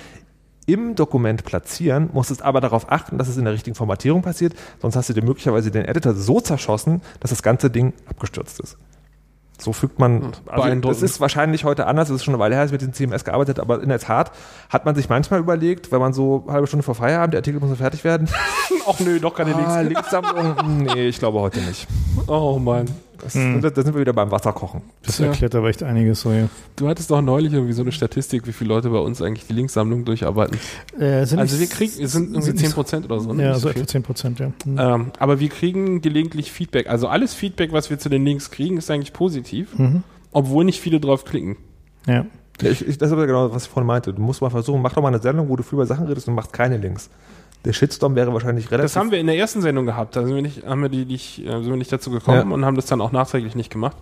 [0.65, 4.95] im Dokument platzieren, musstest aber darauf achten, dass es in der richtigen Formatierung passiert, sonst
[4.95, 8.77] hast du dir möglicherweise den Editor so zerschossen, dass das ganze Ding abgestürzt ist.
[9.59, 12.63] So fügt man, also das ist wahrscheinlich heute anders, es ist schon eine Weile her,
[12.63, 14.31] dass ich mit dem CMS gearbeitet, aber in der Tat
[14.69, 17.59] hat man sich manchmal überlegt, wenn man so eine halbe Stunde vor Feierabend, der Artikel
[17.59, 18.27] muss noch fertig werden.
[18.87, 20.83] Ach nö, doch keine ah, Linkssammlung.
[20.83, 21.87] nee, ich glaube heute nicht.
[22.27, 22.87] Oh Mann.
[23.23, 23.61] Das, hm.
[23.61, 24.81] da, sind wir wieder beim Wasserkochen.
[25.05, 25.27] Das ja.
[25.27, 26.49] erklärt aber echt einiges so, ja.
[26.75, 29.53] Du hattest doch neulich irgendwie so eine Statistik, wie viele Leute bei uns eigentlich die
[29.53, 30.57] Linksammlung durcharbeiten.
[30.99, 33.33] Äh, also wir kriegen, wir sind irgendwie zehn Prozent oder so.
[33.33, 33.43] Ne?
[33.43, 34.51] Ja, so etwa zehn Prozent, ja.
[34.65, 34.77] Mhm.
[34.77, 36.87] Ähm, aber wir kriegen gelegentlich Feedback.
[36.87, 40.03] Also alles Feedback, was wir zu den Links kriegen, ist eigentlich positiv, mhm.
[40.31, 41.55] obwohl nicht viele drauf klicken.
[42.05, 42.25] Ja.
[42.61, 44.13] ja ich, ich, das ist aber genau, was ich vorhin meinte.
[44.13, 46.27] Du musst mal versuchen, mach doch mal eine Sendung, wo du viel über Sachen redest
[46.27, 47.09] und machst keine Links
[47.65, 48.93] der Shitstorm wäre wahrscheinlich relativ.
[48.93, 50.15] Das haben wir in der ersten Sendung gehabt.
[50.15, 52.53] Da sind wir nicht, haben wir die, nicht, äh, sind wir nicht dazu gekommen ja.
[52.53, 53.97] und haben das dann auch nachträglich nicht gemacht.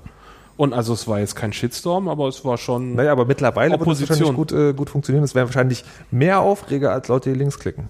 [0.57, 2.95] Und also es war jetzt kein Shitstorm, aber es war schon.
[2.95, 4.09] Naja, aber mittlerweile Opposition.
[4.09, 5.23] wird es wahrscheinlich gut, äh, gut funktionieren.
[5.23, 7.89] Es wäre wahrscheinlich mehr Aufreger als Leute, die links klicken.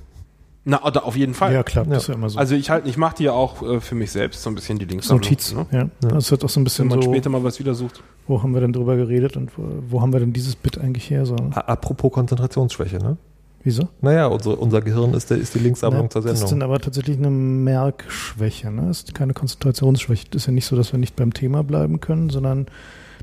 [0.64, 1.54] Na, oder auf jeden Fall.
[1.54, 2.38] Ja, klar, das ist ja immer so.
[2.38, 4.78] Also ich halt, ich mache die ja auch äh, für mich selbst so ein bisschen
[4.78, 5.10] die Links.
[5.10, 5.66] Notiz, ne?
[5.72, 5.80] ja.
[5.80, 6.10] ja.
[6.10, 8.04] Das wird auch so ein bisschen Wenn man so, später mal was wieder sucht.
[8.28, 11.10] Wo haben wir denn drüber geredet und wo, wo haben wir denn dieses Bit eigentlich
[11.10, 11.26] her?
[11.26, 11.36] So?
[11.36, 13.18] Apropos Konzentrationsschwäche, ne?
[13.64, 13.88] Wieso?
[14.02, 16.36] Naja, unser, unser Gehirn ist, der, ist die Linkssammlung zur Sendung.
[16.36, 18.72] Das ist dann aber tatsächlich eine Merkschwäche.
[18.72, 18.88] Ne?
[18.88, 20.26] Das ist keine Konzentrationsschwäche.
[20.32, 22.68] Das ist ja nicht so, dass wir nicht beim Thema bleiben können, sondern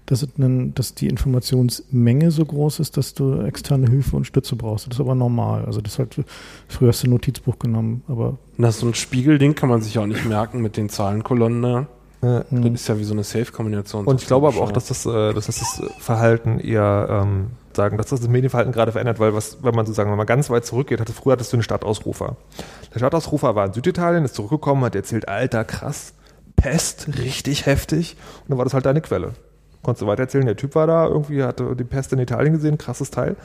[0.07, 4.87] dass, einen, dass die Informationsmenge so groß ist, dass du externe Hilfe und Stütze brauchst.
[4.87, 5.65] Das ist aber normal.
[5.67, 6.17] Also das halt,
[6.69, 8.39] früher hast du ein Notizbuch genommen, aber.
[8.57, 11.61] Na, so ein Spiegelding kann man sich auch nicht merken mit den Zahlenkolonnen.
[11.61, 11.87] Ne?
[12.23, 12.45] Ja.
[12.51, 14.07] Das ist ja wie so eine Safe-Kombination.
[14.07, 17.47] Und ich glaube aber auch, dass das, äh, dass das Verhalten eher ähm,
[17.79, 20.67] sagen, dass das Medienverhalten gerade verändert, weil was, wenn man sozusagen, wenn man ganz weit
[20.67, 22.37] zurückgeht, hatte früher hattest du einen Stadtausrufer.
[22.93, 26.13] Der Stadtausrufer war in Süditalien, ist zurückgekommen, hat erzählt, alter, krass,
[26.57, 28.17] Pest, richtig heftig.
[28.43, 29.33] Und dann war das halt deine Quelle.
[29.83, 32.77] Konntest du weiter erzählen, der Typ war da, irgendwie hatte die Pest in Italien gesehen,
[32.77, 33.37] krasses Teil.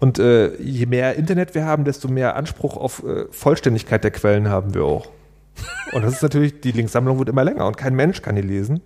[0.00, 4.48] Und äh, je mehr Internet wir haben, desto mehr Anspruch auf äh, Vollständigkeit der Quellen
[4.48, 5.08] haben wir auch.
[5.92, 8.80] Und das ist natürlich, die Linksammlung wird immer länger und kein Mensch kann die lesen.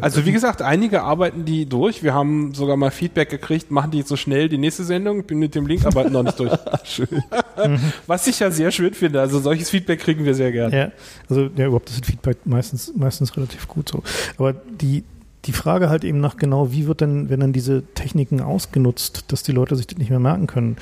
[0.00, 2.02] Also wie gesagt, einige arbeiten die durch.
[2.02, 5.24] Wir haben sogar mal Feedback gekriegt, machen die jetzt so schnell die nächste Sendung.
[5.24, 6.52] Bin mit dem Link aber noch nicht durch.
[6.84, 7.08] schön.
[8.06, 9.20] Was ich ja sehr schön finde.
[9.20, 10.76] Also solches Feedback kriegen wir sehr gerne.
[10.76, 10.92] Ja,
[11.28, 14.02] also ja, überhaupt ist Feedback meistens, meistens relativ gut so.
[14.38, 15.04] Aber die,
[15.44, 19.42] die Frage halt eben nach genau, wie wird denn, wenn dann diese Techniken ausgenutzt, dass
[19.42, 20.76] die Leute sich das nicht mehr merken können.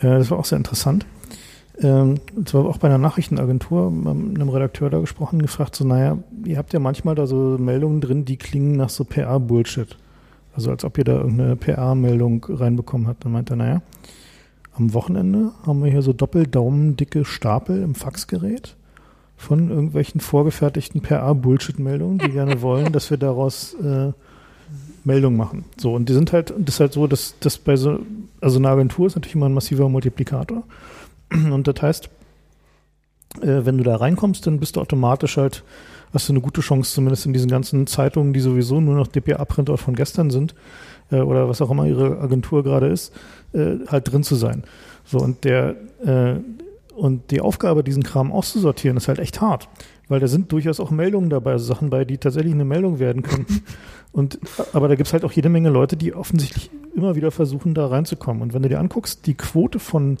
[0.00, 1.06] Äh, das war auch sehr interessant
[1.82, 6.58] ähm, zwar auch bei einer Nachrichtenagentur, mit einem Redakteur da gesprochen, gefragt, so, naja, ihr
[6.58, 9.96] habt ja manchmal da so Meldungen drin, die klingen nach so PR-Bullshit.
[10.54, 13.24] Also als ob ihr da irgendeine PR-Meldung reinbekommen habt.
[13.24, 13.82] Dann meint er, naja,
[14.76, 18.76] am Wochenende haben wir hier so doppeldaumendicke Stapel im Faxgerät
[19.36, 24.12] von irgendwelchen vorgefertigten PR-Bullshit-Meldungen, die gerne wollen, dass wir daraus äh,
[25.04, 25.64] Meldungen machen.
[25.78, 28.00] So, und die sind halt, das ist halt so, dass das bei so,
[28.40, 30.62] also eine Agentur ist natürlich immer ein massiver Multiplikator.
[31.52, 32.10] Und das heißt,
[33.42, 35.64] äh, wenn du da reinkommst, dann bist du automatisch halt,
[36.12, 39.78] hast du eine gute Chance, zumindest in diesen ganzen Zeitungen, die sowieso nur noch DPA-Printout
[39.78, 40.54] von gestern sind,
[41.10, 43.12] äh, oder was auch immer ihre Agentur gerade ist,
[43.52, 44.64] äh, halt drin zu sein.
[45.04, 45.76] So, und der,
[46.94, 49.68] und die Aufgabe, diesen Kram auszusortieren, ist halt echt hart.
[50.08, 53.22] Weil da sind durchaus auch Meldungen dabei, also Sachen bei, die tatsächlich eine Meldung werden
[53.22, 53.62] könnten.
[54.12, 54.40] Und,
[54.72, 58.42] aber da gibt's halt auch jede Menge Leute, die offensichtlich immer wieder versuchen, da reinzukommen.
[58.42, 60.18] Und wenn du dir anguckst, die Quote von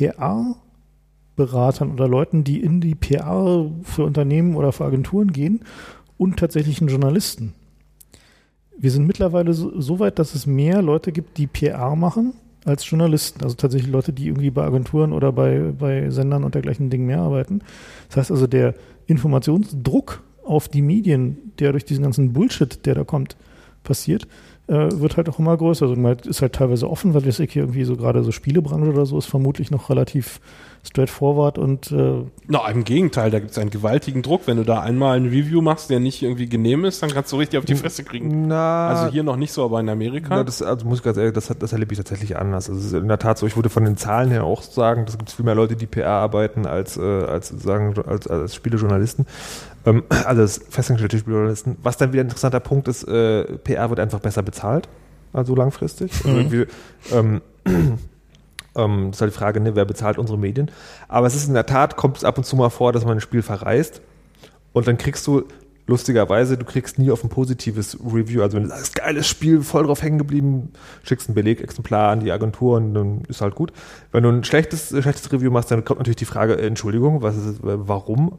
[0.00, 5.60] PR-Beratern oder Leuten, die in die PR für Unternehmen oder für Agenturen gehen
[6.16, 7.54] und tatsächlichen Journalisten.
[8.78, 12.32] Wir sind mittlerweile so, weit, dass es mehr Leute gibt, die PR machen,
[12.64, 13.44] als Journalisten.
[13.44, 17.20] Also tatsächlich Leute, die irgendwie bei Agenturen oder bei, bei Sendern und dergleichen Dingen mehr
[17.20, 17.60] arbeiten.
[18.08, 18.74] Das heißt also, der
[19.06, 23.36] Informationsdruck auf die Medien, der durch diesen ganzen Bullshit, der da kommt,
[23.82, 24.26] passiert,
[24.70, 25.86] wird halt auch immer größer.
[25.86, 29.18] Also man ist halt teilweise offen, weil hier irgendwie so gerade so Spielebranche oder so
[29.18, 30.40] ist vermutlich noch relativ
[30.82, 34.42] straightforward und äh, Na, im Gegenteil, da gibt es einen gewaltigen Druck.
[34.46, 37.36] Wenn du da einmal ein Review machst, der nicht irgendwie genehm ist, dann kannst du
[37.36, 38.48] richtig auf die Fresse kriegen.
[38.48, 40.38] Na, Also hier noch nicht so, aber in Amerika.
[40.38, 42.70] Ja, das, also muss ich ganz ehrlich, das, hat- das erlebe ich tatsächlich anders.
[42.70, 45.30] Also in der Tat so, ich würde von den Zahlen her auch sagen, es gibt
[45.30, 49.26] viel mehr Leute, die PR arbeiten als, äh, als, sagen, als, als Spielejournalisten.
[49.86, 51.76] Ähm, also als festangestellte Spielejournalisten.
[51.82, 54.88] Was dann wieder ein interessanter Punkt ist, äh, PR wird einfach besser bezahlt,
[55.34, 56.10] also langfristig.
[56.24, 56.36] Also Mhm.
[56.36, 56.66] irgendwie,
[57.12, 57.40] ähm,
[58.76, 60.70] ähm, das ist halt die Frage, ne, wer bezahlt unsere Medien.
[61.08, 63.18] Aber es ist in der Tat, kommt es ab und zu mal vor, dass man
[63.18, 64.00] ein Spiel verreist
[64.72, 65.44] und dann kriegst du
[65.90, 68.42] lustigerweise, du kriegst nie auf ein positives Review.
[68.42, 72.30] Also wenn du sagst, geiles Spiel, voll drauf hängen geblieben, schickst ein Belegexemplar an die
[72.30, 73.72] Agentur und dann ist halt gut.
[74.12, 77.36] Wenn du ein schlechtes, schlechtes Review machst, dann kommt natürlich die Frage, äh, Entschuldigung, was
[77.36, 78.38] ist, äh, warum?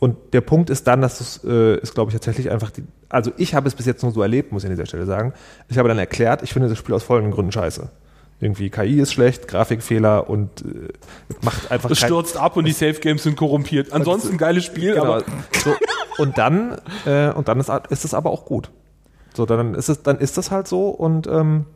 [0.00, 3.32] Und der Punkt ist dann, dass es äh, ist, glaube ich, tatsächlich einfach die, also
[3.36, 5.34] ich habe es bis jetzt nur so erlebt, muss ich an dieser Stelle sagen.
[5.68, 7.90] Ich habe dann erklärt, ich finde das Spiel aus folgenden Gründen scheiße.
[8.40, 10.88] Irgendwie KI ist schlecht, Grafikfehler und äh,
[11.42, 13.92] macht einfach Es stürzt ab und die Safe Games sind korrumpiert.
[13.92, 15.04] Ansonsten geiles Spiel, Genau.
[15.04, 15.24] aber
[15.64, 15.74] So,
[16.18, 18.70] und dann, äh, und dann ist, ist es aber auch gut.
[19.34, 21.66] So, dann ist es, dann ist das halt so und ähm,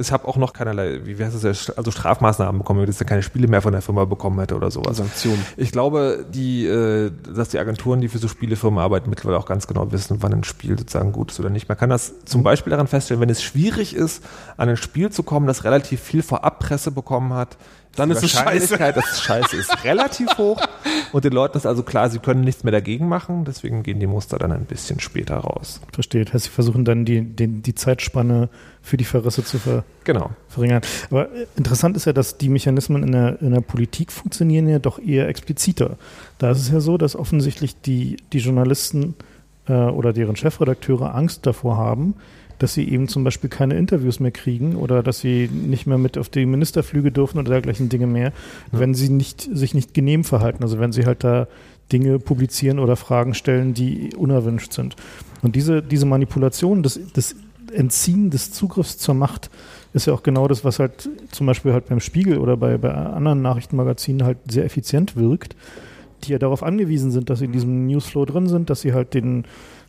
[0.00, 3.22] ich habe auch noch keinerlei, wie heißt es ja, also Strafmaßnahmen bekommen, dass er keine
[3.22, 4.98] Spiele mehr von der Firma bekommen hätte oder sowas.
[4.98, 5.44] Sanktionen.
[5.56, 9.66] Ich glaube, die, äh, dass die Agenturen, die für so Spielefirmen arbeiten, mittlerweile auch ganz
[9.66, 11.68] genau wissen, wann ein Spiel sozusagen gut ist oder nicht.
[11.68, 14.24] Man kann das zum Beispiel daran feststellen, wenn es schwierig ist,
[14.56, 17.56] an ein Spiel zu kommen, das relativ viel Vorabpresse bekommen hat,
[17.96, 18.44] Dann die ist es scheiße.
[18.44, 20.60] Wahrscheinlichkeit, dass es scheiße ist, relativ hoch.
[21.10, 24.06] Und den Leuten ist also klar, sie können nichts mehr dagegen machen, deswegen gehen die
[24.06, 25.80] Muster dann ein bisschen später raus.
[25.92, 26.32] versteht.
[26.32, 28.48] Heißt, sie versuchen dann die, den, die Zeitspanne
[28.88, 30.30] für die Verrisse zu ver, Genau.
[30.48, 30.82] verringern.
[31.10, 34.78] Aber äh, interessant ist ja, dass die Mechanismen in der, in der Politik funktionieren ja
[34.78, 35.96] doch eher expliziter.
[36.38, 39.14] Da ist es ja so, dass offensichtlich die, die Journalisten
[39.68, 42.14] äh, oder deren Chefredakteure Angst davor haben,
[42.58, 46.18] dass sie eben zum Beispiel keine Interviews mehr kriegen oder dass sie nicht mehr mit
[46.18, 48.32] auf die Ministerflüge dürfen oder dergleichen Dinge mehr,
[48.72, 50.62] wenn sie nicht, sich nicht genehm verhalten.
[50.64, 51.46] Also wenn sie halt da
[51.92, 54.96] Dinge publizieren oder Fragen stellen, die unerwünscht sind.
[55.42, 57.36] Und diese, diese Manipulation, das, das
[57.72, 59.50] Entziehen des Zugriffs zur Macht
[59.92, 62.92] ist ja auch genau das, was halt zum Beispiel halt beim Spiegel oder bei, bei
[62.92, 65.56] anderen Nachrichtenmagazinen halt sehr effizient wirkt,
[66.24, 69.14] die ja darauf angewiesen sind, dass sie in diesem Newsflow drin sind, dass sie halt
[69.14, 69.44] den,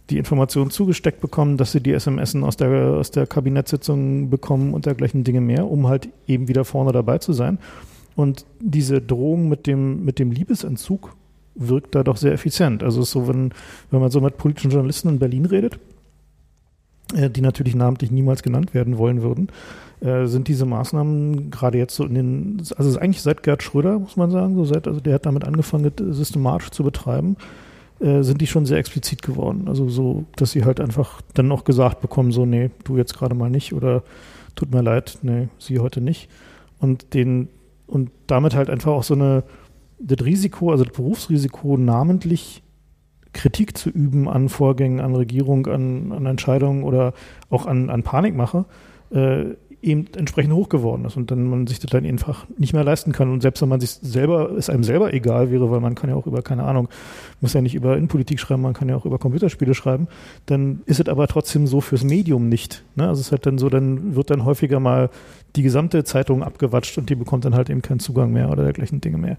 [0.09, 4.85] die Informationen zugesteckt bekommen, dass sie die SMS aus der, aus der Kabinettssitzung bekommen und
[4.85, 7.59] dergleichen Dinge mehr, um halt eben wieder vorne dabei zu sein.
[8.15, 11.15] Und diese Drohung mit dem, mit dem Liebesentzug
[11.55, 12.83] wirkt da doch sehr effizient.
[12.83, 13.53] Also es ist so, wenn,
[13.91, 15.79] wenn man so mit politischen Journalisten in Berlin redet,
[17.13, 19.49] die natürlich namentlich niemals genannt werden wollen würden,
[20.01, 24.15] äh, sind diese Maßnahmen gerade jetzt so in den, also eigentlich seit Gerd Schröder, muss
[24.15, 27.35] man sagen, so seit, also der hat damit angefangen, systematisch zu betreiben,
[27.99, 29.67] äh, sind die schon sehr explizit geworden.
[29.67, 33.35] Also so, dass sie halt einfach dann auch gesagt bekommen, so, nee, du jetzt gerade
[33.35, 34.03] mal nicht oder
[34.55, 36.29] tut mir leid, nee, sie heute nicht.
[36.79, 37.49] Und den,
[37.87, 39.43] und damit halt einfach auch so eine,
[39.99, 42.63] das Risiko, also das Berufsrisiko namentlich
[43.33, 47.13] Kritik zu üben an Vorgängen, an Regierung, an, an Entscheidungen oder
[47.49, 48.65] auch an, an Panikmache,
[49.11, 52.83] äh, eben entsprechend hoch geworden ist und dann man sich das dann einfach nicht mehr
[52.83, 53.31] leisten kann.
[53.31, 56.15] Und selbst wenn man sich selber, es einem selber egal wäre, weil man kann ja
[56.17, 56.89] auch über, keine Ahnung,
[57.39, 60.07] muss ja nicht über Innenpolitik schreiben, man kann ja auch über Computerspiele schreiben,
[60.47, 62.83] dann ist es aber trotzdem so fürs Medium nicht.
[62.95, 63.07] Ne?
[63.07, 65.09] Also es ist halt dann so, dann wird dann häufiger mal
[65.55, 68.99] die gesamte Zeitung abgewatscht und die bekommt dann halt eben keinen Zugang mehr oder dergleichen
[69.01, 69.37] Dinge mehr.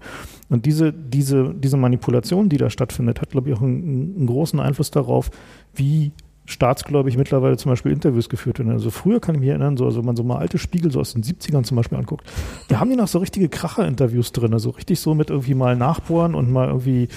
[0.49, 4.59] Und diese, diese, diese Manipulation, die da stattfindet, hat, glaube ich, auch einen, einen großen
[4.59, 5.29] Einfluss darauf,
[5.75, 6.11] wie
[6.51, 8.71] staatsgläubig mittlerweile zum Beispiel Interviews geführt werden.
[8.71, 10.99] Also früher kann ich mich erinnern, so, also wenn man so mal alte Spiegel so
[10.99, 12.29] aus den 70ern zum Beispiel anguckt,
[12.67, 16.35] da haben die noch so richtige Kracher-Interviews drin, also richtig so mit irgendwie mal nachbohren
[16.35, 17.07] und mal irgendwie,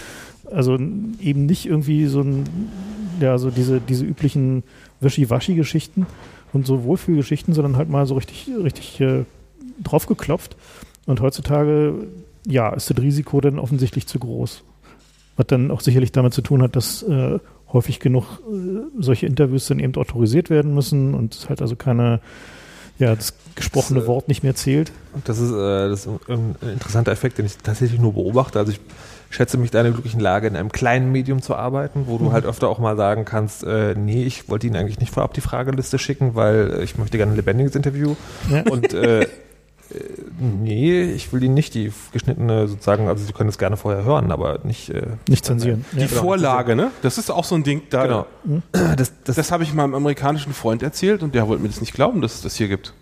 [0.50, 2.44] also eben nicht irgendwie so ein,
[3.20, 4.62] ja, so diese, diese üblichen
[5.00, 6.06] Wischiwaschi-Geschichten
[6.52, 9.24] und so Wohlfühlgeschichten, sondern halt mal so richtig, richtig äh,
[9.82, 10.56] draufgeklopft.
[11.06, 11.94] Und heutzutage,
[12.46, 14.62] ja, ist das Risiko dann offensichtlich zu groß.
[15.36, 17.40] Was dann auch sicherlich damit zu tun hat, dass äh,
[17.74, 22.20] häufig genug äh, solche Interviews dann eben autorisiert werden müssen und es halt also keine,
[22.98, 24.92] ja, das gesprochene Das, äh, Wort nicht mehr zählt.
[25.24, 28.58] Das ist, äh, das ist ein ein interessanter Effekt, den ich tatsächlich nur beobachte.
[28.58, 28.80] Also ich
[29.30, 32.32] schätze mich da in der glücklichen Lage, in einem kleinen Medium zu arbeiten, wo du
[32.32, 35.40] halt öfter auch mal sagen kannst, äh, nee, ich wollte Ihnen eigentlich nicht vorab die
[35.40, 38.14] Frageliste schicken, weil ich möchte gerne ein lebendiges Interview.
[38.50, 38.62] Ja.
[38.70, 39.26] Und äh,
[40.38, 44.32] nee, ich will Ihnen nicht die geschnittene sozusagen, also Sie können es gerne vorher hören,
[44.32, 45.84] aber nicht äh, Nicht zensieren.
[45.92, 46.08] Die Ja.
[46.08, 46.90] Vorlage, ne?
[47.02, 48.02] Das ist auch so ein Ding, da.
[48.02, 48.26] Genau.
[48.72, 51.94] Das, das, Das habe ich meinem amerikanischen Freund erzählt und der wollte mir das nicht
[51.94, 52.92] glauben, dass es das hier gibt.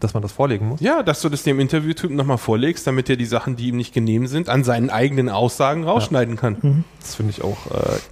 [0.00, 0.80] dass man das vorlegen muss.
[0.80, 3.94] Ja, dass du das dem Interviewtypen nochmal vorlegst, damit er die Sachen, die ihm nicht
[3.94, 6.84] genehm sind, an seinen eigenen Aussagen rausschneiden kann.
[7.00, 7.56] Das finde ich auch.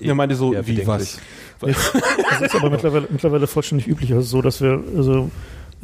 [0.00, 1.18] Äh, Er meinte so, eher wie bedenklich.
[1.60, 1.92] was?
[2.30, 4.12] Das ist aber mittlerweile, mittlerweile vollständig üblich.
[4.12, 5.30] Also so, dass wir, also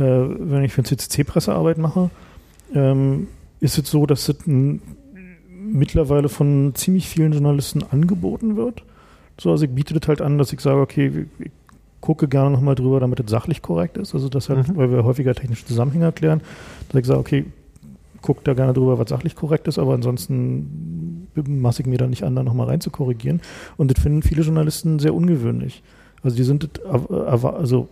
[0.00, 2.10] äh, wenn ich für CCC-Pressearbeit mache,
[2.74, 3.28] ähm,
[3.60, 8.82] ist es so, dass es mittlerweile von ziemlich vielen Journalisten angeboten wird.
[9.38, 11.50] So, also ich biete das halt an, dass ich sage, okay, ich
[12.00, 14.14] gucke gerne nochmal drüber, damit es sachlich korrekt ist.
[14.14, 14.76] Also das halt, Mhm.
[14.76, 16.40] weil wir häufiger technische Zusammenhänge erklären,
[16.88, 17.44] dass ich sage, okay,
[18.22, 22.22] guck da gerne drüber, was sachlich korrekt ist, aber ansonsten maße ich mir da nicht
[22.22, 23.40] an, da nochmal rein zu korrigieren.
[23.76, 25.82] Und das finden viele Journalisten sehr ungewöhnlich.
[26.22, 27.88] Also die sind av- av- also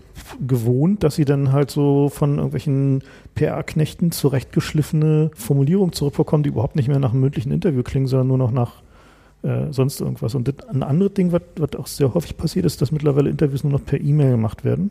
[0.47, 3.03] gewohnt, dass sie dann halt so von irgendwelchen
[3.35, 8.39] PR-Knechten zurechtgeschliffene Formulierungen zurückbekommen, die überhaupt nicht mehr nach einem mündlichen Interview klingen, sondern nur
[8.39, 8.73] noch nach
[9.43, 10.35] äh, sonst irgendwas.
[10.35, 13.65] Und das, ein anderes Ding, was, was auch sehr häufig passiert, ist, dass mittlerweile Interviews
[13.65, 14.91] nur noch per E-Mail gemacht werden.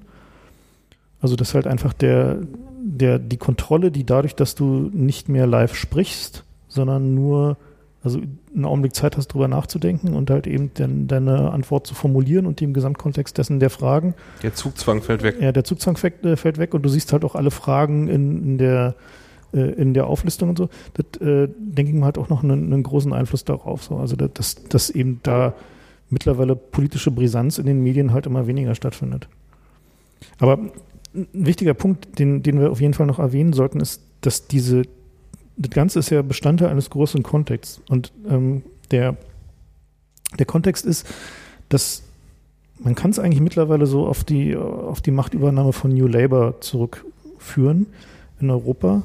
[1.21, 2.37] Also dass halt einfach der,
[2.81, 7.57] der, die Kontrolle, die dadurch, dass du nicht mehr live sprichst, sondern nur,
[8.03, 8.21] also
[8.55, 12.59] einen Augenblick Zeit hast, drüber nachzudenken und halt eben dann deine Antwort zu formulieren und
[12.59, 14.13] die im Gesamtkontext dessen der Fragen.
[14.43, 15.37] Der Zugzwang fällt weg.
[15.41, 18.43] Ja, der Zugzwang fällt, äh, fällt weg und du siehst halt auch alle Fragen in,
[18.43, 18.95] in der
[19.53, 20.69] äh, in der Auflistung und so.
[20.93, 23.83] Das äh, denke ich mal hat auch noch einen, einen großen Einfluss darauf.
[23.83, 23.95] So.
[23.97, 25.53] Also dass- dass, dass eben da
[26.09, 29.27] mittlerweile politische Brisanz in den Medien halt immer weniger stattfindet.
[30.39, 30.57] Aber
[31.15, 34.83] ein wichtiger Punkt, den, den wir auf jeden Fall noch erwähnen sollten, ist, dass diese,
[35.57, 37.81] das Ganze ist ja Bestandteil eines größeren Kontexts.
[37.89, 39.17] Und ähm, der,
[40.37, 41.07] der Kontext ist,
[41.69, 42.03] dass
[42.79, 47.87] man kann es eigentlich mittlerweile so auf die, auf die Machtübernahme von New Labour zurückführen
[48.39, 49.01] in Europa,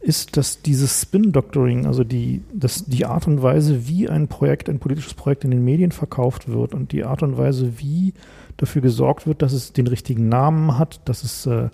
[0.00, 4.78] ist, dass dieses Spin-Doctoring, also die, das, die Art und Weise, wie ein Projekt, ein
[4.78, 8.14] politisches Projekt in den Medien verkauft wird und die Art und Weise, wie
[8.56, 11.68] dafür gesorgt wird, dass es den richtigen Namen hat, dass es äh,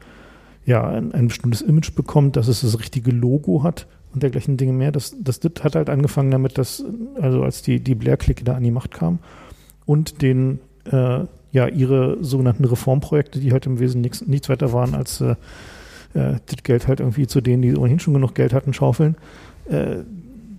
[0.66, 4.72] ja ein, ein bestimmtes Image bekommt, dass es das richtige Logo hat und dergleichen Dinge
[4.72, 4.92] mehr.
[4.92, 6.84] Das, das, das hat halt angefangen damit, dass,
[7.20, 9.20] also als die, die Blair-Clique da an die Macht kam
[9.86, 10.60] und den
[10.90, 11.20] äh,
[11.52, 15.36] ja ihre sogenannten Reformprojekte, die halt im Wesentlichen nichts, nichts weiter waren als äh,
[16.14, 19.16] äh, das Geld halt irgendwie zu denen, die ohnehin schon genug Geld hatten, schaufeln,
[19.68, 19.98] äh,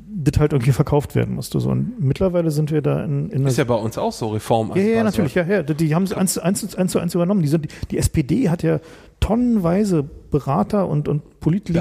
[0.09, 1.59] das halt irgendwie verkauft werden musste.
[1.59, 1.69] So.
[1.69, 4.71] Und mittlerweile sind wir da in, in Ist ja bei uns auch so Reform.
[4.75, 5.63] ja, ja, natürlich, ja, ja.
[5.63, 7.41] Die haben es eins, eins, eins zu eins übernommen.
[7.41, 8.79] Die, sind, die SPD hat ja
[9.19, 11.79] tonnenweise Berater und, und Politlinge.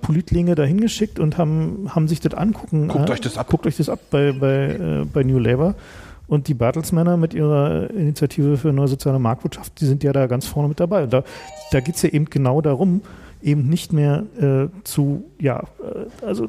[0.00, 2.88] Politlinge dahin geschickt und haben, haben sich das angucken.
[2.88, 3.48] Guckt äh, euch das ab.
[3.48, 5.74] Guckt euch das ab bei, bei, äh, bei New Labour.
[6.28, 10.46] Und die Bertelsmänner mit ihrer Initiative für neue soziale Marktwirtschaft, die sind ja da ganz
[10.46, 11.04] vorne mit dabei.
[11.04, 11.24] Und da,
[11.72, 13.00] da geht es ja eben genau darum,
[13.42, 16.48] eben nicht mehr äh, zu, ja, äh, also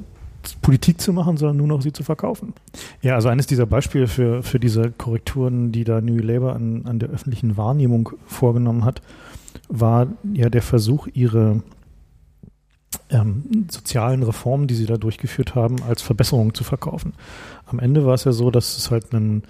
[0.55, 2.53] Politik zu machen, sondern nur noch sie zu verkaufen.
[3.01, 6.99] Ja, also eines dieser Beispiele für, für diese Korrekturen, die da New Labour an, an
[6.99, 9.01] der öffentlichen Wahrnehmung vorgenommen hat,
[9.67, 11.63] war ja der Versuch, ihre
[13.09, 17.13] ähm, sozialen Reformen, die sie da durchgeführt haben, als Verbesserung zu verkaufen.
[17.65, 19.43] Am Ende war es ja so, dass es halt einen,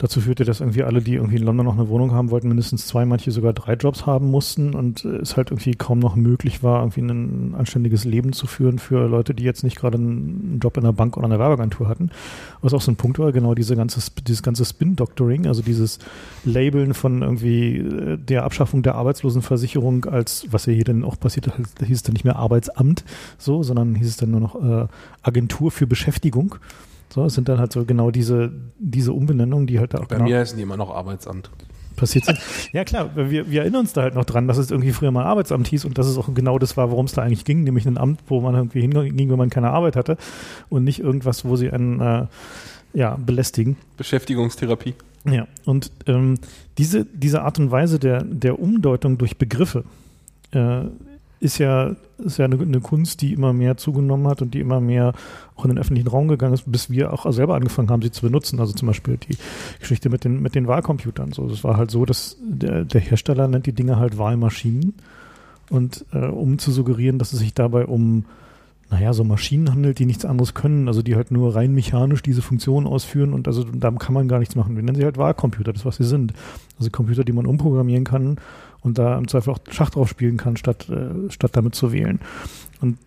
[0.00, 2.86] dazu führte, dass irgendwie alle, die irgendwie in London noch eine Wohnung haben wollten, mindestens
[2.86, 6.62] zwei, manche sogar drei Jobs haben mussten und äh, es halt irgendwie kaum noch möglich
[6.62, 10.78] war, irgendwie ein anständiges Leben zu führen für Leute, die jetzt nicht gerade einen Job
[10.78, 12.10] in der Bank oder einer Werbeagentur hatten.
[12.62, 15.98] Was auch so ein Punkt war, genau diese ganze, dieses ganze Spin-Doctoring, also dieses
[16.46, 21.52] Labeln von irgendwie äh, der Abschaffung der Arbeitslosenversicherung als, was ja hier dann auch passiert,
[21.78, 23.04] hieß es dann nicht mehr Arbeitsamt,
[23.36, 24.86] so, sondern hieß es dann nur noch äh,
[25.22, 26.56] Agentur für Beschäftigung.
[27.12, 30.16] So, es sind dann halt so genau diese, diese Umbenennungen, die halt da auch Bei
[30.16, 31.50] genau mir heißen die immer noch Arbeitsamt.
[31.96, 32.38] passiert sind.
[32.72, 35.24] Ja klar, wir, wir erinnern uns da halt noch dran, dass es irgendwie früher mal
[35.24, 37.86] Arbeitsamt hieß und dass es auch genau das war, worum es da eigentlich ging, nämlich
[37.86, 40.16] ein Amt, wo man irgendwie hinging, wenn man keine Arbeit hatte
[40.68, 42.26] und nicht irgendwas, wo sie einen äh,
[42.94, 43.76] ja, belästigen.
[43.96, 44.94] Beschäftigungstherapie.
[45.24, 46.36] Ja, und ähm,
[46.78, 49.84] diese, diese Art und Weise der, der Umdeutung durch Begriffe
[50.52, 50.82] äh,
[51.40, 54.80] ist ja, ist ja eine, eine Kunst, die immer mehr zugenommen hat und die immer
[54.80, 55.14] mehr
[55.56, 58.22] auch in den öffentlichen Raum gegangen ist, bis wir auch selber angefangen haben, sie zu
[58.22, 58.60] benutzen.
[58.60, 59.38] Also zum Beispiel die
[59.80, 61.32] Geschichte mit den, mit den Wahlcomputern.
[61.32, 64.94] So, das war halt so, dass der, der Hersteller nennt die Dinge halt Wahlmaschinen.
[65.70, 68.26] Und äh, um zu suggerieren, dass es sich dabei um
[68.90, 72.42] naja, so Maschinen handelt, die nichts anderes können, also die halt nur rein mechanisch diese
[72.42, 74.74] Funktion ausführen und also da kann man gar nichts machen.
[74.74, 76.32] Wir nennen sie halt Wahlcomputer, das was sie sind.
[76.76, 78.38] Also Computer, die man umprogrammieren kann
[78.82, 82.20] und da im Zweifel auch Schach drauf spielen kann, statt, äh, statt damit zu wählen.
[82.80, 82.98] Und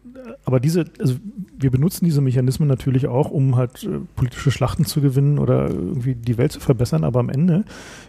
[0.45, 1.15] aber diese, also
[1.57, 6.15] wir benutzen diese Mechanismen natürlich auch, um halt äh, politische Schlachten zu gewinnen oder irgendwie
[6.15, 7.65] die Welt zu verbessern, aber am Ende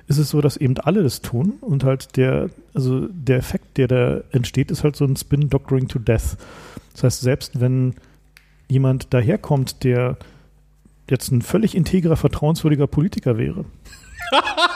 [0.07, 3.89] ist es so, dass eben alle das tun und halt der, also der Effekt, der
[3.89, 6.37] da entsteht, ist halt so ein Spin Doctoring to Death.
[6.93, 7.95] Das heißt, selbst wenn
[8.69, 10.17] jemand daherkommt, der
[11.09, 13.65] jetzt ein völlig integrer, vertrauenswürdiger Politiker wäre,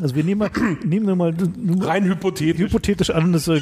[0.00, 0.50] Also wir nehmen, mal,
[0.84, 2.60] nehmen wir mal nur Rein hypothetisch.
[2.60, 3.60] hypothetisch an, es äh,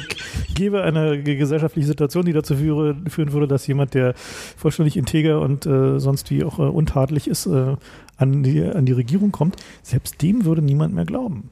[0.55, 5.41] gäbe eine ge- gesellschaftliche Situation, die dazu führe, führen würde, dass jemand, der vollständig integer
[5.41, 7.75] und äh, sonst wie auch äh, untadelig ist, äh,
[8.17, 9.57] an, die, an die Regierung kommt.
[9.83, 11.49] Selbst dem würde niemand mehr glauben.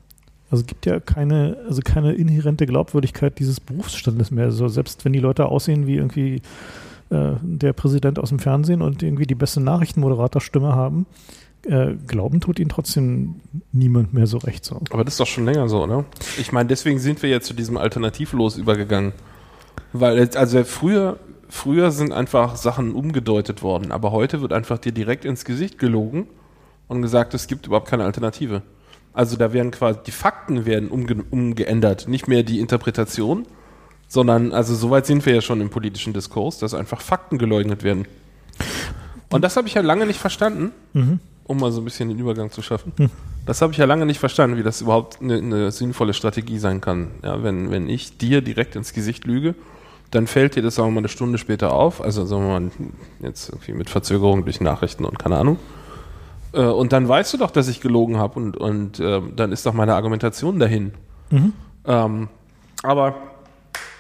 [0.50, 4.46] Also es gibt ja keine, also keine inhärente Glaubwürdigkeit dieses Berufsstandes mehr.
[4.46, 6.42] Also selbst wenn die Leute aussehen wie irgendwie
[7.10, 11.06] äh, der Präsident aus dem Fernsehen und irgendwie die beste Nachrichtenmoderatorstimme haben,
[11.66, 13.42] äh, glauben tut ihnen trotzdem
[13.72, 14.82] niemand mehr so recht so.
[14.92, 16.06] Aber das ist doch schon länger so, oder?
[16.38, 19.14] Ich meine, deswegen sind wir jetzt zu diesem Alternativlos übergegangen.
[19.92, 21.20] Weil, also früher,
[21.50, 26.28] früher sind einfach Sachen umgedeutet worden, aber heute wird einfach dir direkt ins Gesicht gelogen
[26.88, 28.62] und gesagt, es gibt überhaupt keine Alternative.
[29.14, 33.46] Also da werden quasi, die Fakten werden umge umgeändert, nicht mehr die Interpretation,
[34.08, 38.08] sondern, also soweit sind wir ja schon im politischen Diskurs, dass einfach Fakten geleugnet werden.
[39.32, 40.72] Und das habe ich ja lange nicht verstanden,
[41.50, 42.94] um mal so ein bisschen den Übergang zu schaffen.
[43.48, 46.80] Das habe ich ja lange nicht verstanden, wie das überhaupt eine, eine sinnvolle Strategie sein
[46.80, 47.08] kann.
[47.24, 49.56] Ja, wenn, wenn ich dir direkt ins Gesicht lüge,
[50.12, 52.72] dann fällt dir das, sagen wir mal, eine Stunde später auf, also sagen wir mal,
[53.22, 55.58] jetzt irgendwie mit Verzögerung durch Nachrichten und keine Ahnung.
[56.54, 59.66] Äh, und dann weißt du doch, dass ich gelogen habe und, und äh, dann ist
[59.66, 60.94] doch meine Argumentation dahin.
[61.86, 62.28] Ähm,
[62.84, 63.16] aber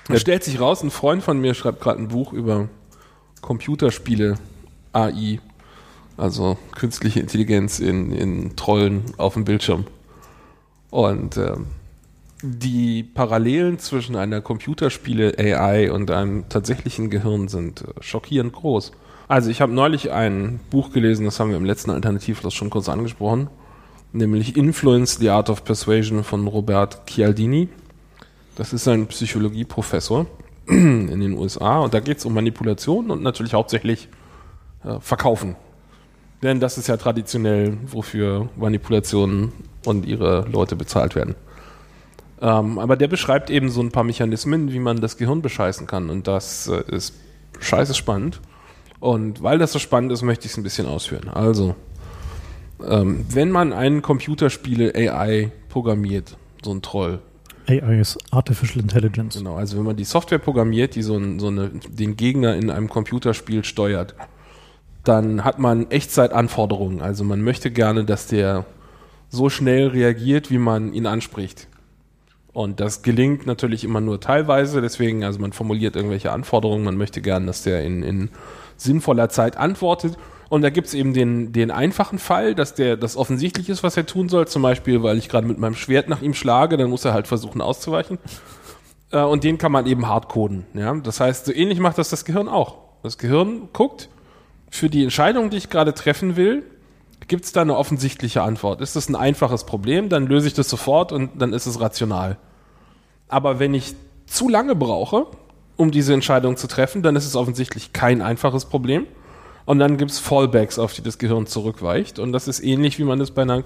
[0.07, 2.67] es stellt sich raus, ein Freund von mir schreibt gerade ein Buch über
[3.41, 4.35] Computerspiele,
[4.93, 5.39] AI,
[6.19, 9.85] also künstliche Intelligenz in, in Trollen auf dem Bildschirm.
[10.89, 11.67] Und ähm,
[12.41, 18.91] die Parallelen zwischen einer Computerspiele AI und einem tatsächlichen Gehirn sind äh, schockierend groß.
[19.27, 22.89] Also ich habe neulich ein Buch gelesen, das haben wir im letzten Alternativlos schon kurz
[22.89, 23.49] angesprochen,
[24.11, 27.69] nämlich Influence, the Art of Persuasion von Robert Cialdini.
[28.55, 30.25] Das ist ein Psychologieprofessor
[30.67, 34.09] in den USA und da geht es um Manipulation und natürlich hauptsächlich
[34.83, 35.55] äh, Verkaufen.
[36.41, 39.51] Denn das ist ja traditionell, wofür Manipulationen
[39.85, 41.35] und ihre Leute bezahlt werden.
[42.41, 46.09] Ähm, aber der beschreibt eben so ein paar Mechanismen, wie man das Gehirn bescheißen kann.
[46.09, 47.15] Und das äh, ist
[47.59, 48.39] scheiße spannend.
[48.99, 51.29] Und weil das so spannend ist, möchte ich es ein bisschen ausführen.
[51.29, 51.75] Also,
[52.87, 57.19] ähm, wenn man einen Computerspiele AI programmiert, so ein Troll,
[57.67, 59.37] AI ist Artificial Intelligence.
[59.37, 62.71] Genau, also wenn man die Software programmiert, die so, ein, so eine, den Gegner in
[62.71, 64.15] einem Computerspiel steuert,
[65.09, 67.01] dann hat man Echtzeitanforderungen.
[67.01, 68.65] Also man möchte gerne, dass der
[69.29, 71.67] so schnell reagiert, wie man ihn anspricht.
[72.53, 77.21] Und das gelingt natürlich immer nur teilweise, deswegen, also man formuliert irgendwelche Anforderungen, man möchte
[77.21, 78.29] gerne, dass der in, in
[78.77, 80.15] sinnvoller Zeit antwortet.
[80.49, 83.97] Und da gibt es eben den, den einfachen Fall, dass der das offensichtlich ist, was
[83.97, 84.47] er tun soll.
[84.47, 87.27] Zum Beispiel, weil ich gerade mit meinem Schwert nach ihm schlage, dann muss er halt
[87.27, 88.19] versuchen auszuweichen.
[89.11, 90.65] Äh, und den kann man eben hardcoden.
[90.75, 90.93] Ja?
[90.95, 92.77] Das heißt, so ähnlich macht das das Gehirn auch.
[93.03, 94.09] Das Gehirn guckt,
[94.69, 96.63] für die Entscheidung, die ich gerade treffen will,
[97.27, 98.81] gibt es da eine offensichtliche Antwort.
[98.81, 102.37] Ist das ein einfaches Problem, dann löse ich das sofort und dann ist es rational.
[103.27, 105.27] Aber wenn ich zu lange brauche,
[105.77, 109.07] um diese Entscheidung zu treffen, dann ist es offensichtlich kein einfaches Problem.
[109.65, 112.19] Und dann gibt es Fallbacks, auf die das Gehirn zurückweicht.
[112.19, 113.63] Und das ist ähnlich, wie man das bei einer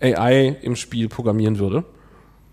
[0.00, 1.84] AI im Spiel programmieren würde.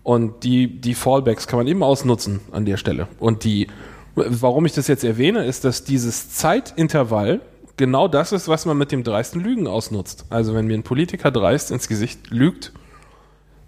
[0.02, 3.06] Und die, die Fallbacks kann man eben ausnutzen an der Stelle.
[3.18, 3.68] Und die,
[4.16, 7.40] warum ich das jetzt erwähne, ist, dass dieses Zeitintervall
[7.80, 10.26] genau das ist, was man mit dem dreisten Lügen ausnutzt.
[10.28, 12.72] Also wenn mir ein Politiker dreist ins Gesicht lügt,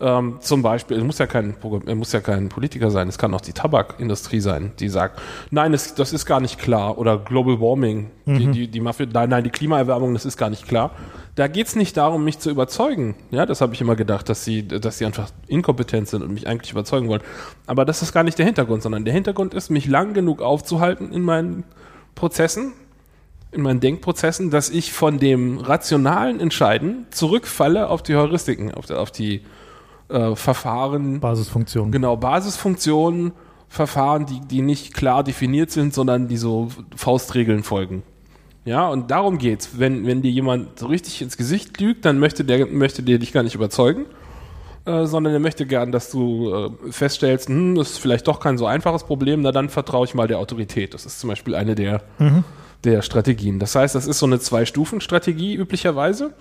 [0.03, 1.55] ähm, zum Beispiel, es muss, ja kein,
[1.87, 5.73] er muss ja kein Politiker sein, es kann auch die Tabakindustrie sein, die sagt, nein,
[5.73, 6.99] es, das ist gar nicht klar.
[6.99, 10.69] Oder Global Warming, die, die, die Mafia, nein, nein, die Klimaerwärmung, das ist gar nicht
[10.69, 10.91] klar.
[11.37, 13.15] Da geht es nicht darum, mich zu überzeugen.
[13.31, 16.47] Ja, das habe ich immer gedacht, dass sie, dass sie einfach inkompetent sind und mich
[16.47, 17.23] eigentlich überzeugen wollen.
[17.67, 21.13] Aber das ist gar nicht der Hintergrund, sondern der Hintergrund ist, mich lang genug aufzuhalten
[21.13, 21.65] in meinen
[22.15, 22.75] Prozessen,
[23.53, 28.95] in meinen Denkprozessen, dass ich von dem rationalen Entscheiden zurückfalle auf die Heuristiken, auf die,
[28.95, 29.43] auf die
[30.09, 31.93] äh, Verfahren, Basisfunktion.
[31.93, 33.33] genau, Basisfunktionen,
[33.69, 38.03] Verfahren, die, die nicht klar definiert sind, sondern die so Faustregeln folgen.
[38.65, 39.71] Ja, und darum geht's.
[39.79, 43.33] Wenn, wenn dir jemand so richtig ins Gesicht lügt, dann möchte der, möchte der dich
[43.33, 44.07] gar nicht überzeugen,
[44.85, 48.59] äh, sondern er möchte gern, dass du äh, feststellst, hm, das ist vielleicht doch kein
[48.59, 50.95] so einfaches Problem, na dann vertraue ich mal der Autorität.
[50.95, 52.03] Das ist zum Beispiel eine der,
[52.85, 53.59] der Strategien.
[53.59, 56.33] Das heißt, das ist so eine Zwei-Stufen-Strategie üblicherweise.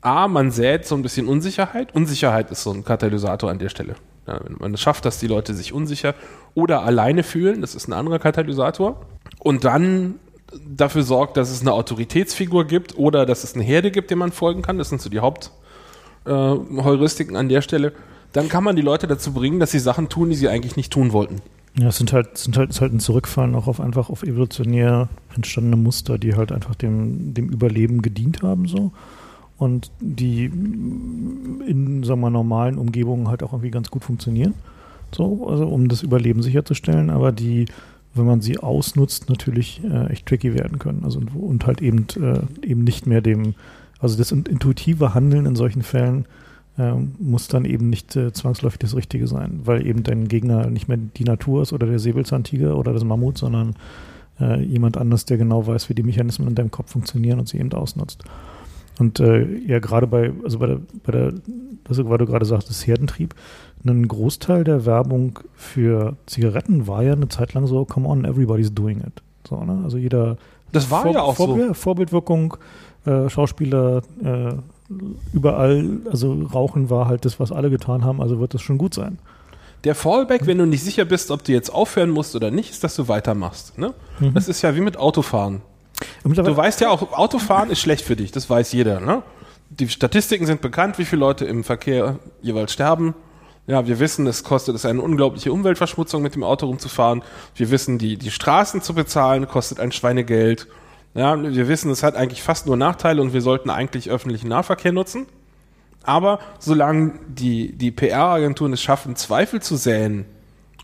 [0.00, 1.94] A, man sät so ein bisschen Unsicherheit.
[1.94, 3.96] Unsicherheit ist so ein Katalysator an der Stelle.
[4.26, 6.14] Ja, wenn man es schafft, dass die Leute sich unsicher
[6.54, 9.00] oder alleine fühlen, das ist ein anderer Katalysator.
[9.38, 10.18] Und dann
[10.66, 14.32] dafür sorgt, dass es eine Autoritätsfigur gibt oder dass es eine Herde gibt, der man
[14.32, 14.78] folgen kann.
[14.78, 17.92] Das sind so die Hauptheuristiken äh, an der Stelle.
[18.32, 20.92] Dann kann man die Leute dazu bringen, dass sie Sachen tun, die sie eigentlich nicht
[20.92, 21.42] tun wollten.
[21.78, 25.08] Ja, es sind halt, sind halt, ist halt ein Zurückfallen auch auf einfach auf evolutionär
[25.34, 28.92] entstandene Muster, die halt einfach dem, dem Überleben gedient haben, so.
[29.56, 34.54] Und die in, sagen wir, normalen Umgebungen halt auch irgendwie ganz gut funktionieren.
[35.14, 37.66] So, also um das Überleben sicherzustellen, aber die,
[38.14, 41.04] wenn man sie ausnutzt, natürlich äh, echt tricky werden können.
[41.04, 43.54] Also und, und halt eben, äh, eben nicht mehr dem,
[43.98, 46.24] also das intuitive Handeln in solchen Fällen
[46.78, 50.88] äh, muss dann eben nicht äh, zwangsläufig das Richtige sein, weil eben dein Gegner nicht
[50.88, 53.74] mehr die Natur ist oder der Säbelzahntiger oder das Mammut, sondern
[54.40, 57.58] äh, jemand anders, der genau weiß, wie die Mechanismen in deinem Kopf funktionieren und sie
[57.58, 58.24] eben ausnutzt.
[58.98, 61.32] Und äh, ja, gerade bei, also bei der, bei der,
[61.86, 63.34] was du, weil du gerade sagtest, Herdentrieb,
[63.86, 68.72] ein Großteil der Werbung für Zigaretten war ja eine Zeit lang so, come on, everybody's
[68.74, 69.22] doing it.
[69.48, 69.80] So, ne?
[69.84, 70.36] Also jeder
[70.72, 71.74] Das war Vor- ja auch Vorbild, so.
[71.74, 72.56] Vorbildwirkung,
[73.06, 74.52] äh, Schauspieler, äh,
[75.32, 78.94] überall, also Rauchen war halt das, was alle getan haben, also wird das schon gut
[78.94, 79.18] sein.
[79.84, 82.84] Der Fallback, wenn du nicht sicher bist, ob du jetzt aufhören musst oder nicht, ist,
[82.84, 83.78] dass du weitermachst.
[83.78, 83.94] Ne?
[84.18, 84.34] Mhm.
[84.34, 85.62] Das ist ja wie mit Autofahren.
[86.24, 89.00] Du weißt ja auch, Autofahren ist schlecht für dich, das weiß jeder.
[89.00, 89.22] Ne?
[89.70, 93.14] Die Statistiken sind bekannt, wie viele Leute im Verkehr jeweils sterben.
[93.66, 97.22] Ja, wir wissen, es kostet es eine unglaubliche Umweltverschmutzung, mit dem Auto rumzufahren.
[97.54, 100.66] Wir wissen, die, die Straßen zu bezahlen kostet ein Schweinegeld.
[101.14, 104.92] Ja, wir wissen, es hat eigentlich fast nur Nachteile und wir sollten eigentlich öffentlichen Nahverkehr
[104.92, 105.26] nutzen.
[106.02, 110.24] Aber solange die, die PR-Agenturen es schaffen, Zweifel zu säen,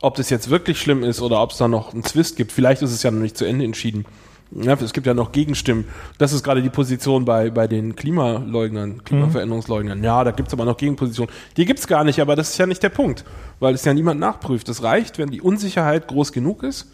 [0.02, 2.82] ob das jetzt wirklich schlimm ist oder ob es da noch einen Zwist gibt, vielleicht
[2.82, 4.04] ist es ja noch nicht zu Ende entschieden.
[4.52, 5.86] Ja, es gibt ja noch Gegenstimmen.
[6.18, 10.04] Das ist gerade die Position bei, bei den Klimaleugnern, Klimaveränderungsleugnern.
[10.04, 11.34] Ja, da gibt es aber noch Gegenpositionen.
[11.56, 13.24] Die gibt es gar nicht, aber das ist ja nicht der Punkt,
[13.58, 14.68] weil es ja niemand nachprüft.
[14.68, 16.92] Es reicht, wenn die Unsicherheit groß genug ist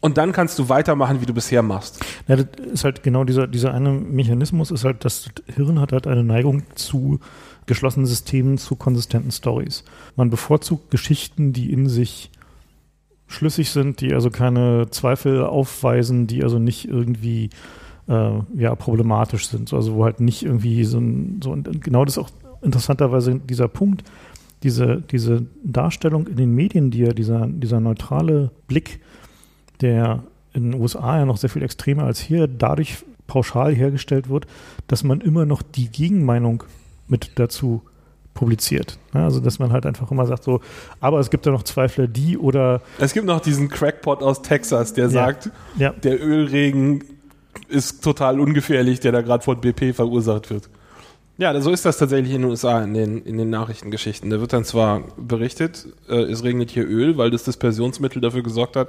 [0.00, 2.04] und dann kannst du weitermachen, wie du bisher machst.
[2.28, 6.06] Ja, das ist halt genau dieser, dieser eine Mechanismus, ist halt, das Hirn hat halt
[6.06, 7.20] eine Neigung zu
[7.66, 9.84] geschlossenen Systemen, zu konsistenten Stories.
[10.14, 12.30] Man bevorzugt Geschichten, die in sich
[13.26, 17.50] schlüssig sind, die also keine Zweifel aufweisen, die also nicht irgendwie
[18.08, 19.72] äh, ja, problematisch sind.
[19.72, 22.30] Also wo halt nicht irgendwie so ein, so und genau das ist auch
[22.62, 24.04] interessanterweise dieser Punkt,
[24.62, 29.00] diese, diese Darstellung in den Medien, die ja dieser, dieser neutrale Blick,
[29.80, 30.22] der
[30.52, 34.46] in den USA ja noch sehr viel extremer als hier, dadurch pauschal hergestellt wird,
[34.88, 36.62] dass man immer noch die Gegenmeinung
[37.08, 37.82] mit dazu
[38.34, 38.98] publiziert.
[39.14, 40.60] Ja, also dass man halt einfach immer sagt so,
[41.00, 44.92] aber es gibt ja noch Zweifler, die oder Es gibt noch diesen Crackpot aus Texas,
[44.92, 47.02] der sagt, ja, der Ölregen
[47.68, 50.68] ist total ungefährlich, der da gerade von BP verursacht wird.
[51.38, 54.30] Ja, so ist das tatsächlich in den USA in den, in den Nachrichtengeschichten.
[54.30, 58.76] Da wird dann zwar berichtet, äh, es regnet hier Öl, weil das Dispersionsmittel dafür gesorgt
[58.76, 58.88] hat,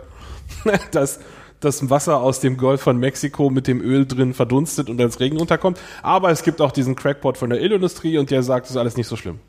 [0.91, 1.19] dass
[1.59, 5.37] das Wasser aus dem Golf von Mexiko mit dem Öl drin verdunstet und als Regen
[5.37, 5.79] runterkommt.
[6.03, 8.95] Aber es gibt auch diesen Crackpot von der Ölindustrie und der sagt, das ist alles
[8.95, 9.39] nicht so schlimm.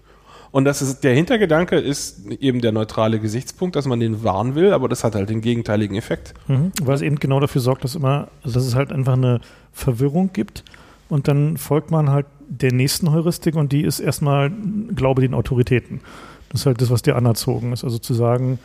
[0.51, 4.73] Und das ist, der Hintergedanke ist eben der neutrale Gesichtspunkt, dass man den warnen will,
[4.73, 6.33] aber das hat halt den gegenteiligen Effekt.
[6.49, 9.41] Mhm, weil es eben genau dafür sorgt, dass immer, also dass es halt einfach eine
[9.73, 10.65] Verwirrung gibt
[11.11, 14.51] und dann folgt man halt der nächsten Heuristik und die ist erstmal
[14.95, 16.01] Glaube den Autoritäten.
[16.51, 17.85] Das ist halt das, was dir anerzogen ist.
[17.85, 18.59] Also zu sagen,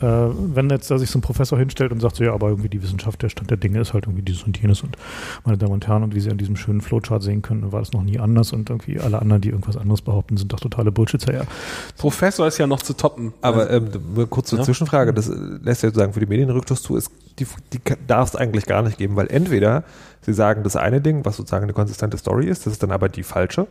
[0.00, 2.68] äh, wenn jetzt da sich so ein Professor hinstellt und sagt, so ja, aber irgendwie
[2.68, 4.96] die Wissenschaft, der Stand der Dinge ist halt irgendwie dieses und jenes und
[5.44, 7.92] meine Damen und Herren, und wie Sie an diesem schönen Flowchart sehen können, war das
[7.92, 11.34] noch nie anders und irgendwie alle anderen, die irgendwas anderes behaupten, sind doch totale Bullshitzer.
[11.34, 11.42] Ja,
[11.96, 13.32] Professor ist ja noch zu toppen.
[13.40, 14.64] Aber Also, ähm, nur kurz zur Ja.
[14.64, 17.10] Zwischenfrage, das äh, lässt ja sozusagen für die Medien Rückschluss zu, ist,
[17.40, 19.82] die, die darf es eigentlich gar nicht geben, weil entweder
[20.28, 23.08] sie sagen das eine Ding, was sozusagen eine konsistente Story ist, das ist dann aber
[23.08, 23.66] die falsche,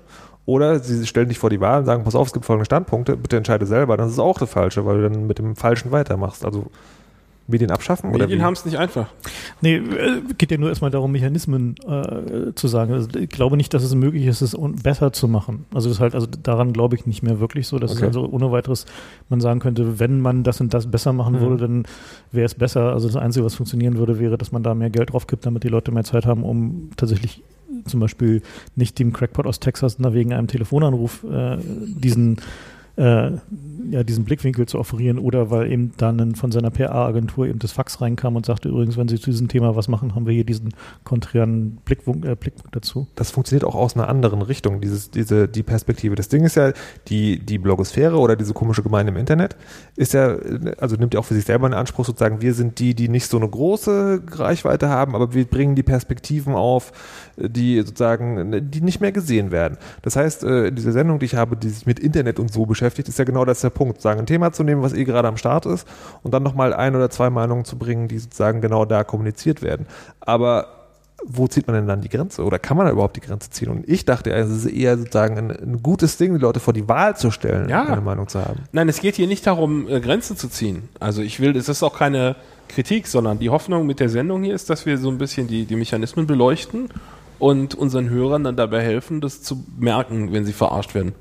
[0.46, 3.16] oder sie stellen dich vor die Wahl und sagen, pass auf, es gibt folgende Standpunkte,
[3.16, 6.44] bitte entscheide selber, das ist auch das Falsche, weil du dann mit dem Falschen weitermachst.
[6.44, 6.72] Also
[7.48, 9.08] Medien abschaffen oder Medien haben es nicht einfach.
[9.62, 12.94] Nee, äh, geht ja nur erstmal darum, Mechanismen äh, zu sagen.
[12.94, 15.66] Also ich glaube nicht, dass es möglich ist, es besser zu machen.
[15.74, 18.08] Also das ist halt, also daran glaube ich nicht mehr wirklich so, dass es Okay.
[18.08, 18.86] also ohne weiteres
[19.30, 21.40] man sagen könnte, wenn man das und das besser machen Mhm.
[21.40, 21.84] würde, dann
[22.32, 22.92] wäre es besser.
[22.94, 25.64] Also das Einzige, was funktionieren würde, wäre, dass man da mehr Geld drauf gibt, damit
[25.64, 27.44] die Leute mehr Zeit haben, um tatsächlich
[27.86, 28.42] zum Beispiel
[28.76, 32.38] nicht dem Crackpot aus Texas nach wegen einem Telefonanruf äh, diesen
[32.98, 33.32] äh,
[33.90, 38.02] ja, diesen Blickwinkel zu offerieren oder weil eben dann von seiner PR-Agentur eben das Fax
[38.02, 40.74] reinkam und sagte, übrigens, wenn Sie zu diesem Thema was machen, haben wir hier diesen
[41.04, 43.08] konträren Blickwunk, äh, Blickpunkt dazu.
[43.16, 46.16] das funktioniert auch aus einer anderen Richtung, dieses, diese, die Perspektive.
[46.16, 46.74] Das Ding ist ja,
[47.08, 49.56] die, die Blogosphäre oder diese komische Gemeinde im Internet
[49.96, 50.38] ist ja,
[50.78, 53.28] also nimmt ja auch für sich selber in Anspruch sozusagen, wir sind die, die nicht
[53.28, 56.92] so eine große Reichweite haben, aber wir bringen die Perspektiven auf,
[57.38, 59.78] die sozusagen, die nicht mehr gesehen werden.
[60.02, 63.08] Das heißt, äh, diese Sendung, die ich habe, die sich mit Internet und so beschäftigt,
[63.08, 65.38] ist ja genau das der Punkt, sagen, ein Thema zu nehmen, was eh gerade am
[65.38, 65.88] Start ist
[66.24, 69.86] und dann nochmal ein oder zwei Meinungen zu bringen, die sozusagen genau da kommuniziert werden.
[70.20, 70.68] Aber
[71.26, 72.44] wo zieht man denn dann die Grenze?
[72.44, 73.70] Oder kann man da überhaupt die Grenze ziehen?
[73.70, 76.88] Und ich dachte, es ist eher sozusagen ein, ein gutes Ding, die Leute vor die
[76.88, 77.86] Wahl zu stellen, Ja.
[77.86, 78.62] eine Meinung zu haben.
[78.72, 80.90] Nein, es geht hier nicht darum, äh, Grenzen zu ziehen.
[81.00, 82.36] Also ich will, es ist auch keine
[82.68, 85.66] Kritik, sondern die Hoffnung mit der Sendung hier ist, dass wir so ein bisschen die,
[85.66, 86.90] die Mechanismen beleuchten
[87.40, 91.14] und unseren Hörern dann dabei helfen, das zu merken, wenn sie verarscht werden.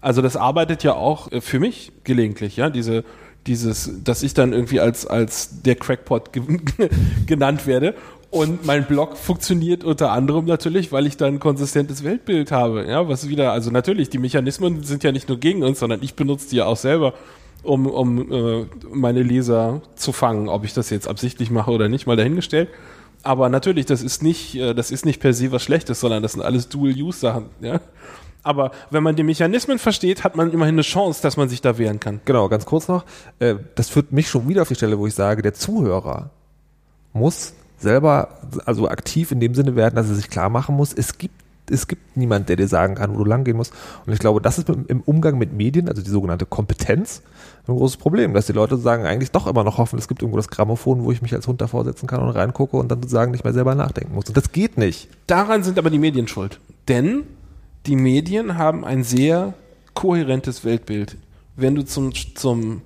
[0.00, 3.04] Also das arbeitet ja auch äh, für mich gelegentlich, ja, diese
[3.46, 6.42] dieses, dass ich dann irgendwie als als der Crackpot ge
[7.26, 7.94] genannt werde
[8.30, 13.08] und mein Blog funktioniert unter anderem natürlich, weil ich dann ein konsistentes Weltbild habe, ja,
[13.08, 16.50] was wieder, also natürlich, die Mechanismen sind ja nicht nur gegen uns, sondern ich benutze
[16.50, 17.14] die ja auch selber,
[17.62, 22.06] um, um äh, meine Leser zu fangen, ob ich das jetzt absichtlich mache oder nicht,
[22.06, 22.68] mal dahingestellt.
[23.26, 26.32] Aber natürlich, das ist nicht, äh, das ist nicht per se was Schlechtes, sondern das
[26.34, 27.80] sind alles Dual-Use-Sachen, ja.
[28.44, 31.76] Aber wenn man die Mechanismen versteht, hat man immerhin eine Chance, dass man sich da
[31.76, 32.20] wehren kann.
[32.24, 33.04] Genau, ganz kurz noch.
[33.40, 36.30] Äh, das führt mich schon wieder auf die Stelle, wo ich sage, der Zuhörer
[37.12, 38.28] muss selber
[38.64, 41.34] also aktiv in dem Sinne werden, dass er sich klar machen muss, es gibt
[41.70, 43.72] es gibt niemand, der dir sagen kann, wo du langgehen musst.
[44.06, 47.22] Und ich glaube, das ist im Umgang mit Medien, also die sogenannte Kompetenz,
[47.66, 50.36] ein großes Problem, dass die Leute sagen, eigentlich doch immer noch hoffen, es gibt irgendwo
[50.36, 53.32] das Grammophon, wo ich mich als Hund davor setzen kann und reingucke und dann sozusagen
[53.32, 54.26] nicht mehr selber nachdenken muss.
[54.26, 55.08] Und das geht nicht.
[55.26, 56.60] Daran sind aber die Medien schuld.
[56.88, 57.24] Denn
[57.86, 59.54] die Medien haben ein sehr
[59.94, 61.16] kohärentes Weltbild.
[61.56, 62.82] Wenn du zum, zum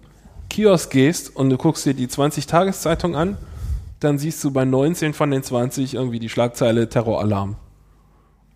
[0.48, 3.36] Kiosk gehst und du guckst dir die 20 Tageszeitungen an,
[4.00, 7.56] dann siehst du bei 19 von den 20 irgendwie die Schlagzeile Terroralarm.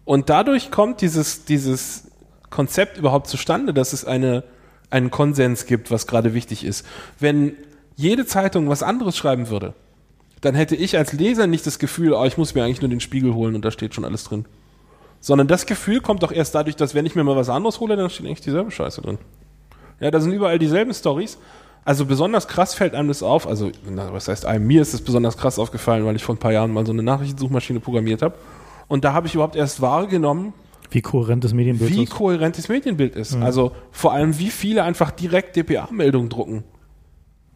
[0.04, 2.10] Und dadurch kommt dieses, dieses
[2.50, 4.44] Konzept überhaupt zustande, dass es eine,
[4.90, 6.86] einen Konsens gibt, was gerade wichtig ist.
[7.18, 7.54] Wenn
[7.96, 9.74] jede Zeitung was anderes schreiben würde,
[10.40, 13.00] dann hätte ich als Leser nicht das Gefühl, oh, ich muss mir eigentlich nur den
[13.00, 14.44] Spiegel holen und da steht schon alles drin.
[15.20, 17.96] Sondern das Gefühl kommt doch erst dadurch, dass wenn ich mir mal was anderes hole,
[17.96, 19.18] dann steht eigentlich dieselbe Scheiße drin.
[20.00, 21.38] Ja, da sind überall dieselben Stories.
[21.86, 23.46] Also besonders krass fällt einem das auf.
[23.46, 24.66] Also, na, was heißt einem?
[24.66, 27.02] Mir ist es besonders krass aufgefallen, weil ich vor ein paar Jahren mal so eine
[27.02, 28.34] Nachrichtensuchmaschine programmiert habe.
[28.88, 30.52] Und da habe ich überhaupt erst wahrgenommen,
[30.90, 32.12] Wie kohärent das Medienbild wie ist.
[32.14, 33.34] kohärent das Medienbild ist.
[33.36, 36.64] Also vor allem, wie viele einfach direkt DPA-Meldungen drucken.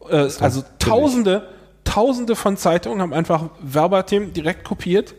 [0.09, 1.47] Äh, also tausende,
[1.83, 5.15] tausende von Zeitungen haben einfach verbatim direkt kopiert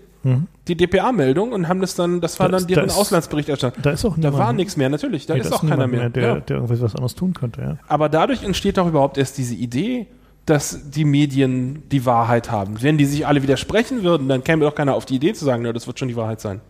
[0.69, 3.82] die DPA-Meldung und haben das dann, das war Da dann ist- deren da ist- Auslandsberichterstattung.
[3.82, 5.24] Da ist auch Da niemand, war nichts mehr, natürlich.
[5.24, 6.11] Da nee, ist da auch keiner niemand mehr.
[6.11, 6.41] der, ja.
[6.41, 7.62] der irgendwie was anderes tun könnte.
[7.62, 7.78] Ja.
[7.89, 10.09] Aber dadurch entsteht doch überhaupt erst diese Idee,
[10.51, 12.82] dass die Medien die Wahrheit haben.
[12.82, 15.62] Wenn die sich alle widersprechen würden, dann käme doch keiner auf die Idee zu sagen,
[15.62, 16.60] na, das wird schon die Wahrheit sein.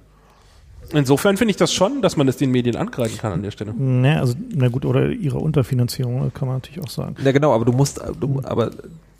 [0.92, 3.72] Insofern finde ich das schon, dass man das den Medien angreifen kann an der Stelle.
[3.74, 7.16] Ne, also, na gut, oder ihre Unterfinanzierung, kann man natürlich auch sagen.
[7.24, 8.70] Ja, genau, aber du musst, du, aber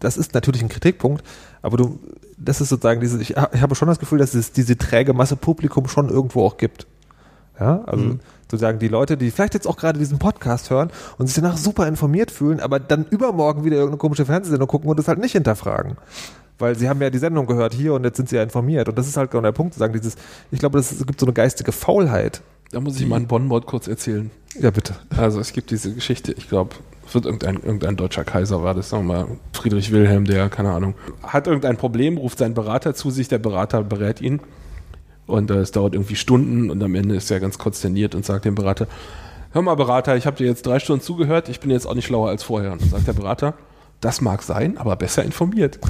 [0.01, 1.25] das ist natürlich ein Kritikpunkt,
[1.63, 1.99] aber du,
[2.37, 5.37] das ist sozusagen diese, ich, ich habe schon das Gefühl, dass es diese träge Masse
[5.37, 6.87] Publikum schon irgendwo auch gibt.
[7.59, 8.19] Ja, also
[8.51, 11.87] sozusagen die Leute, die vielleicht jetzt auch gerade diesen Podcast hören und sich danach super
[11.87, 15.97] informiert fühlen, aber dann übermorgen wieder irgendeine komische Fernsehsendung gucken und das halt nicht hinterfragen.
[16.59, 18.89] Weil sie haben ja die Sendung gehört hier und jetzt sind sie ja informiert.
[18.89, 20.17] Und das ist halt genau der Punkt zu sagen, dieses,
[20.51, 22.43] ich glaube, das, es gibt so eine geistige Faulheit.
[22.71, 24.31] Da muss ich mal einen Bonmord kurz erzählen.
[24.59, 24.95] Ja, bitte.
[25.17, 28.91] Also es gibt diese Geschichte, ich glaube, es wird irgendein, irgendein deutscher Kaiser war das,
[28.91, 33.11] sagen wir mal, Friedrich Wilhelm, der, keine Ahnung, hat irgendein Problem, ruft seinen Berater zu
[33.11, 34.41] sich, der Berater berät ihn
[35.27, 38.45] und äh, es dauert irgendwie Stunden und am Ende ist er ganz konsterniert und sagt
[38.45, 38.87] dem Berater,
[39.53, 42.07] hör mal Berater, ich habe dir jetzt drei Stunden zugehört, ich bin jetzt auch nicht
[42.07, 42.73] schlauer als vorher.
[42.73, 43.55] Und dann sagt der Berater,
[44.01, 45.79] das mag sein, aber besser informiert.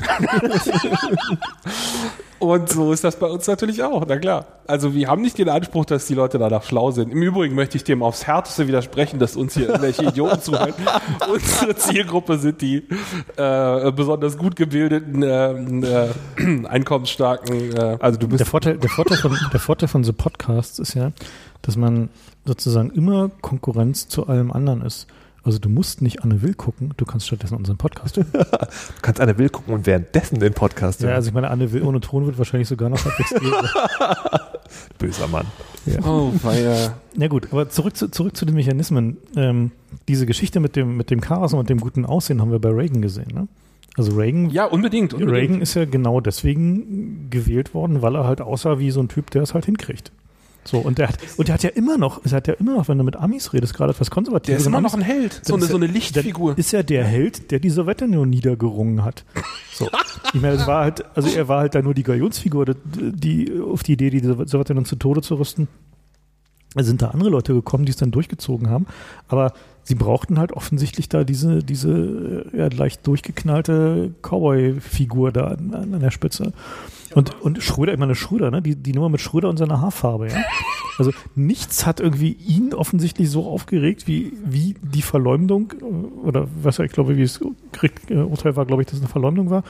[2.40, 4.46] Und so ist das bei uns natürlich auch, na klar.
[4.66, 7.12] Also wir haben nicht den Anspruch, dass die Leute danach schlau sind.
[7.12, 10.72] Im Übrigen möchte ich dem aufs Härteste widersprechen, dass uns hier irgendwelche Idioten zuhören.
[11.30, 12.88] Unsere Zielgruppe sind die
[13.36, 16.08] äh, besonders gut gebildeten, äh, äh,
[16.66, 17.76] einkommensstarken.
[17.76, 20.94] Äh, Also du bist Der Vorteil, der, Vorteil von, der Vorteil von so Podcasts ist
[20.94, 21.12] ja,
[21.60, 22.08] dass man
[22.46, 25.08] sozusagen immer Konkurrenz zu allem anderen ist.
[25.42, 28.26] Also du musst nicht Anne Will gucken, du kannst stattdessen unseren Podcast hören.
[28.32, 31.16] Du kannst Anne Will gucken und währenddessen den Podcast Ja, hören.
[31.16, 33.52] also ich meine, Anne Will ohne Ton wird wahrscheinlich sogar noch halbwegs gehen.
[34.98, 35.46] Böser Mann.
[36.04, 39.16] oh, weil, Na gut, aber zurück zu, zurück zu den Mechanismen.
[39.36, 39.70] Ähm,
[40.08, 43.00] diese Geschichte mit dem, mit dem Chaos und dem guten Aussehen haben wir bei Reagan
[43.02, 43.28] gesehen.
[43.32, 43.48] Ne?
[43.96, 45.14] Also Reagan, ja, unbedingt.
[45.14, 45.36] unbedingt.
[45.36, 49.30] Reagan ist ja genau deswegen gewählt worden, weil er halt aussah wie so ein Typ,
[49.30, 50.12] der es halt hinkriegt.
[50.64, 52.88] So, und der hat, und der hat ja immer noch, es hat ja immer noch,
[52.88, 54.60] wenn du mit Amis redest, gerade etwas Der Konservatives.
[54.60, 55.40] ist immer noch ein Held.
[55.44, 56.56] So eine, so eine er- Lichtfigur.
[56.58, 59.24] Ist er der Held, der die Sowjetunion niedergerungen hat.
[59.72, 59.88] So.
[60.32, 62.76] Ich meine, es war halt, also er war halt da nur die Galionsfigur, die,
[63.46, 65.66] die auf die Idee, die Sowjetunion zu Tode zu rüsten.
[66.74, 68.86] Da sind da andere Leute gekommen, die es dann durchgezogen haben.
[69.26, 75.98] Aber sie brauchten halt offensichtlich da diese, diese ja, leicht durchgeknallte Cowboy-Figur da an, an
[76.00, 76.52] der Spitze.
[77.14, 78.62] Und, und Schröder, ich meine Schröder, ne?
[78.62, 80.36] die, die Nummer mit Schröder und seiner Haarfarbe, ja.
[80.98, 86.78] Also nichts hat irgendwie ihn offensichtlich so aufgeregt, wie, wie die Verleumdung, äh, oder was
[86.78, 87.40] ich glaube, wie es
[87.72, 89.64] Gericht, äh, Urteil war, glaube ich, dass es eine Verleumdung war,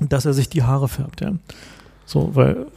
[0.00, 1.32] dass er sich die Haare färbt, ja.
[2.06, 2.68] So, weil,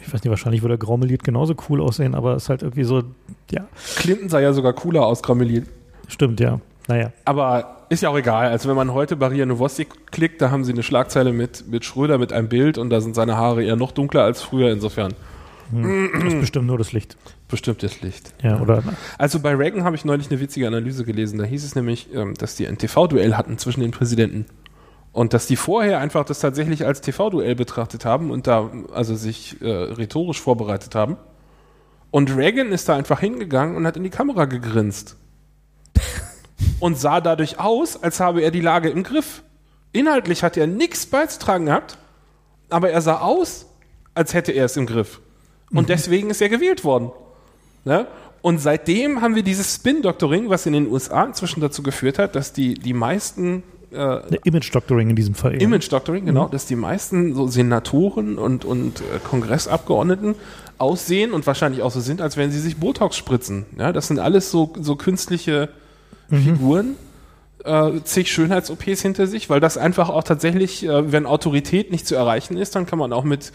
[0.00, 2.84] ich weiß nicht, wahrscheinlich würde er graumeliert genauso cool aussehen, aber es ist halt irgendwie
[2.84, 3.02] so,
[3.50, 3.66] ja.
[3.96, 5.68] Clinton sah ja sogar cooler aus, grammeliert.
[6.08, 6.60] Stimmt, ja.
[6.88, 7.12] Naja.
[7.26, 8.48] Aber ist ja auch egal.
[8.48, 12.18] Also wenn man heute Maria Novosti klickt, da haben sie eine Schlagzeile mit, mit Schröder
[12.18, 14.70] mit einem Bild und da sind seine Haare eher noch dunkler als früher.
[14.70, 15.14] Insofern
[15.72, 16.10] Hm.
[16.14, 17.16] Das ist bestimmt nur das Licht.
[17.48, 18.34] bestimmt das Licht.
[18.42, 18.82] Ja, oder?
[19.18, 21.38] Also bei Reagan habe ich neulich eine witzige Analyse gelesen.
[21.38, 24.46] Da hieß es nämlich, ähm, dass die ein TV-Duell hatten zwischen den Präsidenten.
[25.12, 29.60] Und dass die vorher einfach das tatsächlich als TV-Duell betrachtet haben und da also sich
[29.60, 31.16] äh, rhetorisch vorbereitet haben.
[32.10, 35.16] Und Reagan ist da einfach hingegangen und hat in die Kamera gegrinst.
[36.80, 39.42] Und sah dadurch aus, als habe er die Lage im Griff.
[39.92, 41.98] Inhaltlich hat er nichts beizutragen gehabt,
[42.70, 43.66] aber er sah aus,
[44.14, 45.20] als hätte er es im Griff.
[45.72, 47.10] Und deswegen ist er gewählt worden.
[47.84, 48.06] Ne?
[48.42, 52.52] Und seitdem haben wir dieses Spin-Doctoring, was in den USA inzwischen dazu geführt hat, dass
[52.52, 53.62] die, die meisten
[53.92, 55.60] äh, Image-Doctoring in diesem Fall.
[55.60, 60.34] Image-Doctoring, genau, dass die meisten so Senatoren und, und äh, Kongressabgeordneten
[60.78, 63.66] aussehen und wahrscheinlich auch so sind, als wenn sie sich Botox spritzen.
[63.78, 65.68] Ja, das sind alles so, so künstliche
[66.40, 66.96] Figuren,
[67.64, 72.14] äh, zig Schönheits-OPs hinter sich, weil das einfach auch tatsächlich, äh, wenn Autorität nicht zu
[72.14, 73.52] erreichen ist, dann kann man auch mit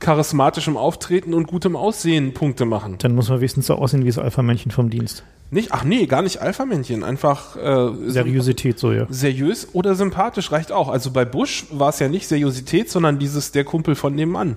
[0.00, 2.96] charismatischem Auftreten und gutem Aussehen Punkte machen.
[2.98, 5.24] Dann muss man wenigstens so aussehen wie das Alpha-Männchen vom Dienst.
[5.50, 9.06] Nicht, ach nee, gar nicht Alpha-Männchen, einfach äh, Seriosität so, ja.
[9.08, 10.88] seriös oder sympathisch reicht auch.
[10.88, 14.56] Also bei Bush war es ja nicht Seriosität, sondern dieses der Kumpel von nebenan.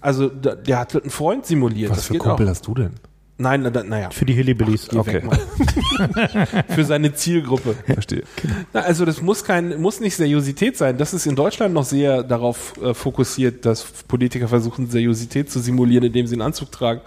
[0.00, 1.90] Also da, der hat einen Freund simuliert.
[1.90, 2.50] Was das für Kumpel auch.
[2.50, 2.92] hast du denn?
[3.40, 4.10] Nein, na, naja.
[4.10, 4.88] Für die Hillbillies.
[4.88, 5.38] Geh weg, Mann.
[6.68, 7.76] Für seine Zielgruppe.
[7.86, 8.24] Verstehe.
[8.72, 10.98] Na, also das muss kein, muss nicht Seriosität sein.
[10.98, 16.04] Das ist in Deutschland noch sehr darauf äh, fokussiert, dass Politiker versuchen, Seriosität zu simulieren,
[16.04, 17.00] indem sie einen Anzug tragen.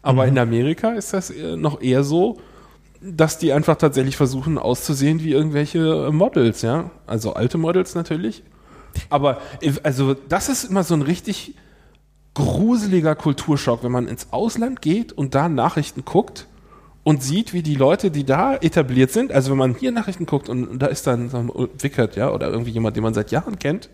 [0.00, 2.38] Aber in Amerika ist das äh, noch eher so,
[3.00, 6.92] dass die einfach tatsächlich versuchen auszusehen wie irgendwelche äh, Models, ja.
[7.06, 8.44] Also alte Models natürlich.
[9.10, 11.54] Aber äh, also das ist immer so ein richtig
[12.34, 16.48] gruseliger Kulturschock, wenn man ins Ausland geht und da Nachrichten guckt
[17.04, 20.48] und sieht, wie die Leute, die da etabliert sind, also wenn man hier Nachrichten guckt
[20.48, 23.58] und, da ist dann so ein Wickert, ja, oder irgendwie jemand, den man seit Jahren
[23.58, 23.88] kennt,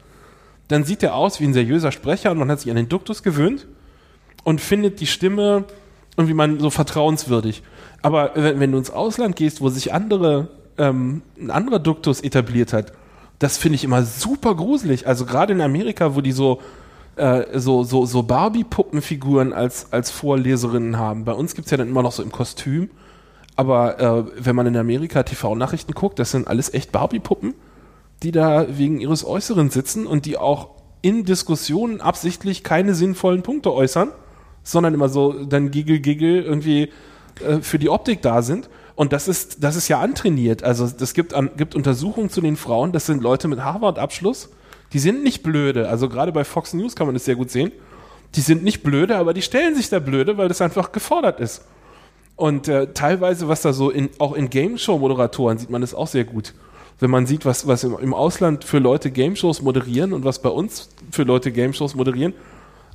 [0.68, 3.22] dann sieht er aus wie ein seriöser Sprecher und man hat sich an den Duktus
[3.22, 3.66] gewöhnt
[4.44, 5.64] und findet die Stimme
[6.16, 7.62] irgendwie man so vertrauenswürdig.
[8.02, 10.48] Aber wenn, wenn du ins Ausland gehst, wo sich andere,
[10.78, 12.92] ähm, ein anderer Duktus etabliert hat,
[13.38, 15.06] das finde ich immer super gruselig.
[15.06, 16.60] Also gerade in Amerika, wo die so
[17.20, 21.24] äh, so, so, so Barbie-Puppenfiguren als, als Vorleserinnen haben.
[21.24, 22.90] Bei uns gibt's ja dann immer noch so im Kostüm.
[23.56, 27.54] Aber äh, wenn man in Amerika TV-Nachrichten guckt, das sind alles echt Barbie-Puppen,
[28.22, 30.70] die da wegen ihres Äußeren sitzen und die auch
[31.02, 34.10] in Diskussionen absichtlich keine sinnvollen Punkte äußern,
[34.62, 36.90] sondern immer so dann Giggle, Giggle irgendwie
[37.44, 38.70] äh, für die Optik da sind.
[38.94, 40.62] Und das ist, das ist ja antrainiert.
[40.62, 44.50] Also es gibt, gibt Untersuchungen zu den Frauen, das sind Leute mit Harvard-Abschluss,
[44.92, 45.88] die sind nicht blöde.
[45.88, 47.72] Also gerade bei Fox News kann man das sehr gut sehen.
[48.34, 51.64] Die sind nicht blöde, aber die stellen sich da blöde, weil das einfach gefordert ist.
[52.36, 56.06] Und äh, teilweise, was da so in, auch in Game Show-Moderatoren sieht man das auch
[56.06, 56.54] sehr gut.
[56.98, 60.40] Wenn man sieht, was, was im, im Ausland für Leute Game Shows moderieren und was
[60.40, 62.34] bei uns für Leute Game Shows moderieren.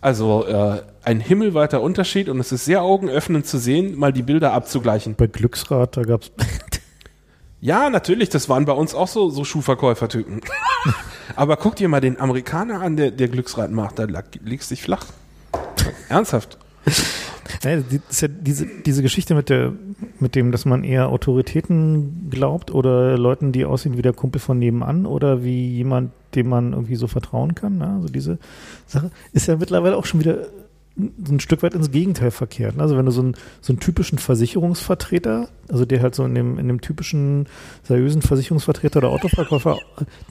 [0.01, 4.53] Also äh, ein himmelweiter Unterschied und es ist sehr augenöffnend zu sehen, mal die Bilder
[4.53, 5.15] abzugleichen.
[5.15, 6.31] Bei Glücksrad, da gab's
[7.61, 10.41] Ja, natürlich, das waren bei uns auch so, so Schuhverkäufertypen.
[11.35, 14.81] Aber guck dir mal den Amerikaner an, der, der Glücksrad macht, da lag, liegst dich
[14.81, 15.05] flach.
[16.09, 16.57] Ernsthaft.
[17.63, 19.73] Ja, die, das ist ja diese, diese Geschichte mit, der,
[20.19, 24.59] mit dem, dass man eher Autoritäten glaubt oder Leuten, die aussehen wie der Kumpel von
[24.59, 27.77] nebenan oder wie jemand, dem man irgendwie so vertrauen kann.
[27.77, 27.87] Ne?
[27.87, 28.37] Also diese
[28.85, 30.47] Sache ist ja mittlerweile auch schon wieder
[30.97, 32.77] ein Stück weit ins Gegenteil verkehrt.
[32.77, 32.83] ne?
[32.83, 36.57] Also wenn du so einen, so einen typischen Versicherungsvertreter, also der halt so in dem,
[36.57, 37.47] in dem typischen
[37.83, 39.79] seriösen Versicherungsvertreter oder Autoverkäufer,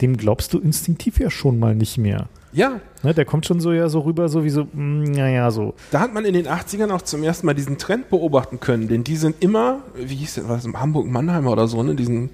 [0.00, 2.28] dem glaubst du instinktiv ja schon mal nicht mehr.
[2.52, 3.12] Ja, Ne?
[3.12, 5.74] Der kommt schon so ja so rüber, so wie so, naja, so.
[5.90, 9.04] da hat man in den 80ern auch zum ersten Mal diesen Trend beobachten können, denn
[9.04, 12.30] die sind immer, wie hieß der, was, Hamburg-Mannheimer oder so, ne, diesen,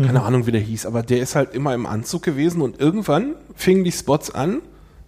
[0.00, 3.34] keine Ahnung, wie der hieß, aber der ist halt immer im Anzug gewesen und irgendwann
[3.56, 4.62] fingen die Spots an,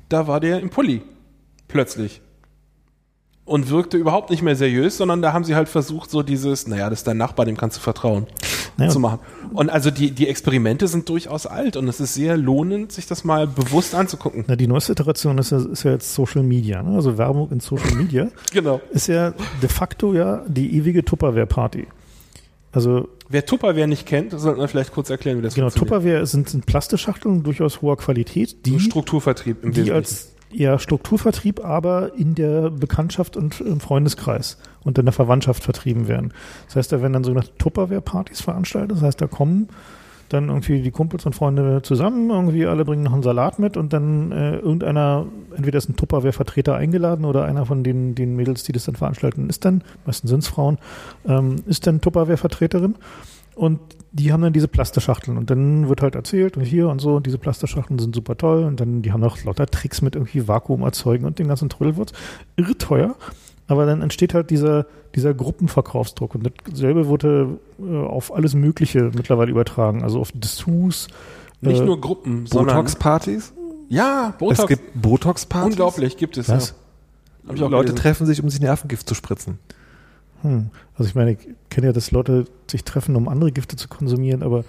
[0.08, 1.02] da war der im Pulli.
[1.68, 2.20] Plötzlich.
[3.46, 6.90] Und wirkte überhaupt nicht mehr seriös, sondern da haben sie halt versucht, so dieses, naja,
[6.90, 8.26] das ist dein Nachbar, dem kannst du vertrauen,
[8.76, 9.20] Naja, zu machen.
[9.52, 13.22] Und also die, die Experimente sind durchaus alt und es ist sehr lohnend, sich das
[13.22, 14.44] mal bewusst anzugucken.
[14.48, 16.96] Na, die neueste Iteration ist ja, ist ja jetzt Social Media, ne?
[16.96, 18.80] also Werbung in Social Media Genau.
[18.90, 19.32] ist ja
[19.62, 21.86] de facto ja die ewige Tupperware-Party.
[22.72, 26.02] Also Wer Tupperware nicht kennt, sollten wir vielleicht kurz erklären, wie das genau, funktioniert.
[26.02, 29.94] Tupperware sind, sind Plastikschachteln durchaus hoher Qualität, die, Strukturvertrieb im die Wesentlichen.
[29.94, 36.08] als eher Strukturvertrieb, aber in der Bekanntschaft und im Freundeskreis und in der Verwandtschaft vertrieben
[36.08, 36.32] werden.
[36.66, 38.92] Das heißt, da werden dann sogenannte Tupperware-Partys veranstaltet.
[38.92, 39.68] Das heißt, da kommen
[40.28, 43.92] dann irgendwie die Kumpels und Freunde zusammen, irgendwie alle bringen noch einen Salat mit und
[43.92, 48.72] dann äh, irgendeiner, entweder ist ein Tupperware-Vertreter eingeladen oder einer von den, den Mädels, die
[48.72, 50.78] das dann veranstalten, ist dann, meistens sind es Frauen,
[51.26, 52.96] ähm, ist dann Tupperware-Vertreterin
[53.54, 53.80] und
[54.18, 57.26] die haben dann diese Plasterschachteln und dann wird halt erzählt und hier und so und
[57.26, 60.82] diese Plasterschachteln sind super toll und dann, die haben noch lauter Tricks mit irgendwie Vakuum
[60.82, 62.12] erzeugen und den ganzen Trödelwurz.
[62.56, 63.14] Irre teuer.
[63.68, 66.36] Aber dann entsteht halt dieser, dieser Gruppenverkaufsdruck.
[66.36, 70.04] Und dasselbe wurde äh, auf alles Mögliche mittlerweile übertragen.
[70.04, 71.08] Also auf Dessous.
[71.60, 73.52] Nicht äh, nur Gruppen, sondern Botox-Partys?
[73.88, 74.60] ja, Botox.
[74.60, 75.72] Es gibt Botox-Partys.
[75.72, 76.48] unglaublich gibt es.
[76.48, 76.68] Was?
[76.68, 77.48] Ja.
[77.48, 78.02] Hab ich auch Leute gelesen.
[78.02, 79.58] treffen sich, um sich Nervengift zu spritzen.
[80.42, 80.70] Hm.
[80.96, 81.38] Also ich meine, ich
[81.70, 84.64] kenne ja, dass Leute sich treffen, um andere Gifte zu konsumieren, aber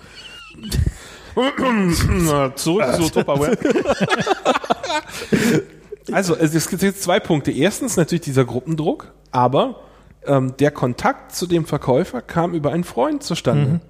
[2.56, 3.58] Zurück zu Tupperware.
[6.12, 7.52] also, es gibt jetzt zwei Punkte.
[7.52, 9.82] Erstens natürlich dieser Gruppendruck, aber
[10.26, 13.82] ähm, der Kontakt zu dem Verkäufer kam über einen Freund zustande.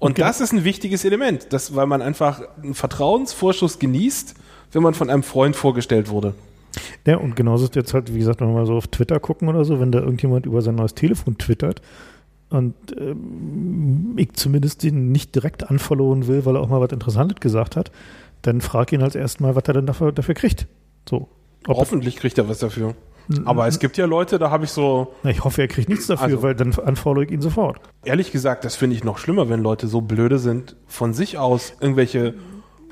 [0.00, 4.34] Und genau- das ist ein wichtiges Element, das, weil man einfach einen Vertrauensvorschuss genießt,
[4.72, 6.34] wenn man von einem Freund vorgestellt wurde.
[7.06, 9.48] Ja, und genauso ist jetzt halt, wie gesagt, wenn wir mal so auf Twitter gucken
[9.48, 11.80] oder so, wenn da irgendjemand über sein neues Telefon twittert
[12.50, 17.40] und ähm, ich zumindest den nicht direkt unfollowen will, weil er auch mal was Interessantes
[17.40, 17.90] gesagt hat,
[18.42, 20.66] dann frag ihn als erstmal, was er denn dafür, dafür kriegt.
[21.08, 21.28] So.
[21.66, 22.94] Ob er- Hoffentlich kriegt er was dafür.
[23.44, 26.06] Aber es gibt ja Leute, da habe ich so, Na, ich hoffe, er kriegt nichts
[26.06, 27.78] dafür, Also- weil dann unfollow ich ihn sofort.
[28.04, 31.74] ehrlich gesagt, das finde ich noch schlimmer, wenn Leute so blöde sind, von sich aus
[31.80, 32.32] irgendwelche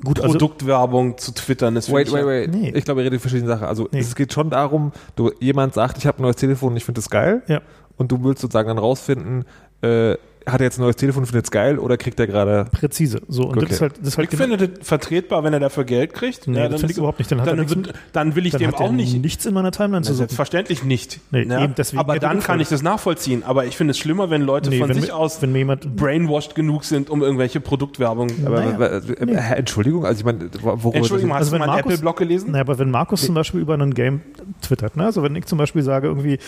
[0.04, 1.74] Gut, also, Produktwerbung zu twittern.
[1.74, 2.50] Das finde Wait, ich wait, wait.
[2.50, 2.72] Nee.
[2.74, 3.66] Ich glaube, ihr redet verschiedene Sachen.
[3.66, 4.00] Also Nee.
[4.00, 7.00] es geht schon darum, du, jemand sagt, ich habe ein neues Telefon und ich finde
[7.00, 7.42] es geil.
[7.46, 7.60] Ja.
[7.96, 9.44] Und du willst sozusagen dann rausfinden,
[9.82, 10.16] äh,
[10.46, 12.66] hat er jetzt ein neues Telefon, findet es geil oder kriegt er gerade.
[12.70, 13.20] präzise.
[13.28, 13.66] So, und Okay.
[13.66, 16.46] das ist halt, das ist halt Ich finde das vertretbar, wenn er dafür Geld kriegt.
[16.46, 17.30] Nee, das finde ich überhaupt nicht.
[17.32, 19.20] Dann hat er dann, nichts dann will ich dann dem hat er auch nicht.
[19.20, 20.18] nichts in meiner Timeline Na, zu suchen.
[20.18, 21.20] selbstverständlich nicht.
[21.32, 23.42] Nee, Ja, eben deswegen aber dann kann ich das nachvollziehen.
[23.44, 25.58] Aber ich finde es schlimmer, wenn Leute Nee, von wenn sich mir- aus wenn mir
[25.58, 28.28] jemand brainwashed genug sind, um irgendwelche Produktwerbung.
[28.46, 28.74] Aber, Naja.
[28.74, 31.92] aber, äh, äh, Entschuldigung, also ich meine, worüber Entschuldigung, hast Also du mal einen Markus-
[31.92, 32.50] Apple-Blog gelesen?
[32.52, 34.20] Naja, aber wenn Markus zum Beispiel über ein Game
[34.62, 35.04] twittert, ne?
[35.06, 36.38] also wenn ich zum Beispiel sage, irgendwie,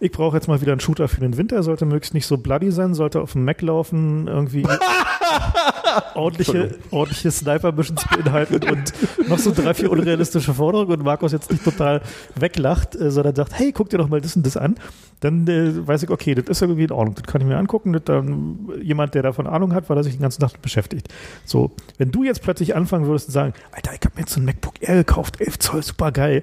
[0.00, 2.70] ich brauche jetzt mal wieder einen Shooter für den Winter, sollte möglichst nicht so bloody
[2.70, 4.66] sein, sollte auf dem Mac laufen, irgendwie
[6.14, 8.92] ordentliche, ordentliche Sniper-Missions beinhalten und
[9.28, 12.02] noch so drei, vier unrealistische Forderungen und Markus jetzt nicht total
[12.34, 14.76] weglacht, äh, sondern sagt, hey, guck dir doch mal das und das an,
[15.20, 17.92] dann äh, weiß ich, okay, das ist irgendwie in Ordnung, das kann ich mir angucken,
[17.92, 21.08] das dann jemand, der davon Ahnung hat, weil er sich den ganzen Tag damit beschäftigt.
[21.44, 24.40] So, wenn du jetzt plötzlich anfangen würdest und sagen, Alter, ich habe mir jetzt so
[24.40, 26.42] ein MacBook Air gekauft, 11 Zoll, super geil.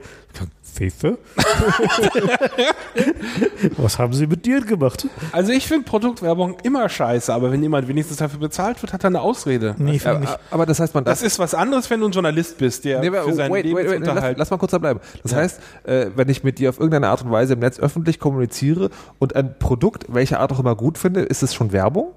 [0.74, 1.18] Fefe?
[3.78, 5.08] Was haben sie mit dir gemacht?
[5.32, 9.08] Also ich finde Produktwerbung immer scheiße, aber wenn jemand wenigstens dafür bezahlt wird, hat er
[9.08, 9.76] eine Ausrede.
[9.78, 10.30] Nee, finde aber, ich.
[10.52, 13.00] aber das heißt, man darf Das ist was anderes, wenn du ein Journalist bist, der
[13.00, 15.00] Nee, aber für seinen wait, wait, wait, lass, lass mal kurz da bleiben.
[15.22, 15.38] Das Ja.
[15.40, 18.90] heißt, äh, wenn ich mit dir auf irgendeine Art und Weise im Netz öffentlich kommuniziere
[19.20, 22.14] und ein Produkt, welcher Art auch immer gut finde, ist es schon Werbung?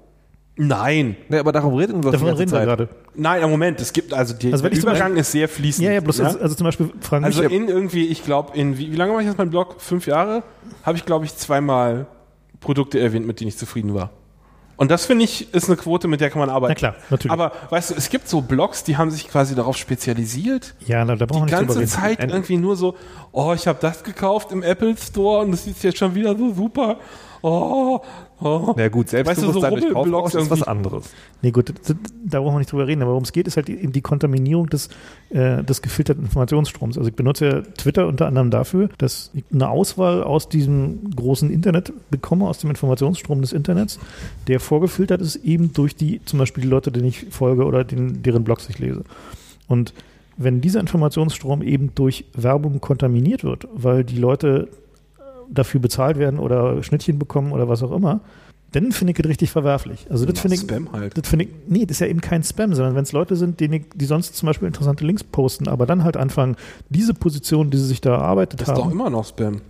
[0.57, 2.65] Nein, Nee, aber darum reden wir die Davon reden wir Zeit.
[2.65, 2.89] gerade.
[3.15, 5.47] nein, im Moment, es gibt, also, die, Also wenn der ich zum Übergang ist sehr
[5.47, 5.85] fließend.
[5.85, 6.25] Ja, ja, bloß, ja?
[6.25, 9.11] Also, also zum Beispiel fragen Also mich, in irgendwie, ich glaube, in wie, wie lange
[9.11, 9.75] mache ich jetzt meinen Blog?
[9.79, 10.43] Fünf Jahre?
[10.83, 12.07] Habe ich, glaube ich, zweimal
[12.59, 14.09] Produkte erwähnt, mit denen ich zufrieden war.
[14.77, 16.71] Und das finde ich, ist eine Quote, mit der kann man arbeiten.
[16.71, 17.31] Na klar, natürlich.
[17.31, 21.15] Aber weißt du, es gibt so Blogs, die haben sich quasi darauf spezialisiert, ja, na,
[21.15, 22.17] da brauchen die wir nicht drüber ganze reden.
[22.19, 22.95] Zeit irgendwie nur so,
[23.31, 26.53] oh, ich habe das gekauft im Apple Store und das ist jetzt schon wieder so
[26.53, 26.97] super.
[27.41, 28.01] Oh,
[28.41, 28.75] oh.
[28.77, 31.09] Ja gut, Selbstbewusstsein Weißt du, so durch Kaufrausch Rubbelblogs ist was anderes.
[31.41, 31.73] Nee, gut,
[32.25, 33.01] da brauchen wir nicht drüber reden.
[33.01, 34.89] Aber worum es geht, ist halt eben die Kontaminierung des,
[35.29, 36.97] äh, des gefilterten Informationsstroms.
[36.97, 41.49] Also ich benutze ja Twitter unter anderem dafür, dass ich eine Auswahl aus diesem großen
[41.49, 43.99] Internet bekomme, aus dem Informationsstrom des Internets,
[44.47, 48.23] der vorgefiltert ist eben durch die, zum Beispiel die Leute, denen ich folge oder den,
[48.23, 49.03] deren Blogs ich lese.
[49.67, 49.93] Und
[50.37, 54.67] wenn dieser Informationsstrom eben durch Werbung kontaminiert wird, weil die Leute
[55.49, 58.21] dafür bezahlt werden oder Schnittchen bekommen oder was auch immer,
[58.71, 60.07] dann finde ich das richtig verwerflich.
[60.09, 61.17] Also das finde ich, Spam halt.
[61.17, 63.61] das finde ich, nee, das ist ja eben kein Spam, sondern wenn es Leute sind,
[63.61, 66.57] ich, die sonst zum Beispiel interessante Links posten, aber dann halt anfangen,
[66.89, 69.61] diese Position, die sie sich da erarbeitet Das ist haben, doch immer noch Spam.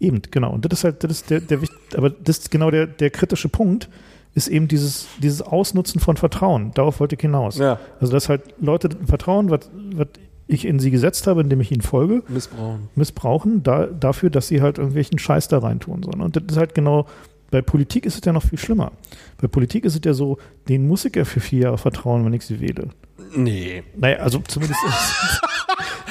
[0.00, 0.52] Eben, genau.
[0.52, 3.10] Und das ist halt, das ist der, der wichtig, aber das ist genau der, der
[3.10, 3.88] kritische Punkt,
[4.34, 6.70] ist eben dieses, dieses Ausnutzen von Vertrauen.
[6.74, 7.58] Darauf wollte ich hinaus.
[7.58, 10.08] Ja, Also, dass halt Leute Vertrauen, was, was
[10.48, 12.88] ich in sie gesetzt habe, indem ich ihnen folge, missbrauchen.
[12.96, 16.22] missbrauchen, da, dafür, dass sie halt irgendwelchen Scheiß da reintun sollen.
[16.22, 17.06] Und das ist halt genau,
[17.50, 18.92] bei Politik ist es ja noch viel schlimmer.
[19.40, 20.38] Bei Politik ist es ja so,
[20.68, 22.88] denen muss ich ja für vier Jahre vertrauen, wenn ich sie wähle.
[23.34, 23.82] Nee.
[23.96, 24.80] Naja, also zumindest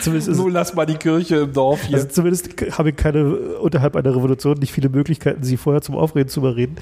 [0.07, 1.95] zumindest ist Nur lass mal die Kirche im Dorf hier.
[1.97, 3.25] also zumindest habe ich keine
[3.59, 6.75] unterhalb einer Revolution nicht viele Möglichkeiten, sie vorher zum Aufreden zu überreden.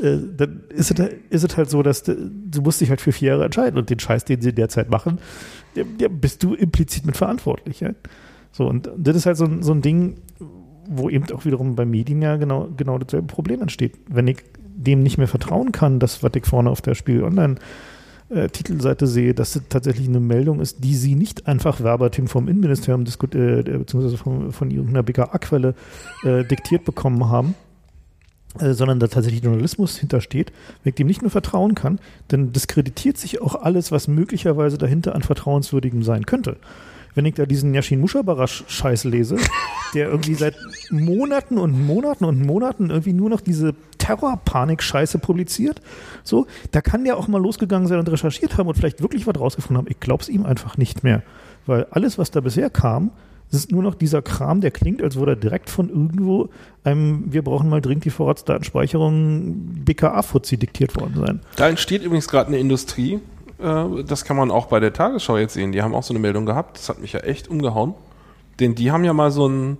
[0.00, 3.12] Äh, dann ist es, ist es halt so, dass du, du musst dich halt für
[3.12, 5.18] vier Jahre entscheiden und den Scheiß, den sie derzeit machen,
[5.76, 7.80] der, der bist du implizit mit verantwortlich.
[7.80, 7.90] Ja?
[8.52, 10.16] So, und das ist halt so, ein- so ein Ding,
[10.88, 13.94] wo eben auch wiederum bei Medien ja genau, genau dasselbe Problem entsteht.
[14.08, 14.38] Wenn ich
[14.74, 17.54] dem nicht mehr vertrauen kann, das, was ich vorne auf der Spiel Online
[18.32, 22.48] äh, Titelseite sehe, dass das tatsächlich eine Meldung ist, die sie nicht einfach verbatim vom
[22.48, 25.74] Innenministerium äh, beziehungsweise von, von irgendeiner BKA-Quelle
[26.24, 27.54] äh, diktiert bekommen haben,
[28.58, 30.52] äh, sondern da tatsächlich Journalismus hintersteht,
[30.84, 31.98] ich dem nicht mehr vertrauen kann,
[32.28, 36.56] dann diskreditiert sich auch alles, was möglicherweise dahinter an Vertrauenswürdigem sein könnte.
[37.14, 39.36] Wenn ich da diesen Yashin Mushabara-Scheiß lese,
[39.94, 40.56] der irgendwie seit
[40.90, 45.80] Monaten und Monaten und Monaten irgendwie nur noch diese Terrorpanik-Scheiße publiziert,
[46.24, 49.38] so, da kann der auch mal losgegangen sein und recherchiert haben und vielleicht wirklich was
[49.38, 49.90] rausgefunden haben.
[49.90, 51.22] Ich glaub's ihm einfach nicht mehr.
[51.66, 53.12] Weil alles, was da bisher kam,
[53.52, 56.48] das ist nur noch dieser Kram, der klingt, als würde er direkt von irgendwo
[56.84, 61.40] einem, wir brauchen mal dringend die Vorratsdatenspeicherung BKA-Fuzzi diktiert worden sein.
[61.56, 63.20] Da entsteht übrigens gerade eine Industrie,
[63.62, 65.72] äh, das kann man auch bei der Tagesschau jetzt sehen.
[65.72, 67.94] Die haben auch so eine Meldung gehabt, das hat mich ja echt umgehauen.
[68.60, 69.78] Denn die haben ja mal so einen,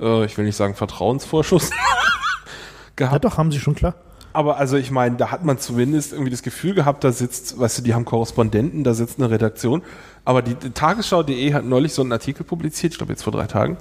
[0.00, 1.70] äh, ich will nicht sagen Vertrauensvorschuss
[3.00, 3.24] Ja, gehabt.
[3.24, 3.94] doch, haben sie schon klar.
[4.32, 7.78] Aber also ich meine, da hat man zumindest irgendwie das Gefühl gehabt, da sitzt, weißt
[7.78, 9.82] du, die haben Korrespondenten, da sitzt eine Redaktion.
[10.24, 13.46] Aber die, die Tagesschau.de hat neulich so einen Artikel publiziert, ich glaube jetzt vor drei
[13.46, 13.78] Tagen.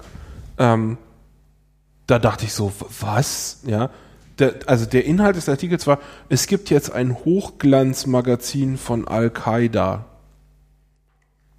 [0.58, 0.98] Ähm,
[2.08, 2.72] da dachte ich so,
[3.02, 3.62] was?
[3.66, 3.90] Ja.
[4.40, 6.00] Der, also der Inhalt des Artikels war,
[6.30, 10.06] es gibt jetzt ein Hochglanzmagazin von Al-Qaida.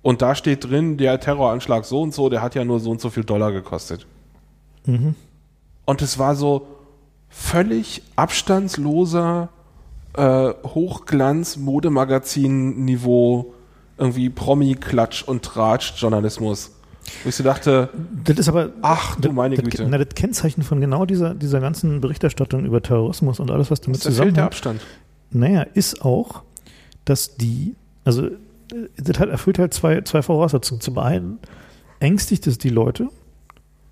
[0.03, 3.01] Und da steht drin, der Terroranschlag so und so, der hat ja nur so und
[3.01, 4.07] so viel Dollar gekostet.
[4.87, 5.15] Mhm.
[5.85, 6.67] Und es war so
[7.29, 9.51] völlig abstandsloser
[10.15, 13.53] äh, Hochglanz-Modemagazin-Niveau,
[13.99, 16.78] irgendwie Promi-Klatsch und Tratsch-Journalismus.
[17.25, 17.89] Wo ich so dachte,
[18.25, 18.71] Das ist aber.
[18.83, 22.65] ach du das, meine das, Güte, Na, das Kennzeichen von genau dieser, dieser ganzen Berichterstattung
[22.65, 24.81] über Terrorismus und alles, was damit da fehlt der zusammenhängt, Abstand.
[25.31, 26.43] naja, ist auch,
[27.05, 27.75] dass die,
[28.05, 28.33] also äh,
[28.97, 30.81] das hat, erfüllt halt zwei, zwei Voraussetzungen.
[30.81, 31.39] Zum einen
[32.01, 33.09] ängstigt es die Leute,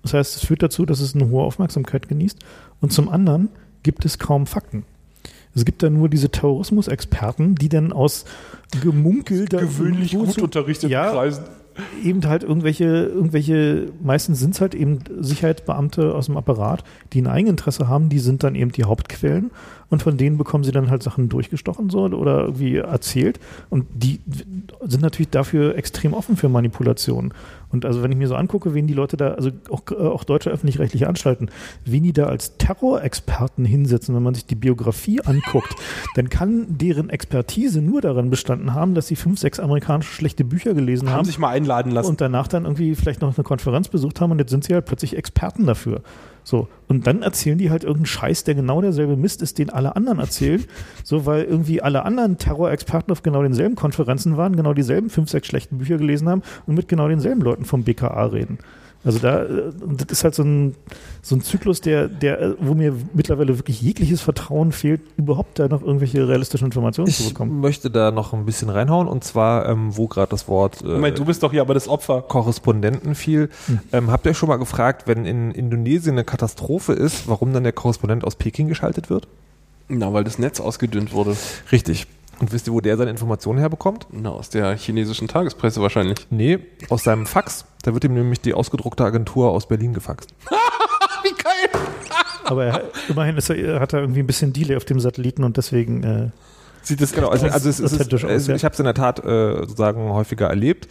[0.03, 2.39] das heißt, es führt dazu, dass es eine hohe Aufmerksamkeit genießt,
[2.79, 3.49] und zum anderen
[3.83, 4.83] gibt es kaum Fakten.
[5.55, 8.25] Es gibt da nur diese Terrorismusexperten, die dann aus
[8.83, 11.11] Gemunkel da irgendwo zu- unterrichteten Ja.
[11.11, 11.45] Kreisen.
[12.03, 16.83] Eben halt irgendwelche, irgendwelche, meistens sind es halt eben Sicherheitsbeamte aus dem Apparat,
[17.13, 19.51] die ein Eigeninteresse haben, die sind dann eben die Hauptquellen
[19.89, 23.39] und von denen bekommen sie dann halt Sachen durchgestochen so oder irgendwie erzählt
[23.69, 24.19] und die
[24.81, 27.33] sind natürlich dafür extrem offen für Manipulationen.
[27.69, 30.23] Und also wenn ich mir so angucke, wen die Leute da, also auch, äh, auch
[30.23, 31.49] deutsche öffentlich-rechtliche Anstalten,
[31.83, 35.75] wen die da als Terrorexperten hinsetzen, wenn man sich die Biografie anguckt,
[36.15, 40.73] dann kann deren Expertise nur daran bestanden haben, dass sie fünf, sechs amerikanische schlechte Bücher
[40.73, 42.09] gelesen Haben haben sich mal einladen lassen.
[42.09, 44.85] und danach dann irgendwie vielleicht noch eine Konferenz besucht haben und jetzt sind sie halt
[44.85, 46.01] plötzlich Experten dafür.
[46.47, 46.69] So.
[46.87, 50.19] Und dann erzählen die halt irgendeinen Scheiß, der genau derselbe Mist ist, den alle anderen
[50.19, 50.63] erzählen.
[51.03, 55.47] So, weil irgendwie alle anderen Terrorexperten auf genau denselben Konferenzen waren, genau dieselben fünf, sechs
[55.47, 58.59] schlechten Bücher gelesen haben und mit genau denselben Leuten vom BKA reden.
[59.03, 60.75] Also da, äh, das ist halt so ein,
[61.21, 65.67] so ein Zyklus, der, der, äh, wo mir mittlerweile wirklich jegliches Vertrauen fehlt, überhaupt da
[65.67, 67.59] noch irgendwelche realistischen Informationen zu Ich bekommen.
[67.61, 71.17] möchte da noch ein bisschen reinhauen und zwar, ähm, wo gerade das Wort äh, Moment,
[71.17, 72.21] du bist doch hier aber das Opfer.
[72.21, 73.49] Korrespondenten fiel.
[73.67, 73.79] Hm.
[73.93, 77.63] Ähm, habt ihr euch schon mal gefragt, wenn in Indonesien eine Katastrophe ist, warum dann
[77.63, 79.27] der Korrespondent aus Peking geschaltet wird?
[79.89, 81.37] Na, weil das Netz ausgedünnt wurde.
[81.71, 82.07] Richtig.
[82.39, 84.07] Und wisst ihr, wo der seine Informationen herbekommt?
[84.11, 86.27] Na, aus der chinesischen Tagespresse wahrscheinlich.
[86.29, 86.59] Nee,
[86.89, 87.65] aus seinem Fax.
[87.81, 90.33] Da wird ihm nämlich die ausgedruckte Agentur aus Berlin gefaxt.
[91.23, 91.81] Wie geil!
[92.43, 95.57] Aber er, immerhin ist er, hat er irgendwie ein bisschen Delay auf dem Satelliten und
[95.57, 96.29] deswegen äh,
[96.87, 98.55] Sieht das Genau, also, also es, ist es ist, aus, ja.
[98.55, 100.87] ich habe es in der Tat äh, sozusagen häufiger erlebt,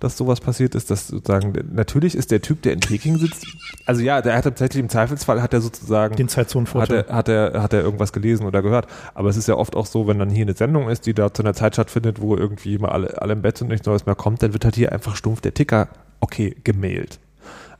[0.00, 3.46] dass sowas passiert ist, dass sozusagen natürlich ist der Typ, der in Peking sitzt,
[3.86, 7.04] also ja, der hat tatsächlich im Zweifelsfall hat er sozusagen den hat Zeitzonenvorteil.
[7.08, 9.86] er, hat er hat er irgendwas gelesen oder gehört, aber es ist ja oft auch
[9.86, 12.78] so, wenn dann hier eine Sendung ist, die da zu einer Zeit stattfindet, wo irgendwie
[12.78, 14.92] mal alle, alle im Bett sind und nichts Neues mehr kommt, dann wird halt hier
[14.92, 15.88] einfach stumpf der Ticker
[16.20, 17.18] okay gemailt.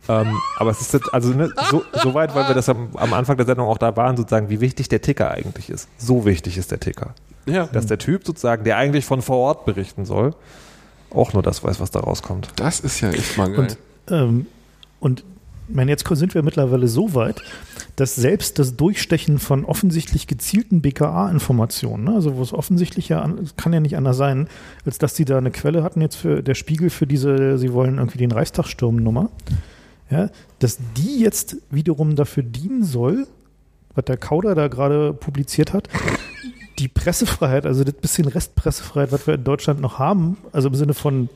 [0.08, 3.12] Ähm, aber es ist jetzt, also ne, so, so weit, weil wir das am, am
[3.12, 5.88] Anfang der Sendung auch da waren, sozusagen, wie wichtig der Ticker eigentlich ist.
[5.98, 7.14] So wichtig ist der Ticker
[7.46, 10.34] Ja, dass der Typ sozusagen, der eigentlich von vor Ort berichten soll,
[11.10, 12.52] auch nur das weiß, was da rauskommt.
[12.56, 13.58] das ist ja echt mal geil.
[13.58, 13.78] Und,
[14.10, 14.46] ähm,
[15.00, 15.24] und
[15.68, 17.42] ich meine, jetzt sind wir mittlerweile so weit,
[17.96, 23.72] dass selbst das Durchstechen von offensichtlich gezielten BKA-Informationen, ne, also wo es offensichtlich ja, kann
[23.72, 24.48] ja nicht anders sein,
[24.86, 27.98] als dass die da eine Quelle hatten jetzt für der Spiegel für diese, sie wollen
[27.98, 29.30] irgendwie den Reichstag stürmen Nummer,
[30.10, 33.26] ja, dass die jetzt wiederum dafür dienen soll,
[33.94, 35.88] was der Kauder da gerade publiziert hat,
[36.78, 40.94] die Pressefreiheit, also das bisschen Restpressefreiheit, was wir in Deutschland noch haben, also im Sinne
[40.94, 41.28] von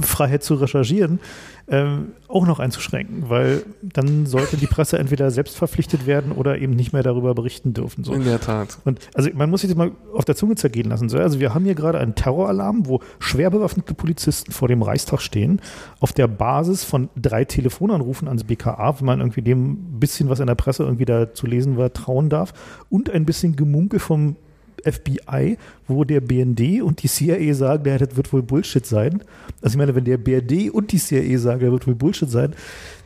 [0.00, 1.20] Freiheit zu recherchieren,
[1.66, 6.74] ähm, auch noch einzuschränken, weil dann sollte die Presse entweder selbst verpflichtet werden oder eben
[6.74, 8.04] nicht mehr darüber berichten dürfen.
[8.04, 8.12] So.
[8.12, 8.78] In der Tat.
[8.84, 11.08] Und also man muss sich das mal auf der Zunge zergehen lassen.
[11.08, 11.18] So.
[11.18, 15.60] Also wir haben hier gerade einen Terroralarm, wo schwer bewaffnete Polizisten vor dem Reichstag stehen,
[16.00, 20.46] auf der Basis von drei Telefonanrufen ans BKA, wenn man irgendwie dem bisschen, was in
[20.46, 22.52] der Presse irgendwie da zu lesen war, trauen darf,
[22.90, 24.36] und ein bisschen Gemunkel vom
[24.84, 25.58] FBI,
[25.88, 29.22] wo der BND und die CIA sagen, ja, das wird wohl Bullshit sein.
[29.62, 32.54] Also ich meine, wenn der BND und die CIA sagen, der wird wohl Bullshit sein,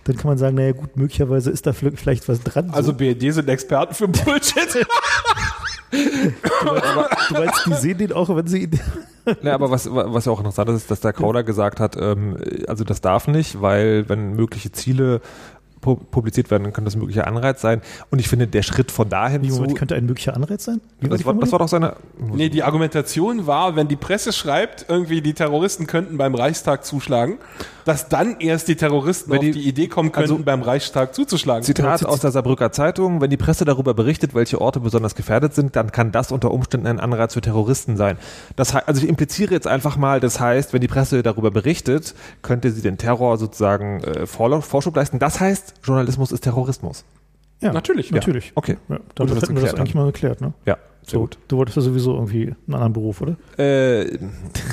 [0.04, 2.70] dann kann man sagen, naja gut, möglicherweise ist da vielleicht was dran.
[2.70, 4.86] Also BND sind Experten für Bullshit.
[6.60, 8.80] aber, du meinst, die sehen den auch, wenn sie ihn
[9.42, 12.36] ja, aber was, was ja auch interessant ist, ist, dass der Crowder gesagt hat, ähm,
[12.66, 15.20] also das darf nicht, weil wenn mögliche Ziele
[15.96, 17.80] publiziert werden, dann könnte das ein möglicher Anreiz sein.
[18.10, 20.80] Und ich finde, der Schritt von dahin Wie, Moment, könnte ein möglicher Anreiz sein?
[21.00, 21.96] Wie das, war, das war doch seine...
[22.18, 27.38] Nee, die Argumentation war, wenn die Presse schreibt, irgendwie die Terroristen könnten beim Reichstag zuschlagen,
[27.84, 31.14] dass dann erst die Terroristen wenn auf die, die Idee kommen könnten, also, beim Reichstag
[31.14, 31.62] zuzuschlagen.
[31.62, 35.74] Zitat aus der Saarbrücker Zeitung, wenn die Presse darüber berichtet, welche Orte besonders gefährdet sind,
[35.74, 38.18] dann kann das unter Umständen ein Anreiz für Terroristen sein.
[38.56, 42.14] Das heißt, also ich impliziere jetzt einfach mal, das heißt, wenn die Presse darüber berichtet,
[42.42, 45.18] könnte sie den Terror sozusagen äh, Vorschub leisten.
[45.18, 47.04] Das heißt, Journalismus ist Terrorismus.
[47.60, 48.10] Ja, natürlich.
[48.12, 48.46] Natürlich.
[48.46, 48.52] Ja.
[48.54, 48.76] Okay.
[48.88, 50.52] Ja, damit hätten wir das eigentlich mal geklärt, ne?
[50.64, 50.76] Ja.
[51.10, 51.38] So, gut.
[51.48, 53.36] Du wolltest ja sowieso irgendwie einen anderen Beruf, oder?
[53.56, 54.18] Äh,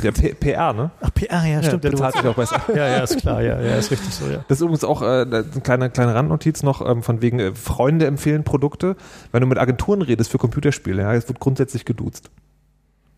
[0.03, 0.91] der P PR, ne?
[0.99, 1.85] Ach, PR, ja, stimmt.
[1.85, 2.61] Ja, bezahlt sich auch besser.
[2.75, 4.43] ja, ja, ist klar, ja, ja, ist richtig so, ja.
[4.47, 8.05] Das ist übrigens auch äh, eine kleine, kleine Randnotiz noch ähm, von wegen äh, Freunde
[8.05, 8.97] empfehlen Produkte.
[9.31, 12.29] Wenn du mit Agenturen redest für Computerspiele, ja, es wird grundsätzlich geduzt.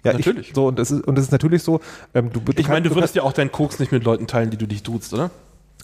[0.03, 0.49] Ja, natürlich.
[0.49, 1.81] Ich, so, und es ist, und es ist natürlich so,
[2.13, 4.57] ähm, du, Ich meine, du würdest ja auch deinen Koks nicht mit Leuten teilen, die
[4.57, 5.31] du dich duzt, oder?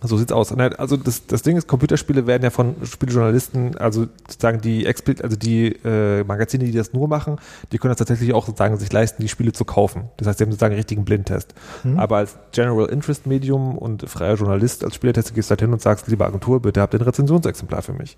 [0.03, 0.51] So sieht's aus.
[0.51, 5.67] Also das, das Ding ist, Computerspiele werden ja von Spielejournalisten, also sozusagen die also die
[5.83, 7.37] äh, Magazine, die das nur machen,
[7.71, 10.09] die können das tatsächlich auch sozusagen sich leisten, die Spiele zu kaufen.
[10.17, 11.53] Das heißt, sie haben sozusagen einen richtigen Blindtest.
[11.83, 11.99] Mhm.
[11.99, 15.81] Aber als General Interest Medium und freier Journalist, als Spielertester gehst du halt hin und
[15.81, 18.17] sagst, liebe Agentur, bitte habt ein Rezensionsexemplar für mich.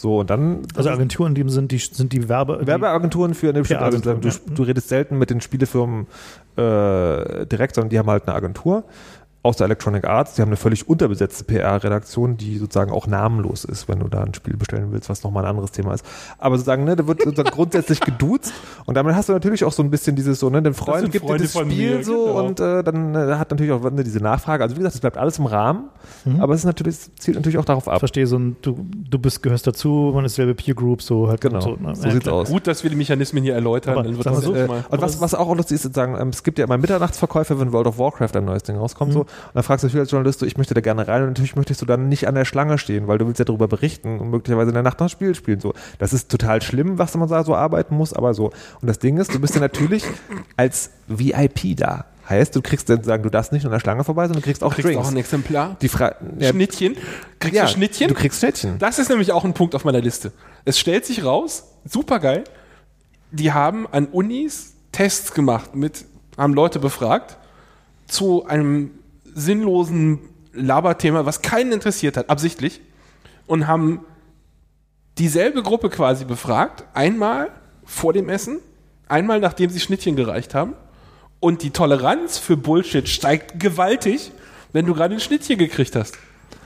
[0.00, 0.62] So, und dann.
[0.74, 2.66] Also Agenturen, die sind die, sind die Werbe.
[2.66, 6.06] Werbeagenturen für eine bestimmte also, du, du redest selten mit den Spielefirmen
[6.56, 8.84] äh, direkt, sondern die haben halt eine Agentur
[9.42, 13.88] aus der Electronic Arts, die haben eine völlig unterbesetzte PR-Redaktion, die sozusagen auch namenlos ist,
[13.88, 16.04] wenn du da ein Spiel bestellen willst, was nochmal ein anderes Thema ist.
[16.36, 18.52] Aber sozusagen, ne, da wird sozusagen grundsätzlich geduzt
[18.84, 21.26] und damit hast du natürlich auch so ein bisschen dieses so, ne, den Freund gibt
[21.26, 22.46] dir das Spiel mir, so genau.
[22.46, 24.62] und äh, dann äh, hat natürlich auch ne, diese Nachfrage.
[24.62, 25.84] Also wie gesagt, es bleibt alles im Rahmen,
[26.26, 26.40] mhm.
[26.40, 27.94] aber es ist natürlich, es zielt natürlich auch darauf ab.
[27.94, 31.28] Ich verstehe so ein, du, du bist, gehörst dazu, man ist selbe Peer Group, so
[31.28, 31.40] halt.
[31.40, 31.94] Genau, so, ne?
[31.94, 32.50] so sieht's aus.
[32.50, 33.94] Gut, dass wir die Mechanismen hier erläutern.
[33.94, 36.42] Aber, dann wird das so, äh, und was, was auch lustig ist, sozusagen, ähm, es
[36.42, 39.14] gibt ja immer Mitternachtsverkäufe, wenn World of Warcraft ein neues Ding rauskommt, mhm.
[39.14, 41.28] so, und dann fragst du dich als Journalist, so, ich möchte da gerne rein und
[41.28, 44.18] natürlich möchtest du dann nicht an der Schlange stehen, weil du willst ja darüber berichten
[44.18, 45.60] und möglicherweise in der Nacht noch ein Spiel spielen.
[45.60, 48.52] So, das ist total schlimm, was man da so arbeiten muss, aber so.
[48.80, 50.04] Und das Ding ist, du bist ja natürlich
[50.56, 52.06] als VIP da.
[52.28, 54.62] Heißt, du kriegst dann sagen, du darfst nicht an der Schlange vorbei, sondern du kriegst
[54.62, 55.04] auch kriegst Drinks.
[55.04, 55.76] auch ein Exemplar.
[55.82, 56.50] Die Fra ja.
[56.50, 56.96] Schnittchen.
[57.40, 58.08] Kriegst ja, du Schnittchen?
[58.08, 58.78] Du kriegst Schnittchen.
[58.78, 60.30] Das ist nämlich auch ein Punkt auf meiner Liste.
[60.64, 62.44] Es stellt sich raus, super geil.
[63.32, 66.04] Die haben an Unis Tests gemacht mit,
[66.36, 67.36] haben Leute befragt
[68.06, 68.92] zu einem
[69.34, 70.20] sinnlosen
[70.52, 72.80] Laberthema, was keinen interessiert hat, absichtlich,
[73.46, 74.00] und haben
[75.18, 77.50] dieselbe Gruppe quasi befragt, einmal
[77.84, 78.58] vor dem Essen,
[79.08, 80.74] einmal nachdem sie Schnittchen gereicht haben.
[81.40, 84.32] Und die Toleranz für Bullshit steigt gewaltig,
[84.72, 86.18] wenn du gerade ein Schnittchen gekriegt hast.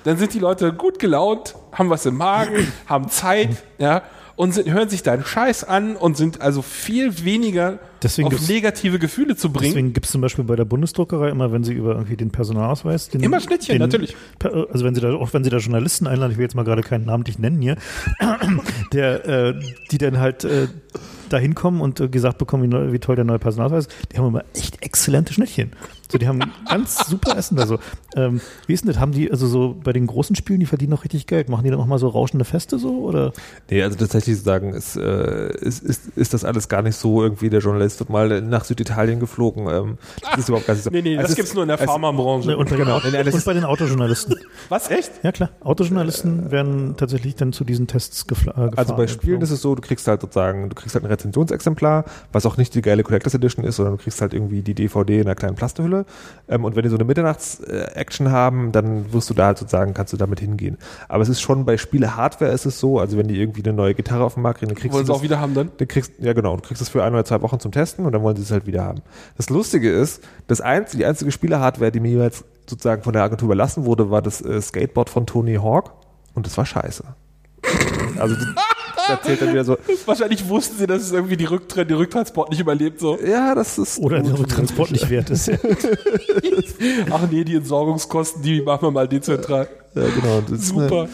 [0.05, 4.03] Dann sind die Leute gut gelaunt, haben was im Magen, haben Zeit, ja,
[4.37, 8.99] und sind, hören sich deinen Scheiß an und sind also viel weniger deswegen auf negative
[8.99, 9.73] Gefühle zu bringen.
[9.73, 13.09] Deswegen gibt es zum Beispiel bei der Bundesdruckerei immer, wenn sie über irgendwie den Personalausweis,
[13.09, 14.17] den, immer Schnittchen, den, natürlich.
[14.43, 16.83] Also wenn sie da, auch wenn sie da Journalisten einladen, ich will jetzt mal gerade
[16.83, 17.77] keinen namentlich nennen hier,
[18.93, 19.61] der, äh,
[19.91, 20.69] die dann halt äh,
[21.29, 24.19] da hinkommen und äh, gesagt bekommen, wie, neu, wie, toll der neue Personalausweis ist, die
[24.19, 25.73] haben immer echt exzellente Schnittchen.
[26.15, 26.39] So, die haben
[26.71, 27.59] ganz super Essen.
[27.59, 27.81] Also,
[28.15, 29.01] ähm, wie ist denn das?
[29.01, 31.49] Haben die, also so bei den großen Spielen, die verdienen noch richtig Geld.
[31.49, 33.01] Machen die dann auch mal so rauschende Feste so?
[33.01, 33.33] Oder?
[33.69, 37.51] Nee, also tatsächlich sagen, ist, äh, ist, ist, ist das alles gar nicht so irgendwie.
[37.51, 39.67] Der Journalist wird mal nach Süditalien geflogen.
[39.67, 40.91] Ähm, das ist überhaupt gar nicht so.
[40.91, 42.51] Nee, nee, also das gibt es nur in der Pharmabranche.
[42.51, 42.95] Ne, und, genau.
[43.05, 44.37] und bei den Autojournalisten.
[44.69, 45.11] Was, echt?
[45.25, 45.51] Ja, klar.
[45.65, 48.79] Autojournalisten äh, werden tatsächlich dann zu diesen Tests gefla äh, gefahren.
[48.79, 52.05] Also bei Spielen ist es so, du kriegst halt sozusagen, du kriegst halt ein Rezensionsexemplar,
[52.31, 55.17] was auch nicht die geile Collectors Edition ist, sondern du kriegst halt irgendwie die DVD
[55.17, 56.04] in einer kleinen Plastehülle.
[56.49, 60.13] Ähm, und wenn die so eine Mitternachts-Action haben, dann wirst du da halt sozusagen, kannst
[60.13, 60.79] du damit hingehen.
[61.09, 63.95] Aber es ist schon bei Spiele-Hardware ist es so, also wenn die irgendwie eine neue
[63.95, 65.71] Gitarre auf dem Markt kriegen, dann kriegst wollen du es auch wieder haben dann?
[65.77, 68.13] dann kriegst, ja genau, du kriegst es für ein oder zwei Wochen zum Testen und
[68.13, 69.01] dann wollen sie es halt wieder haben.
[69.37, 73.47] Das Lustige ist, das einzige, die einzige Spiele-Hardware, die mir jeweils sozusagen von der Agentur
[73.47, 75.93] überlassen wurde, war das äh, Skateboard von Tony Hawk
[76.35, 77.05] und das war scheiße.
[78.19, 78.35] also
[79.09, 79.77] erzählt dann wieder so,
[80.07, 83.01] Wahrscheinlich wussten sie, dass es irgendwie die, Rücktran die Rücktransport nicht überlebt.
[83.01, 83.19] So.
[83.19, 83.99] ja, das ist.
[83.99, 85.51] Oder der Transport nicht wert ist.
[87.11, 89.69] Ach nee, die Entsorgungskosten, die machen wir mal dezentral.
[89.95, 90.41] Ja, genau.
[90.41, 91.03] Das ist Super.
[91.03, 91.09] Eine,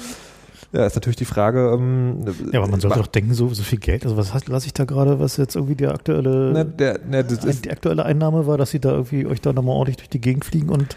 [0.72, 1.72] ja, ist natürlich die Frage.
[1.74, 4.74] Ähm, Ja, aber man sollte doch denken, so, so viel Geld, also was lasse ich
[4.74, 8.56] da gerade, was jetzt irgendwie die aktuelle, ne, der, das ist, die aktuelle Einnahme war,
[8.56, 10.96] dass sie da irgendwie euch da nochmal ordentlich durch die Gegend fliegen und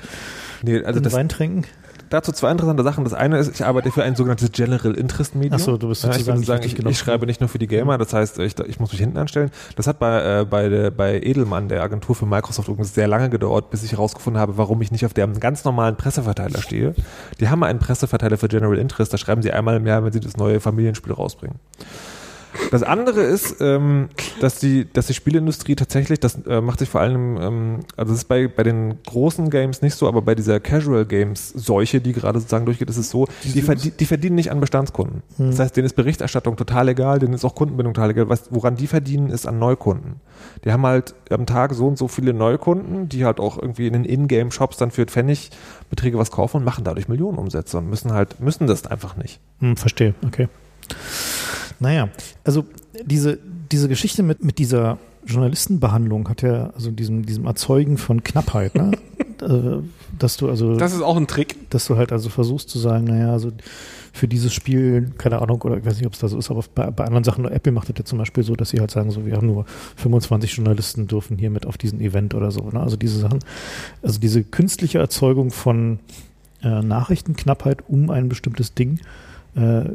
[0.61, 1.65] nee, also den das, Wein trinken?
[2.14, 3.03] Dazu zwei interessante Sachen.
[3.03, 5.53] Das eine ist, ich arbeite für ein sogenanntes General Interest Medium.
[5.53, 8.14] Achso, du bist Ja, ich sagen, ich, ich schreibe nicht nur für die Gamer, das
[8.14, 9.52] heißt, ich, ich muss mich hinten anstellen.
[9.76, 13.30] Das hat bei, äh, bei, der, bei Edelmann, der Agentur für Microsoft, übrigens sehr lange
[13.30, 16.94] gedauert, bis ich herausgefunden habe, warum ich nicht auf dem ganz normalen Presseverteiler stehe.
[17.40, 20.19] Die haben einen Presseverteiler für General Interest, da schreiben sie einmal im Jahr, wenn sie
[20.19, 21.57] das neue Familienspiel rausbringen.
[22.71, 24.09] Das andere ist, ähm,
[24.39, 28.19] dass die, dass die Spielindustrie tatsächlich, das äh, macht sich vor allem, ähm, also das
[28.19, 32.13] ist bei, bei den großen Games nicht so, aber bei dieser Casual Games Seuche, die
[32.13, 35.23] gerade sozusagen durchgeht, ist es so, die, verdie die verdienen nicht an Bestandskunden.
[35.38, 38.30] Das heißt, denen ist Berichterstattung total egal, denen ist auch Kundenbindung total egal.
[38.30, 40.21] Was, woran die verdienen, ist an Neukunden.
[40.63, 43.93] Die haben halt am Tag so und so viele Neukunden, die halt auch irgendwie in
[43.93, 48.39] den Ingame-Shops dann für Pfennigbeträge was kaufen und machen dadurch Millionen Umsätze und müssen halt,
[48.39, 49.39] müssen das einfach nicht.
[49.59, 50.47] Hm, verstehe, okay.
[51.80, 52.10] Naja,
[52.44, 52.65] also
[53.06, 53.40] diese,
[53.72, 58.91] diese Geschichte mit, mit dieser Journalistenbehandlung hat ja, also diesem, diesem Erzeugen von Knappheit, ne?
[59.41, 59.81] Äh,
[60.19, 61.69] dass du also, Das ist auch ein Trick.
[61.69, 63.52] dass du halt also versuchst zu sagen, naja, also
[64.11, 66.64] für dieses Spiel, keine Ahnung, oder ich weiß nicht, ob es da so ist, aber
[66.76, 69.10] bei, bei anderen Sachen, Apple macht das ja zum Beispiel so, dass sie halt sagen,
[69.10, 69.65] so, wir haben nur
[69.95, 72.80] 25 Journalisten dürfen hier mit auf diesen Event oder so, ne?
[72.80, 73.40] Also diese Sachen,
[74.02, 75.99] also diese künstliche Erzeugung von
[76.61, 78.99] äh, Nachrichtenknappheit um ein bestimmtes Ding,
[79.56, 79.85] äh,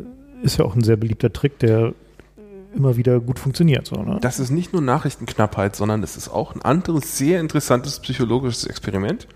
[0.42, 1.94] ist ja auch ein sehr beliebter Trick, der
[2.74, 3.86] immer wieder gut funktioniert.
[3.86, 4.18] So, ne?
[4.20, 9.26] Das ist nicht nur Nachrichtenknappheit, sondern es ist auch ein anderes sehr interessantes psychologisches Experiment.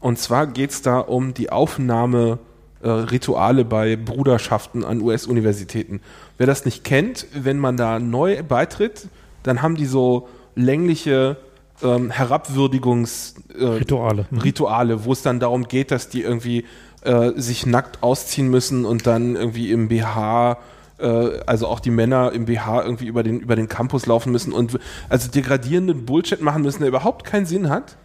[0.00, 2.38] Und zwar geht es da um die Aufnahme
[2.82, 6.00] äh, Rituale bei Bruderschaften an US-Universitäten.
[6.38, 9.08] Wer das nicht kennt, wenn man da neu beitritt,
[9.42, 11.36] dann haben die so längliche
[11.82, 14.26] ähm, Herabwürdigungs äh, Rituale.
[14.30, 14.38] Mhm.
[14.38, 16.64] Rituale, wo es dann darum geht, dass die irgendwie
[17.02, 20.58] äh, sich nackt ausziehen müssen und dann irgendwie im BH,
[20.98, 24.52] äh, also auch die Männer im BH irgendwie über den, über den Campus laufen müssen
[24.52, 24.78] und
[25.08, 27.96] also degradierenden Bullshit machen müssen, der überhaupt keinen Sinn hat.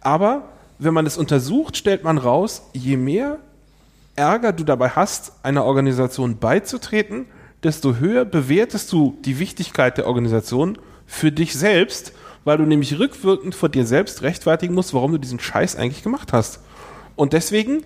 [0.00, 3.38] Aber wenn man es untersucht, stellt man raus, je mehr
[4.16, 7.26] Ärger du dabei hast, einer Organisation beizutreten,
[7.62, 12.12] desto höher bewertest du die Wichtigkeit der Organisation für dich selbst,
[12.44, 16.32] weil du nämlich rückwirkend vor dir selbst rechtfertigen musst, warum du diesen Scheiß eigentlich gemacht
[16.32, 16.60] hast.
[17.16, 17.82] Und deswegen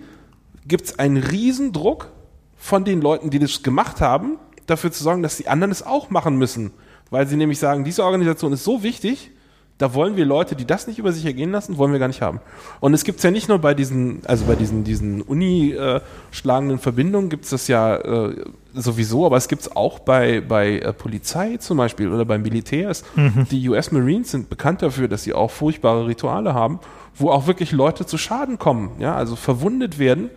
[0.65, 2.11] gibt es einen Riesendruck
[2.57, 4.37] von den Leuten, die das gemacht haben,
[4.67, 6.71] dafür zu sorgen, dass die anderen es auch machen müssen.
[7.09, 9.31] Weil sie nämlich sagen, diese Organisation ist so wichtig,
[9.79, 12.21] da wollen wir Leute, die das nicht über sich ergehen lassen, wollen wir gar nicht
[12.21, 12.39] haben.
[12.79, 17.29] Und es gibt es ja nicht nur bei diesen, also bei diesen, diesen Uni-schlagenden Verbindungen
[17.29, 21.57] gibt es das ja äh, sowieso, aber es gibt es auch bei, bei äh, Polizei
[21.57, 23.03] zum Beispiel oder bei Militärs.
[23.51, 26.79] Die US Marines sind bekannt dafür, dass sie auch furchtbare Rituale haben,
[27.15, 30.29] wo auch wirklich Leute zu Schaden kommen, ja, also verwundet werden.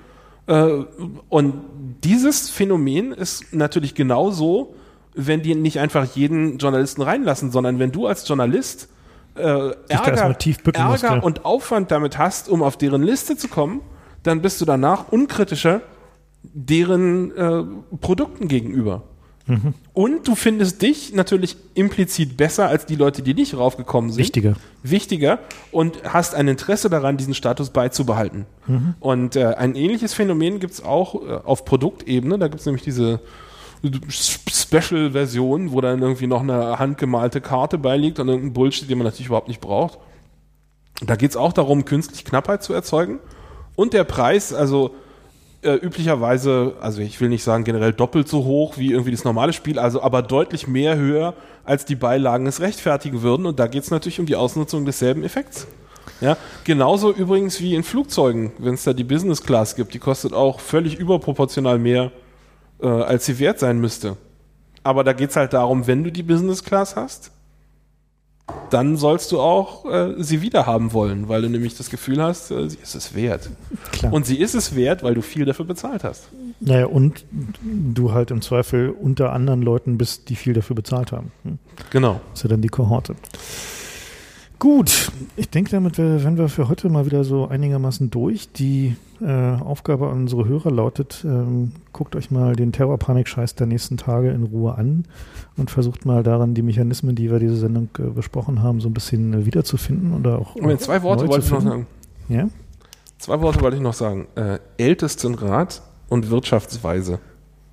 [0.46, 0.84] Äh,
[1.28, 1.54] und
[2.04, 4.74] dieses Phänomen ist natürlich genauso,
[5.14, 8.88] wenn die nicht einfach jeden Journalisten reinlassen, sondern wenn du als Journalist
[9.34, 11.18] äh, Ärger, Ärger musst, ja.
[11.18, 13.80] und Aufwand damit hast, um auf deren Liste zu kommen,
[14.22, 15.82] dann bist du danach unkritischer
[16.42, 17.64] deren äh,
[18.00, 19.02] Produkten gegenüber.
[19.46, 19.74] Mhm.
[19.92, 24.54] Und du findest dich natürlich implizit besser als die Leute, die nicht raufgekommen sind Wichtiger.
[24.82, 25.38] wichtiger
[25.70, 28.46] und hast ein Interesse daran, diesen Status beizubehalten.
[29.00, 32.38] Und äh, ein ähnliches Phänomen gibt es auch äh, auf Produktebene.
[32.38, 33.20] Da gibt es nämlich diese
[34.08, 39.28] Special-Version, wo dann irgendwie noch eine handgemalte Karte beiliegt und irgendein Bullshit, den man natürlich
[39.28, 39.98] überhaupt nicht braucht.
[41.04, 43.20] Da geht es auch darum, künstlich Knappheit zu erzeugen.
[43.76, 44.94] Und der Preis, also
[45.66, 49.52] äh, üblicherweise, also ich will nicht sagen generell doppelt so hoch wie irgendwie das normale
[49.52, 51.34] Spiel, also aber deutlich mehr höher,
[51.64, 53.46] als die Beilagen es rechtfertigen würden.
[53.46, 55.66] Und da geht es natürlich um die Ausnutzung desselben Effekts.
[56.20, 60.32] Ja, genauso übrigens wie in Flugzeugen, wenn es da die Business Class gibt, die kostet
[60.32, 62.10] auch völlig überproportional mehr,
[62.80, 64.16] äh, als sie wert sein müsste.
[64.82, 67.32] Aber da geht es halt darum, wenn du die Business Class hast,
[68.70, 72.50] dann sollst du auch äh, sie wieder haben wollen, weil du nämlich das Gefühl hast,
[72.50, 73.50] äh, sie ist es wert.
[73.92, 74.12] Klar.
[74.12, 76.28] Und sie ist es wert, weil du viel dafür bezahlt hast.
[76.60, 77.24] Naja, und
[77.62, 81.32] du halt im Zweifel unter anderen Leuten bist, die viel dafür bezahlt haben.
[81.44, 81.58] Hm.
[81.90, 82.20] Genau.
[82.30, 83.14] Das ist ja dann die Kohorte.
[84.58, 88.50] Gut, ich denke, damit wär- wären wir für heute mal wieder so einigermaßen durch.
[88.52, 89.26] Die äh,
[89.56, 94.44] Aufgabe an unsere Hörer lautet, ähm, guckt euch mal den Terrorpanik-Scheiß der nächsten Tage in
[94.44, 95.04] Ruhe an
[95.58, 98.94] und versucht mal daran, die Mechanismen, die wir diese Sendung äh, besprochen haben, so ein
[98.94, 101.86] bisschen äh, wiederzufinden oder auch Und zwei Worte wollte ich noch sagen.
[102.30, 102.48] Ja?
[103.18, 104.26] Zwei Worte wollte ich noch sagen.
[104.36, 107.18] Äh, Ältestenrat und Wirtschaftsweise.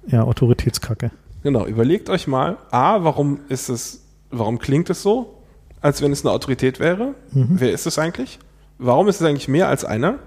[0.07, 1.11] ja, Autoritätskacke.
[1.43, 4.01] Genau, überlegt euch mal, A, warum ist es,
[4.31, 5.34] warum klingt es so,
[5.84, 7.14] als wenn es eine Autorität wäre?
[7.31, 8.39] Wer ist es eigentlich?
[8.80, 10.18] Warum ist es eigentlich mehr als einer?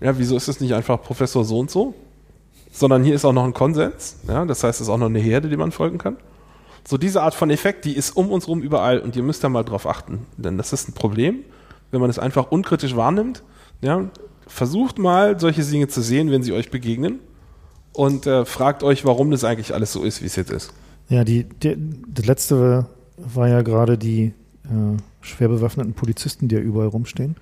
[0.00, 1.94] Ja, wieso ist es nicht einfach Professor so und so?
[2.70, 5.20] Sondern hier ist auch noch ein Konsens, ja, das heißt, es ist auch noch eine
[5.20, 6.16] Herde, die man folgen kann.
[6.86, 9.48] So diese Art von Effekt, die ist um uns rum überall und ihr müsst da
[9.48, 11.44] mal drauf achten, denn das ist ein Problem,
[11.90, 13.42] wenn man es einfach unkritisch wahrnimmt.
[13.80, 14.10] Ja,
[14.46, 17.20] versucht mal solche Dinge zu sehen, wenn sie euch begegnen
[17.92, 20.72] und äh, fragt euch, warum das eigentlich alles so ist, wie es jetzt ist.
[21.08, 24.34] Ja, die, der, das letzte war ja gerade die
[24.68, 27.36] äh, schwer bewaffneten Polizisten, die ja überall rumstehen.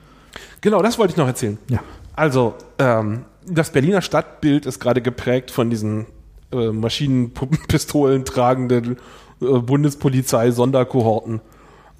[0.60, 1.58] Genau, das wollte ich noch erzählen.
[1.68, 1.80] Ja.
[2.14, 6.06] Also, ähm, das Berliner Stadtbild ist gerade geprägt von diesen
[6.52, 8.96] äh, Maschinenpistolen tragenden
[9.40, 11.40] äh, Bundespolizei-Sonderkohorten.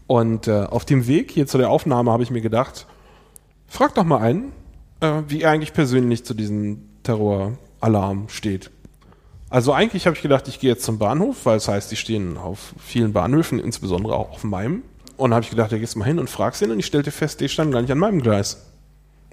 [0.07, 2.87] Und äh, auf dem Weg hier zu der Aufnahme habe ich mir gedacht,
[3.67, 4.53] frag doch mal einen,
[5.01, 8.71] äh, wie er eigentlich persönlich zu diesem Terroralarm steht.
[9.49, 12.37] Also eigentlich habe ich gedacht, ich gehe jetzt zum Bahnhof, weil es heißt, die stehen
[12.37, 14.83] auf vielen Bahnhöfen, insbesondere auch auf meinem.
[15.17, 17.11] Und habe ich gedacht, da gehst du mal hin und fragst ihn und ich stellte
[17.11, 18.67] fest, die standen gar nicht an meinem Gleis.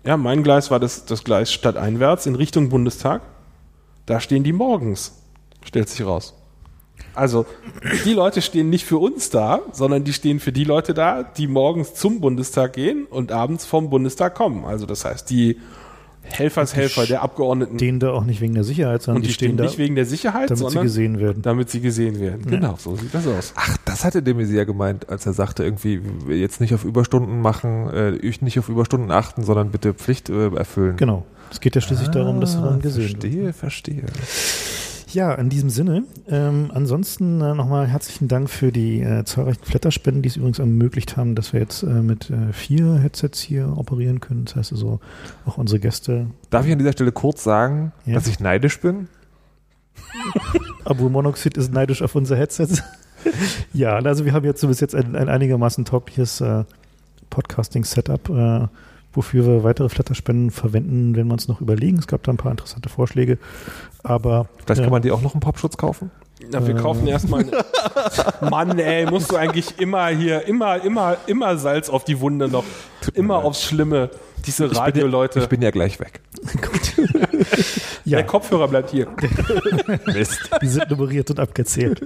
[0.06, 3.22] Ja, mein Gleis war das, das Gleis stadteinwärts in Richtung Bundestag.
[4.06, 5.22] Da stehen die morgens,
[5.64, 6.34] stellt sich raus.
[7.16, 7.46] Also,
[8.06, 11.48] die Leute stehen nicht für uns da, sondern die stehen für die Leute da, die
[11.48, 14.66] morgens zum Bundestag gehen und abends vom Bundestag kommen.
[14.66, 15.60] Also, das heißt, die
[16.24, 17.78] Helfershelfer der Abgeordneten.
[17.78, 20.06] Stehen da auch nicht wegen der Sicherheit, sondern und die, stehen, da, nicht wegen der
[20.06, 21.42] Sicherheit, damit sie sondern gesehen werden.
[21.42, 22.46] damit sie gesehen werden.
[22.46, 23.54] Genau, so sieht das aus.
[23.56, 27.90] Ach, das hatte der Messier gemeint, als er sagte, irgendwie jetzt nicht auf Überstunden machen,
[27.90, 30.98] äh, nicht auf Überstunden achten, sondern bitte Pflicht äh, erfüllen.
[30.98, 31.26] Genau.
[31.52, 33.54] Es geht ja schließlich darum, dass man gesehen wird.
[33.54, 34.04] Verstehe, verstehe.
[35.14, 36.04] Ja, in diesem Sinne.
[36.28, 41.18] Ähm, ansonsten äh, nochmal herzlichen Dank für die äh, zahlreichen Flatterspenden, die es übrigens ermöglicht
[41.18, 44.46] haben, dass wir jetzt äh, mit äh, vier Headsets hier operieren können.
[44.46, 45.00] Das heißt also,
[45.46, 46.28] auch unsere Gäste.
[46.50, 48.16] Darf ich an dieser Stelle kurz sagen, Ja.
[48.16, 49.08] dass ich neidisch bin?
[50.86, 52.82] Abu Monoxid ist neidisch auf unser Headsets.
[53.74, 56.64] ja, also wir haben jetzt bis jetzt ein, ein einigermaßen taugliches äh,
[57.30, 58.68] Podcasting-Setup, äh,
[59.14, 61.98] wofür wir weitere Flatterspenden verwenden, wenn wir uns noch überlegen.
[61.98, 63.38] Es gab da ein paar interessante Vorschläge,
[64.04, 66.12] aber Vielleicht äh, kann man die auch noch im Popschutz kaufen?
[66.52, 67.46] Na, wir kaufen erstmal.
[68.50, 72.66] Mann, ey, musst du eigentlich immer hier, immer, immer, immer Salz auf die Wunde noch.
[73.14, 73.46] Immer leid.
[73.46, 74.10] aufs Schlimme.
[74.46, 75.40] Diese Ich bin, ja, Radioleute.
[75.40, 76.20] ich bin ja gleich weg.
[78.04, 79.08] ja, Der Kopfhörer bleibt hier.
[80.06, 80.50] Mist.
[80.62, 82.02] die sind nummeriert und abgezählt.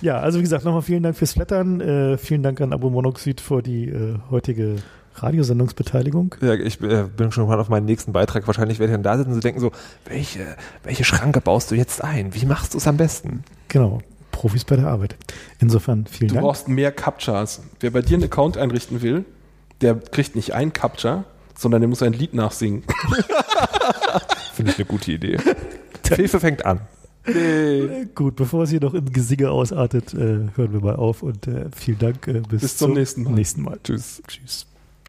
[0.00, 1.82] ja, also wie gesagt, nochmal vielen Dank fürs Flattern.
[1.82, 4.76] Äh, vielen Dank an Abu Monoxid für die äh, heutige
[5.22, 6.34] Radiosendungsbeteiligung.
[6.40, 8.46] Ja, ich äh, bin schon mal auf meinen nächsten Beitrag.
[8.46, 9.72] Wahrscheinlich werde ich dann da sitzen und denken so,
[10.06, 12.34] welche, welche Schranke baust du jetzt ein?
[12.34, 13.44] Wie machst du es am besten?
[13.68, 14.00] Genau,
[14.32, 15.16] Profis bei der Arbeit.
[15.58, 16.44] Insofern vielen Du Dank.
[16.46, 17.62] brauchst mehr Captchas.
[17.80, 19.24] Wer bei dir einen Account einrichten will,
[19.80, 21.24] der kriegt nicht ein Captcha,
[21.56, 22.82] sondern der muss ein Lied nachsingen.
[24.54, 25.38] Finde ich eine gute Idee.
[26.02, 26.80] Fefe fängt an.
[27.26, 30.18] Äh, Gut, bevor es hier noch in Gesinge ausartet, äh,
[30.54, 32.26] hören wir mal auf und äh, vielen Dank.
[32.28, 33.32] Äh, bis, Bis zum nächsten Mal.
[33.32, 33.78] nächsten Mal.
[33.82, 34.22] Tschüss.
[34.28, 34.66] Tschüss.